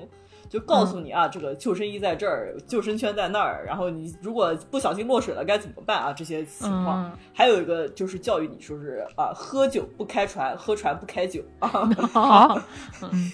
[0.55, 6.13] 就告诉你啊，这个救生衣在这儿，救生圈在那儿，然后你如果不小心落水了该怎么办啊？
[6.13, 11.69] 这些情况，嗯还有一个就是教育你说是啊，喝酒不开船，喝船不开酒啊。
[12.13, 12.63] 好，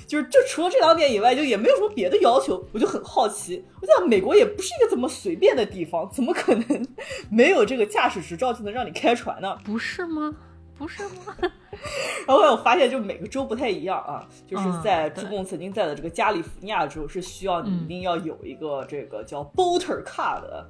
[0.07, 2.65] 就是就除了这两点以外，就也没有什么别的要求。
[2.73, 6.87] 我就很好奇，我想美国也不是一个怎么随便的地方，怎么可能
[7.31, 9.59] 没有这个驾驶执照就能让你开船呢？
[9.63, 10.35] 不是吗？
[10.81, 11.37] 不是吗？
[12.27, 20.67] 然后我发现，就每个州不太一样啊，就是嗯在对中共曾经在的这个加利福尼亚州是需要你嗯一定要有一个这个叫 boater card 的。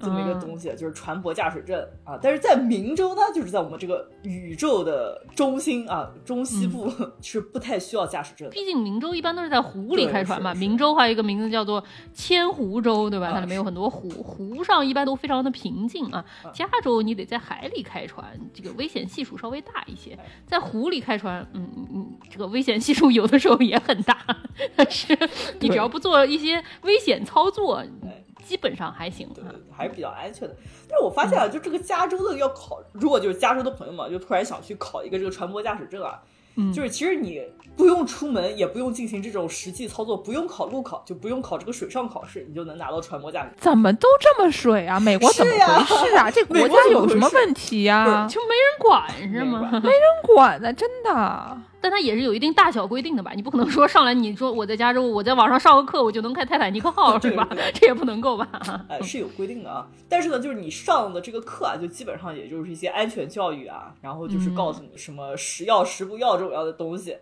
[0.00, 2.18] 这么一个嗯东西，就是船舶驾驶证啊。
[2.20, 6.90] 但是在明州呢，就是在我们这个宇宙的中心啊，中西部、
[7.20, 8.48] 是不太需要驾驶证。
[8.50, 10.54] 毕竟明州一般都是在湖里开船嘛。
[10.54, 11.82] 明州还有一个名字叫做
[12.14, 13.28] 千湖州，对吧？
[13.28, 16.24] 啊它里面有很多湖，湖上一般都非常的平静啊。
[16.52, 20.18] 加州你得在海里开船，这个危险系数稍微大一些。
[20.46, 24.16] 在湖里开船，嗯嗯嗯，这个危险系数有的时候也很大，
[24.74, 25.16] 但是
[25.60, 27.82] 你只要不做一些危险操作，
[28.46, 29.28] 基本上还行。
[29.34, 30.56] 对对对，还是比较安全的。
[30.88, 36.20] 但是我发现啊，就这个加州的要考，如果就是加州的朋友们就突然想去考一个这个船舶驾驶证啊，
[36.56, 37.42] 嗯就是其实你
[37.76, 43.50] 不用出门，也不用进行这种实际操作，不用考路考，就不用考这个水上考试，你就能拿到船舶驾驶。
[43.58, 44.98] 怎么都这么水啊？
[44.98, 46.30] 美国怎么回事啊？
[46.30, 49.70] 这国家有什么问题呀、就没人管是吗？
[49.82, 50.00] 没人
[50.34, 51.58] 管的，真的。
[51.80, 53.32] 但它也是有一定大小规定的吧？
[53.34, 57.48] 你不可能说上来你说我在加州，我在网上上个课，我就能开泰坦尼克号对吧？
[57.74, 58.48] 这也不能够吧？
[58.88, 67.16] 哎，是有规定的啊，但是呢，就是你上的这个课啊，就基本上也就是一些安全教育啊，然后就是告诉你什么食药食不药这种样的东西，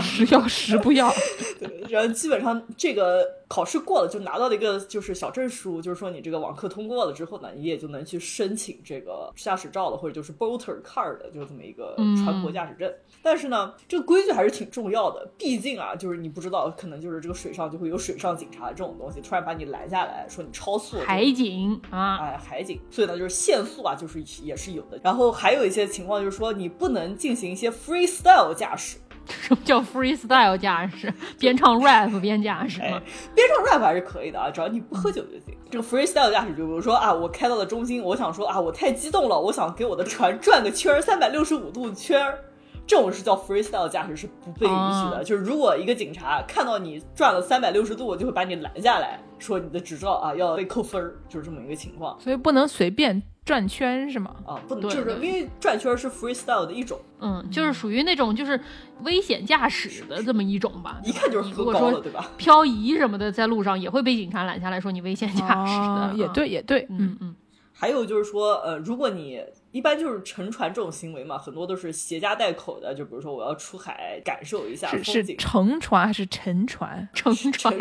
[0.00, 1.10] 是 要时不要。
[1.58, 12.92] 对，然后基本上这个考试过了，就拿到了一个就是小证书，就是说你这个网课通过了之后呢，你也就能去申请这个驾驶照了，或者就是 boater card 的，就这么一个船舶驾驶证。
[13.22, 25.00] 但是呢，这个规矩还是挺重要的，毕竟啊，就是你不知道，可能就是这个水上就会有水上警察这种东西，突然把你拦下来说你超速了，海警啊，哎，海警，所以呢，就是限速啊，就是也是有的。
[25.02, 28.98] 然后还有一些情况就是说，你不能进行一些 freestyle 驾驶。
[29.30, 31.12] 什 么叫 freestyle 驾驶？
[31.38, 33.00] 边唱 rap 边驾驶吗？
[33.34, 35.56] 边唱 rap 还是可以的啊，只要你不喝酒就行。
[35.70, 42.38] 这个 freestyle 驾驶，就比如说啊，我开到了中心，我想说啊，我太激动了，我想给我的船转个圈儿，三百六十五度圈儿。
[42.86, 45.22] 这种是叫 freestyle 驾驶，是不被允许的。
[45.22, 52.18] 就是如果一个警察看到你转了三百六十度，就会把你拦下来说你的执照啊要被扣分儿，就是这么一个情况。
[52.18, 54.32] 所以不能随便转圈是吗？
[54.46, 57.00] 啊，不能，就是因为转圈是 freestyle 的一种。
[57.18, 58.58] 嗯，就是属于那种就是
[59.02, 61.00] 危险驾驶的这么一种吧。
[61.04, 62.30] 一看就是喝高了，对吧？
[62.36, 66.14] 漂移什么的，在路上也会被警察拦下来说你危险驾驶的。
[66.16, 67.34] 也对，也对，嗯嗯。
[67.72, 72.94] 还有就是说，呃，如果你一般就是乘船这种行为嘛，很多都是携家带口的。
[72.94, 75.24] 就比如说，我要出海感受一下风景。
[75.24, 77.08] 是乘船还是沉船？
[77.14, 77.74] 乘船。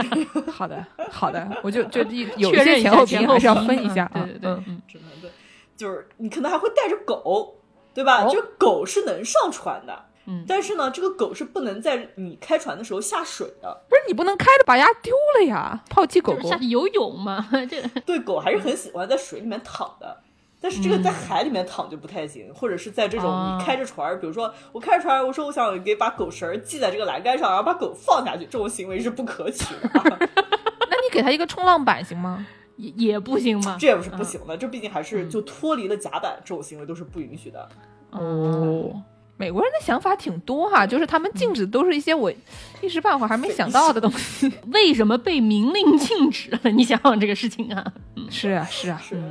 [0.48, 2.02] 好的，好的，我就就
[2.38, 2.92] 有一些前
[3.28, 4.10] 后是要分一下。
[4.14, 5.30] 对对对，嗯，只能对，
[5.80, 7.56] 就是你可能还会带着狗，
[7.94, 8.28] 对吧？
[8.28, 10.08] 就狗是能上船的。
[10.26, 13.82] 嗯，但是呢，这个狗是不能在你开船的时候下水的。
[13.88, 15.82] 不是你不能开着把鸭丢了呀？
[15.90, 17.48] 抛弃狗狗下去游泳吗？
[17.70, 20.18] 这 对狗还是很喜欢在水里面躺的。
[20.62, 29.90] 但是这个在海里面躺就不太行，或者是在这种你开着船，比如说我开着船，我说我想给把狗绳系在这个栏杆上，然后把狗放下去，这种行为是不可取的。
[30.04, 32.46] 那你给他一个冲浪板行吗？
[32.80, 33.78] 也也不行吗？
[33.80, 37.70] 这也不是不行的，这毕竟还是就脱离了甲板，这种行为都是不允许的。
[38.12, 39.04] 哦。
[39.38, 42.30] 美国人的想法挺多哈，就是他们禁止都是一些我
[42.82, 44.52] 一时半会儿还没想到的东西。
[44.74, 46.70] 为什么被明令禁止了？
[46.72, 47.94] 你想想这个事情啊。
[48.30, 49.24] 是啊，是啊，是啊。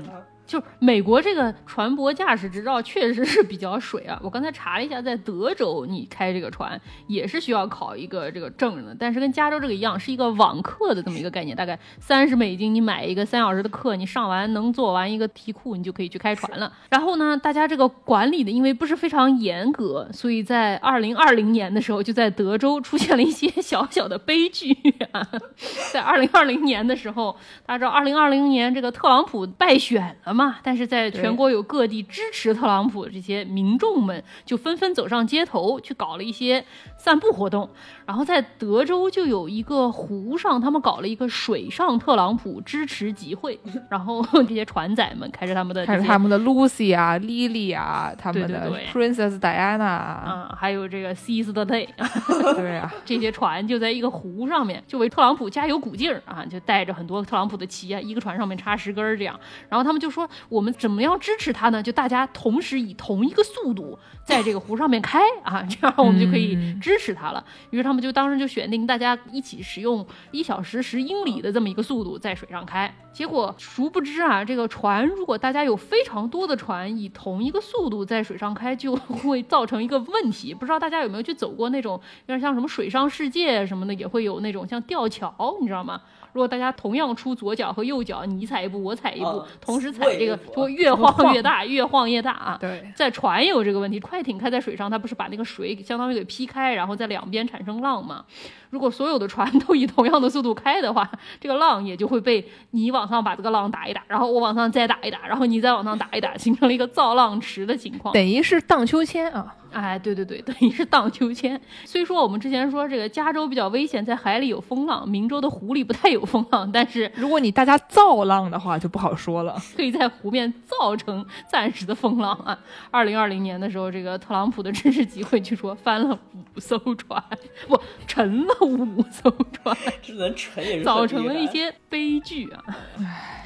[0.49, 4.19] 就美国这个船舶驾驶执照确实是比较水啊！
[4.25, 16.73] 我刚才查了一下，在德州你开这个船也是需要考一个这个证的，但是跟加州这个一样，是一个网课的这么一个概念，大概三十美金，你买一个三小时的课，你上完能做完一个题库，你就可以去开船了。
[16.89, 24.73] 然后呢，大家这个管理的因为不是非常严格，所以在二零二零年的时候，就在德州出现了一些小小的悲剧
[25.13, 25.29] 啊！
[25.93, 30.38] 在二零二零年的时候，大家知道二零二零年这个特朗普败选了。
[30.63, 36.65] 但是在全国有各地支持特朗普的这些民众们就纷纷走上街头去搞了一些
[36.97, 37.69] 散步活动，
[38.07, 43.59] 然后在德州就有一个湖上，他们搞了一个水上特朗普支持集会，
[43.91, 51.89] 然后 这些船仔们开着他们的，开着他们的 Lucy 啊，Lily 啊，他们的 Princess Diana 啊，还有这个 Seize the Day，
[52.57, 59.39] 对啊，这些船就在一个湖上面，就为特朗普加油鼓劲儿啊，就带着很多特朗普的旗啊，一个船上面插十根儿这样，
[59.69, 60.28] 然后他们就说。
[60.49, 61.83] 我们怎么样支持他呢？
[61.83, 67.45] 就大家同时以同一个速度在这个湖上面开啊， 这样我们就可以支持他了。
[67.71, 72.93] 于是他们就当时就选定大家一起使用一小时十英里的这么一个速度在水上开。
[73.13, 80.55] 结果殊不知啊，这个船如果大家有非常多的船以同一个速度在水上开，就会造成一个问题。
[80.55, 86.01] 不知道大家有没有去走过那种有点像什么水上世界什么的，也会有那种像吊桥，你知道吗？
[86.39, 92.57] 如果大家同样出左脚和右脚，你踩一步，我踩一步，同时踩这个，就会越晃 越大，越晃越大啊！
[92.61, 98.25] 对，在船也有这个问题，快艇开在水上，它不是把那个水相当于给劈开，然后在两边产生浪吗？
[98.71, 101.09] 如果所有的船都以同样的速度开的话，
[101.41, 109.55] 这个浪也就会被你往上把这个浪打一打，然后我往上再打一打，然后你再往上打一打，形成了一个造浪池的情况，等于是荡秋千啊！
[109.71, 111.61] 哎，对对对，等于是荡秋千。
[111.85, 122.59] 虽说我们之前说这个加州比较危险，在海里有风浪，明州的湖里不太有风浪，但是如果你大家造浪的话，就不好说了， 可以在湖面造成暂时的风浪啊。
[122.91, 127.23] 二零二零年的时候，这个特朗普的支持集会据说翻了五艘船，
[127.69, 128.58] 不沉了。
[128.67, 132.65] 五艘船，只能沉也是造成了一些悲剧啊！
[132.99, 133.45] 唉，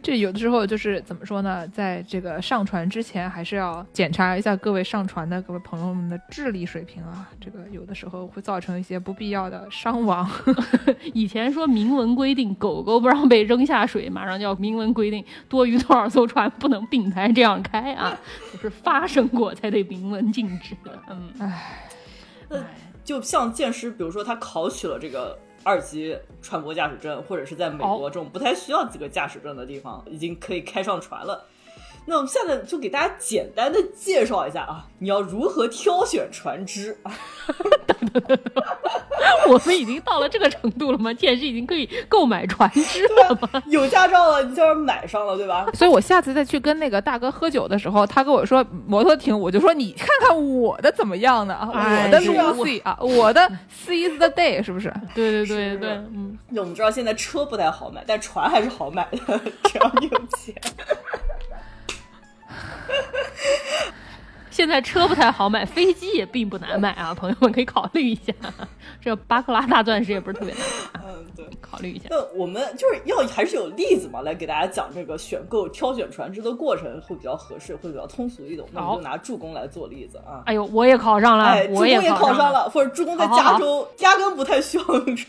[0.00, 1.66] 这有的时候就是怎么说呢？
[1.68, 7.28] 在这个上船之前，还是要检查一下各位上船的各位朋友们的智力水平啊！
[7.40, 10.30] 这个有的时候会造成一些不必要的伤亡。
[11.12, 18.16] 以前说明文规定狗狗不让被扔下水，马上就要明文规定多余多少艘船不能并排这样开啊！
[18.52, 21.02] 就是发生过才得明文禁止的。
[21.10, 21.88] 嗯，唉，
[22.50, 22.58] 唉。
[23.08, 31.42] 就像剑师，比如说他考取了这个二级船舶驾驶证，或者是在美国这种不太需要几个驾驶证的地方，已经可以开上船了。
[32.08, 37.12] 那我们现在就给大家简单的介绍一下啊，你要如何挑选船只啊？
[39.46, 41.12] 我们已经到了这个程度了吗？
[41.12, 43.62] 现在是已经可以购买船只了吗？
[43.68, 45.66] 有驾照了，你就是买上了，对吧？
[45.76, 51.52] 所以我下次再去跟那个大哥喝酒的时候，他跟我说摩托艇，我就说你看看我的怎么样呢？
[51.54, 53.40] 啊，哎我的 Lucy 啊，我的
[53.86, 54.90] Seize the Day 是不是？
[55.14, 60.54] 对对对是对，嗯，那我们知道现在车不太好买，但船还是好买的，只要你有钱。
[64.50, 68.32] 现在车不太好买，飞机也并不难买啊，朋友们可以考虑一下。
[69.00, 70.62] 这巴克拉大钻石也不是特别难
[70.94, 71.44] 买，嗯，对。
[71.60, 72.06] 考虑一下。
[72.10, 78.66] 那我们就是要还是有例子嘛，来给大家讲这个选购、挑选船只的过程会比较合适，会比较通俗易懂。
[78.72, 80.42] 那我们就拿助攻来做例子啊。
[80.46, 82.68] 哎呦，我也考上了，哎，助我攻也考上了。
[82.70, 84.84] 或者助攻在加州压根不太需要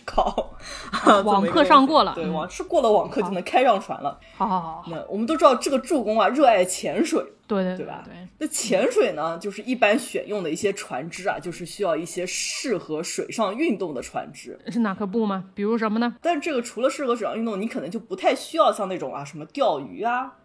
[0.05, 0.53] 考，
[0.91, 4.17] 啊 网课上过了对，嗯网是过了网课就能开上船了。
[4.37, 14.57] 好好好好，那我们都知道这个助攻啊，热爱潜水，对对对吧对，那潜水呢，就是一般选用的一些船只啊，就是需要一些适合水上运动的船只。
[14.67, 15.45] 是哪个部吗？
[15.55, 16.15] 比如什么呢？
[16.21, 20.35] 但是这个除了适合水上运动，你可能就不太需要像那种啊什么钓鱼啊，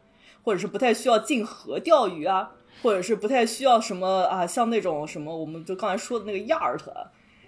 [0.42, 2.52] 或者是不太需要进河钓鱼啊，
[2.82, 6.80] 或者是不太需要什么啊像那种什么，我们就刚才说的那个 yacht。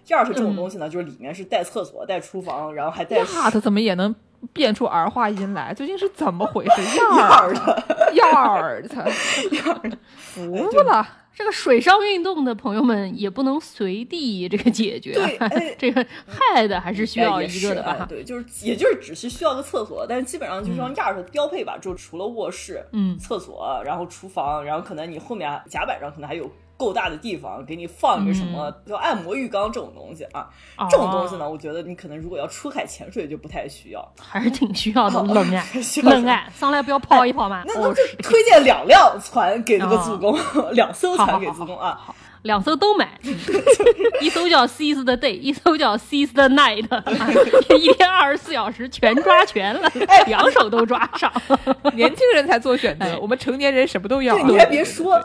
[0.07, 4.15] yacht 这种东西呢，就是里面是带厕所、带厨房，然后还带亚特怎么也能
[4.53, 5.73] 变出儿化音来？
[5.75, 6.83] 究竟是怎么回事？
[6.99, 7.55] 亚 yacht 尔
[8.15, 9.05] 亚尔特，
[10.17, 11.07] 服了。
[11.39, 17.95] 这个水上运动的朋友们也不能随地这个解决，对哎这个 head 还是需要一个的吧？
[18.01, 30.49] 哎对，就是也就是只是需要个厕所，但是基本上就是像亚的标配吧，就除了卧室、嗯厕所，然后厨房，然后可能你后面甲板上可能还有够大的地方给你放一个什么叫按摩浴缸这种东西啊。
[30.77, 34.13] 哦这种东西呢，我觉得你可能如果要出海潜水就不太需要。
[34.21, 35.19] 还是挺需要的。
[35.19, 37.63] 哦冷爱需要，冷爱，上来不要泡一泡吗？
[37.67, 42.01] 那那哦，就是推荐两辆船给这个哦助攻，两艘船给好好好助攻啊。
[42.43, 43.35] 两艘都买，嗯
[44.21, 46.85] 一艘叫 Seize the Day，一艘叫 Seize the Night，
[47.77, 51.33] 一天二十四小时全抓全了，哎两手都抓上。
[51.95, 54.35] 年轻人才做选择，哎我们成年人什么都要。
[54.37, 55.21] 对，你还别说，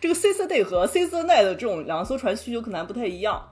[0.00, 3.42] 这个 Caesar Day 和 Caesar Night 这种两艘船需求可能还不太一样。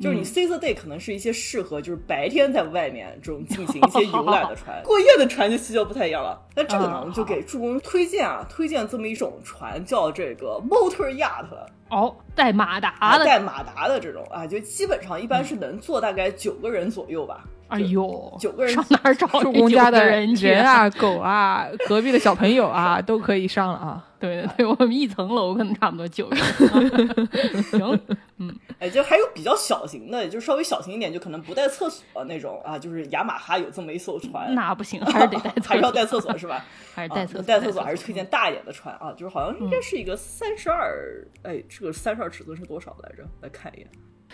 [0.00, 6.40] 就是你 Caesar Day 可能是一些适合就是白天在外面这种进行一些游览的 船，过夜的船就需求不太一样了。
[6.56, 11.46] 那这个呢，嗯我们就给助攻推荐啊，推荐这么一种船，叫这个 Motor Yacht，
[11.90, 17.44] 哦，带马达的，啊带马达的这种啊，就基本上一般是能坐大概九个人左右吧。
[17.68, 20.64] 哎呦，九个人上哪儿找助这九个攻家的人去人？
[20.64, 24.04] 啊、狗啊、 隔壁的小朋友啊，都可以上了啊。
[24.20, 27.62] 对对对，我们一层楼可能差不多九个人。
[27.64, 28.00] 行，
[28.38, 36.56] 嗯哎，就还有比较小型的，就稍微小型一点，就可能不带厕所那种啊，就是雅马哈有这么一艘船，那不行，还是得带 还是要，带厕所是吧？
[36.56, 36.64] 啊
[36.94, 43.24] 还是带厕所，带厕所还是推荐大一点的船啊，就是好像应该是一个三十二，哎，这个三十二尺寸是多少来着？
[43.42, 43.88] 来看一眼，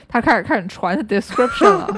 [0.07, 1.89] 他开始看船的 description 了，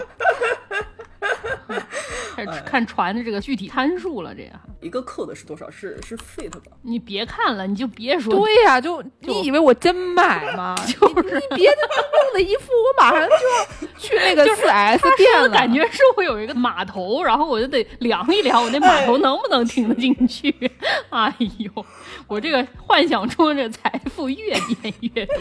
[2.65, 4.35] 看船的这个具体参数了。
[4.35, 5.71] 这样，一个扣的是多少？
[5.71, 6.73] 是是 feet 吧？
[6.83, 10.75] 你别看了，你就别说对呀、就你以为我真买吗？
[10.87, 20.55] 就是你别他妈弄的一副我马上就要去那个四 S 店了，的感觉是我有一个码头，然后我就得量一量我那码头 能不能停得进去。
[21.11, 21.71] 哎呦，
[22.27, 25.37] 我这个幻想中的这财富越变越多，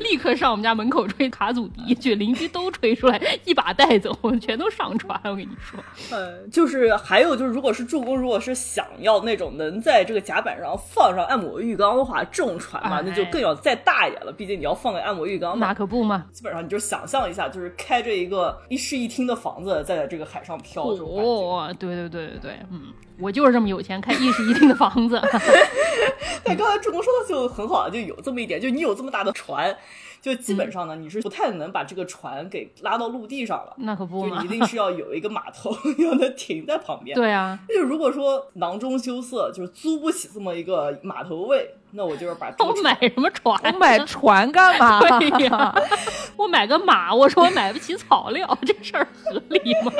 [0.00, 5.18] 立刻上我们家门口吹卡祖笛去，邻居都吹出来，一把带走，全都上船。
[5.24, 15.74] 我跟你说，呃，就是还有就是，如果是助攻，如果是想要那种能在这个甲板上放上按摩浴缸的话，这种船嘛，哎那就更要再大一点了，毕竟你要放个按摩浴缸嘛那。
[15.74, 16.26] 可不嘛。
[16.32, 21.30] 基本上你就想象一下，就是开着一个一室一厅的房子在这个海上飘，这种感觉。
[21.30, 25.20] 哦，对对对对对，嗯，我就是这么有钱，开一室一厅的房子。
[26.44, 29.74] 但刚才助攻说的就很好啊，就有这么一点，就你有这么大的船，
[30.22, 33.74] 就基本上呢，你是不太能把这个船给拉到陆地上了。
[33.78, 34.48] 那可不就你一。
[34.52, 43.58] 定是要有一个码头， 要能停在旁边。，对啊，就如果说囊中羞涩，就是租不起这么一个码头位，那我就是把这个我买什么船？
[43.64, 45.00] 我买船干嘛？
[45.18, 45.74] 对呀，
[46.36, 49.92] 我买个马，我说我买不起草料，这事儿合理吗？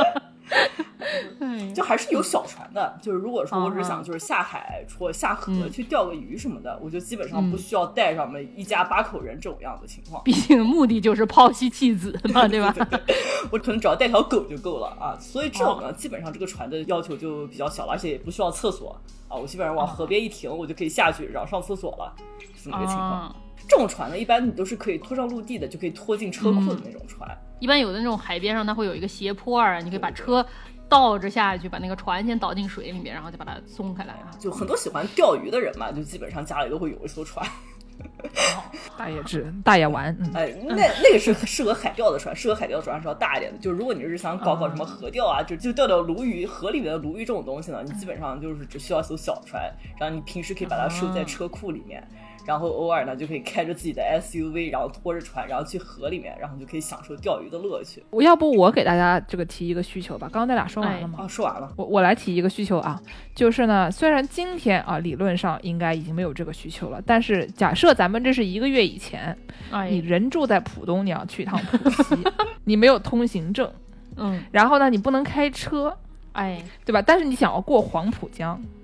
[1.41, 5.71] 哎就还是有小船的，就是如果说我只想就是下海或下河嗯。
[5.71, 10.23] 去钓个鱼什么的，我就基本上不需要带上我们一家八口人这种样的情况。
[10.23, 12.75] 毕竟目的就是抛妻弃子嘛， 对吧？
[13.51, 15.93] 我可能只要带条狗就够了啊，所以这种呢，哦。
[15.93, 18.97] 基本上这个船的要求就比较小了，而且也不需要厕所。
[19.29, 22.15] 啊，我基本上往哦河边一停，我就可以下去，然后上厕所了，
[22.55, 23.35] 是这么一个情况。
[23.63, 27.29] 啊，这种船呢，一般你都是可以拖上陆地的，就可以拖进车库的那种船。
[27.61, 30.45] 一般有的那种海边上，它会有一个斜坡儿，你可以把车
[30.89, 34.31] 倒着下去，把那个船先倒进水里面，然后再把它松开来啊。
[34.39, 37.47] 就很多喜欢钓鱼的人嘛，就基本上家里都会有一艘船。
[38.99, 43.59] 大野智、大野丸，嗯，哎，那那个是适合海钓的船，适合海钓的船是要大一点的。
[43.59, 49.63] 就是如果你是想搞搞什么河钓啊，就就钓钓鲈鱼，河里面的鲈鱼这种东西呢，你基本上就是只需要一艘小船，
[50.01, 52.03] 然后你平时可以把它收在车库里面。
[52.45, 58.05] 然后偶尔呢，就可以开着自己的 SUV，然后拖着船，然后去河里面，然后就可以享受钓鱼的乐趣。
[58.11, 61.21] 我要不我给大家这个提一个需求吧，刚刚那俩说完了吗？
[61.23, 61.73] 啊，说完了。
[61.77, 63.01] 我我来提一个需求啊，
[63.35, 69.37] 就是呢，虽然今天啊理论上应该已经没有这个需求了，但是假设咱们这是一个月以前，
[69.71, 72.17] 哎你人住在浦东，你要去一趟浦西，
[72.65, 73.71] 你没有通行证，
[74.17, 75.97] 嗯，然后呢你不能开车，
[76.33, 77.01] 哎，对吧？
[77.01, 78.82] 但是你想要过黄浦江，嗯，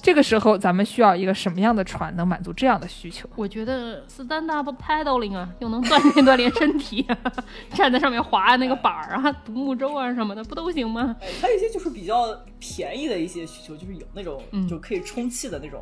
[0.00, 3.28] 这个时候咱们需要一个什么样的船能满足这样的需求？
[3.36, 7.16] 我觉得 stand up paddling 啊，又能锻炼锻炼身体、啊，
[7.74, 11.16] 站在上面划那个板儿啊，独木舟啊什么的，不都行吗？
[11.20, 12.26] 哎，还有一些就是比较
[12.58, 15.80] 便宜的一些需求，就是有那种嗯就可以充气的那种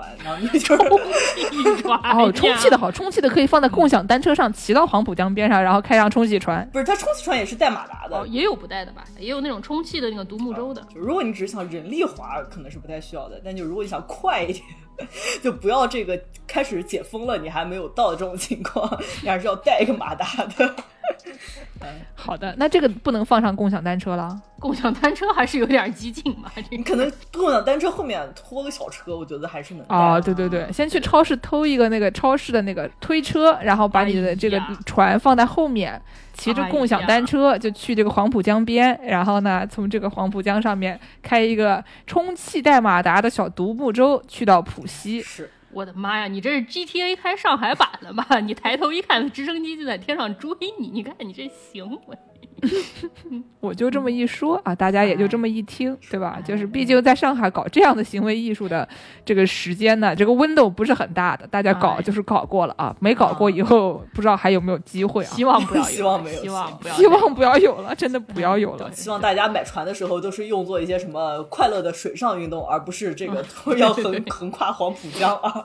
[0.00, 6.68] 船，然后你就是 哦，充气的好，充气的可以放在共享单车上，骑到黄浦江边上，然后开上充气船。
[6.72, 10.80] 不是它充气船也是带马达的哦，，也有不带的吧，也有那种充气的那个独木舟的。
[10.94, 13.40] 就如果你只是想人力滑，可能是不太需要的。
[13.44, 14.64] 但就如果你想快一点，
[15.42, 18.90] 就不要这个开始解封了，你还没有到的这种情况，
[19.22, 20.74] 你还是要带一个马达的。
[22.14, 24.38] 好的，那这个不能放上共享单车了。
[24.58, 30.00] 共享单车还是有点激进吧，这可能共享单车后面拖个小车，我觉得还是能带的。
[30.00, 36.00] 哦，对对对，先去超市偷一个那个超市的那个推车，然后把你的这个船放在后面，
[36.34, 45.22] 骑着哎共享单车就去这个黄浦江边，然后呢，从这个黄浦江上面开一个充气带马达的小独木舟去到浦西。
[45.22, 48.38] 是我的妈呀，你这是 GTA 开上海版了吧？
[48.40, 52.18] 你抬头一看，直升机就在天上追你，你看你这行为。
[53.60, 56.38] 我就这么一说啊，大家也就这么一听，对吧？
[56.44, 58.88] 就是毕竟在上海搞这样的行为艺术的
[59.24, 65.30] 这个时间呢，这个 window 不是很大的，大家搞哎就是搞过了啊，没搞过以后不知道还有没有机会啊。
[65.30, 68.90] 希望不要有， 希望没有希望不要有，希望不要有了，真的不要有了。
[68.92, 73.44] 希望大家买船的时候都是用作一些什么快乐的水上运动，而不是这个
[73.76, 75.64] 要横 横跨黄浦江啊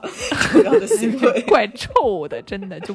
[0.52, 1.42] 这样的行为。
[1.48, 2.94] 怪臭的，真的就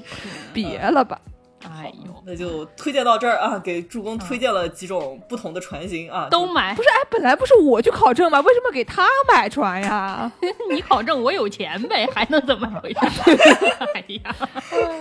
[0.54, 1.20] 别了吧。
[1.64, 6.82] 哎呦，那就推荐到这儿啊，给助攻推荐了几种不同的船型啊，都买不。
[6.84, 8.40] 是，哎，本来不是我去考证吗？
[8.42, 10.32] 为什么给他买船呀？
[10.72, 13.00] 你考证我有钱呗，还能怎么回事？
[13.94, 14.36] 哎呀，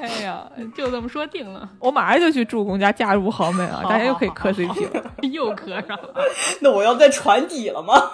[0.03, 0.45] 哎呀，
[0.77, 5.05] 就这么说定了， 我马上就去助攻家嫁入豪门啊，大家又可以磕 CP 了。
[5.23, 6.15] 又磕上了。
[6.61, 8.11] 那我要在船底了吗？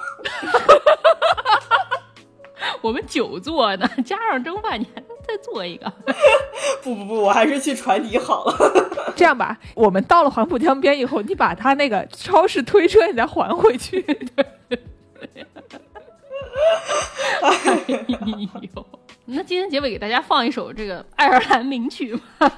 [2.83, 5.03] 我们久坐呢，加上蒸饭，你还
[5.39, 5.93] 做一个？
[6.83, 8.57] 不不不，我还是去船底好了。
[9.17, 14.05] 这样吧，我们到了黄浦江边以后，你把他那个超市推车你再还回去。
[17.43, 17.85] 哎
[18.75, 18.87] 呦，
[19.27, 22.51] 那今天结尾给大家放一首这个爱尔兰名曲吧。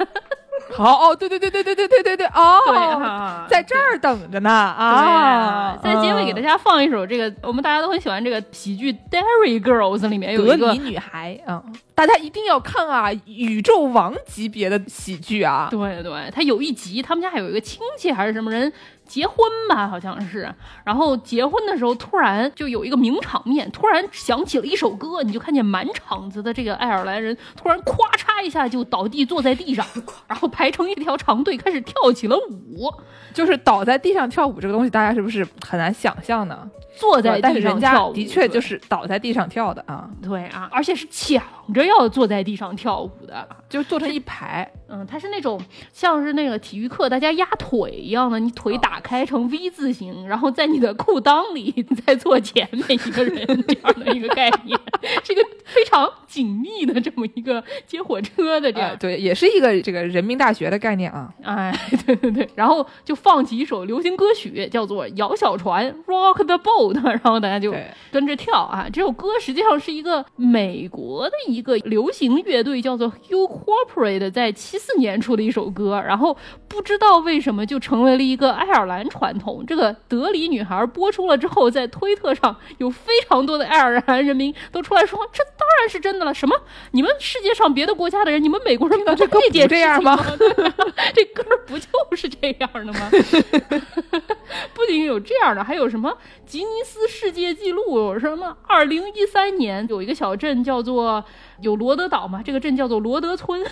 [0.73, 5.79] 好哦，对对对对对对对对对哦，在这儿等着呢对啊！
[5.83, 13.11] 在结尾给大家放一首这个，我们大家都很喜欢这个喜剧《Dairy Girls》里面有一个里女孩啊、嗯大家一定要看啊！
[13.27, 15.67] 宇宙王级别的喜剧啊！
[15.69, 18.73] 对对，他有一集，他们家还有一个亲戚还是什么人
[19.09, 19.37] 结婚
[19.69, 20.55] 吧，好像是。
[20.85, 29.85] 然后结婚的时候，突然就有一个名场面，突然响起了一首歌，你就看见满场子的这个爱尔兰人突然咵嚓一下就倒地坐在地上，
[30.29, 32.93] 然后排成一条长队开始跳起了舞，
[33.33, 36.71] 就是倒在地上跳舞这个东西，大家是不是很难想象呢？
[36.99, 38.13] 坐在地上跳舞。
[38.13, 41.41] 家的确就是倒在地上跳的啊，对啊，而且是抢
[41.73, 43.49] 着要坐在地上跳舞的。
[43.69, 44.71] 就做成一排。
[44.91, 45.61] 嗯，它是那种
[45.93, 51.71] 像是那个体育课大家压腿一样的，你腿打开成 V 字形，然后在你的裤裆里
[52.07, 54.79] 再坐前面一个人这样的一个概念，
[55.23, 58.97] 是一个非常紧密的这么一个接火车的这样呃，。
[58.97, 61.31] 对，也是一个这个人民大学的概念啊。
[61.43, 61.71] 哎，
[62.07, 67.75] 对对对，然后就放起一首流行歌曲，叫做《摇小船》（Rock the Boat），然后大家就
[68.11, 68.87] 跟着跳啊。
[68.91, 76.37] 这首歌实际上是一个美国的一个流行乐队，叫做 Hugh Corporate，在七四年出的一首歌，然后
[76.69, 79.65] 不知道为什么就成为了一个爱尔兰传统。
[79.67, 86.33] 这个德里女孩播出了之后，在推特上有非常多的爱尔兰人民都出来说，这当然是真的了。
[86.33, 86.55] 什么？
[86.93, 90.17] 你们世界上别的国家的人，你们美国人不 这歌会点不这样吗
[91.15, 93.11] 这歌不就是这样的吗？
[94.75, 96.17] 不仅有这样的，还有什么
[96.47, 97.99] 吉尼斯世界纪录？
[97.99, 98.57] 有什么？
[98.67, 101.25] 二零一三年有一个小镇叫做
[101.61, 103.65] 有罗德岛嘛，这个镇叫做罗德村。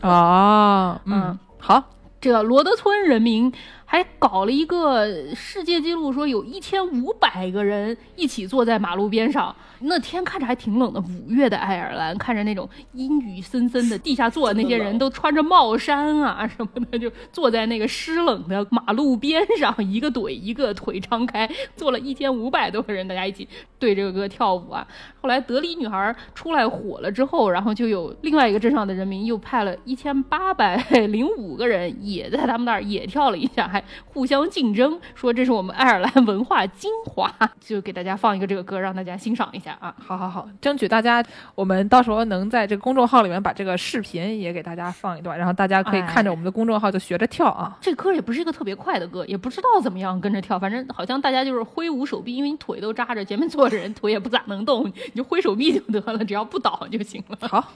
[0.00, 1.82] 啊， 嗯嗯，好，
[2.20, 3.52] 这个罗德村人民
[3.94, 5.06] 还搞了一个
[5.36, 9.54] 世界纪录，说有一千五百个人一起坐在马路边上。
[9.86, 23.46] 那天看着还挺冷的，五月的爱尔兰，看着那种阴雨森森的，地下坐的那些人 都穿着帽衫啊什么的，就坐在那个湿冷的马路边上，一个怼一个，腿张开，坐了一千五百多个人，大家一起
[23.78, 24.84] 对这个歌跳舞啊。
[25.20, 30.76] 后来德里女孩出来火了之后，然后就有另外一个镇上的人民又派了一千八百
[31.10, 39.94] 零五个人也在他们那儿也跳了一下，还互相竞争，说这是我们爱尔兰文化精华， 就给大家放一个这个歌，让大家欣赏一下啊。
[39.98, 41.24] 好好好，争取大家，
[41.54, 47.76] 我们到时候能在这个公众号里面把这个视频也给大家放一段，然后大家可以看着我们的公众号就学着跳啊。
[47.80, 57.48] 这歌也不是一个特别快的歌，也不知道怎么样跟着跳，反正好像大家就是挥舞手臂，因为你腿都扎着，前面坐着人腿也不咋能动，你就挥手臂就得了，只要不倒就行了。
[57.48, 57.72] 好，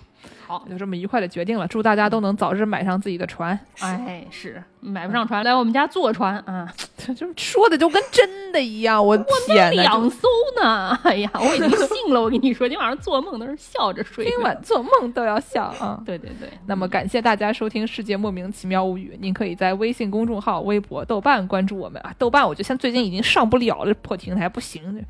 [0.49, 3.59] 好，就这么愉快的决定了，祝大家都能早日买上自己的船。
[3.81, 6.67] 哎，是买不上船，来我们家坐船啊！
[6.97, 9.15] 这 就说的就跟真的一样，我
[9.47, 9.83] 天哪！
[9.83, 10.27] 两艘
[10.63, 10.99] 呢！
[11.03, 12.23] 哎呀，我已经信了。
[12.23, 16.01] 我跟你说，今晚上做梦都是笑着睡，今晚做梦都要笑啊！
[16.07, 16.49] 对对对。
[16.65, 22.15] 那么感谢大家收听《世界莫名其妙物语》，您可以在微信公众号、微博、豆瓣关注我们啊。
[22.17, 25.05] 豆瓣我觉得现在最近已经上不了了，破平台不行。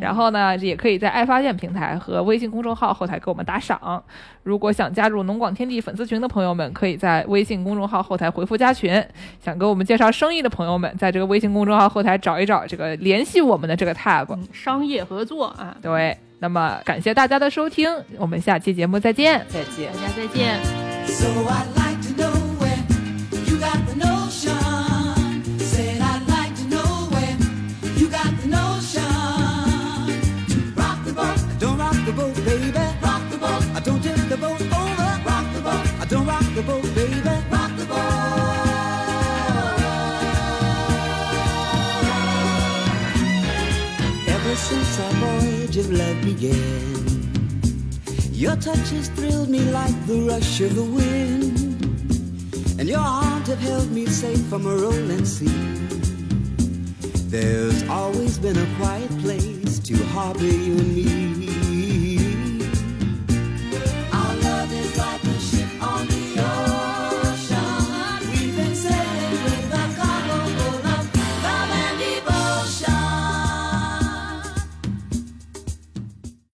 [0.00, 4.04] 然后呢，也可以在爱发电平台和微信公众号后台给我们打赏。
[4.44, 9.04] 如果想加入农广天地粉丝群的朋友们，可以在微信公众号后台回复加群。
[9.42, 15.76] 想给我们介绍生意的朋友们，在这个微信公众号后台找一找这个联系我们的这个 tab，商业合作啊。
[15.82, 20.60] 对，那么感谢大家的收听，我们下期节目再见，再见，大家再见。
[21.06, 21.83] So I'd like
[36.14, 37.20] don't rock the boat, baby.
[37.50, 37.98] rock the boat.
[44.28, 46.94] Ever since our voyage of love began,
[48.32, 51.58] your touch has thrilled me like the rush of the wind,
[52.78, 55.62] and your arms have held me safe from a rolling sea.
[57.26, 61.53] There's always been a quiet place to harbor you and me.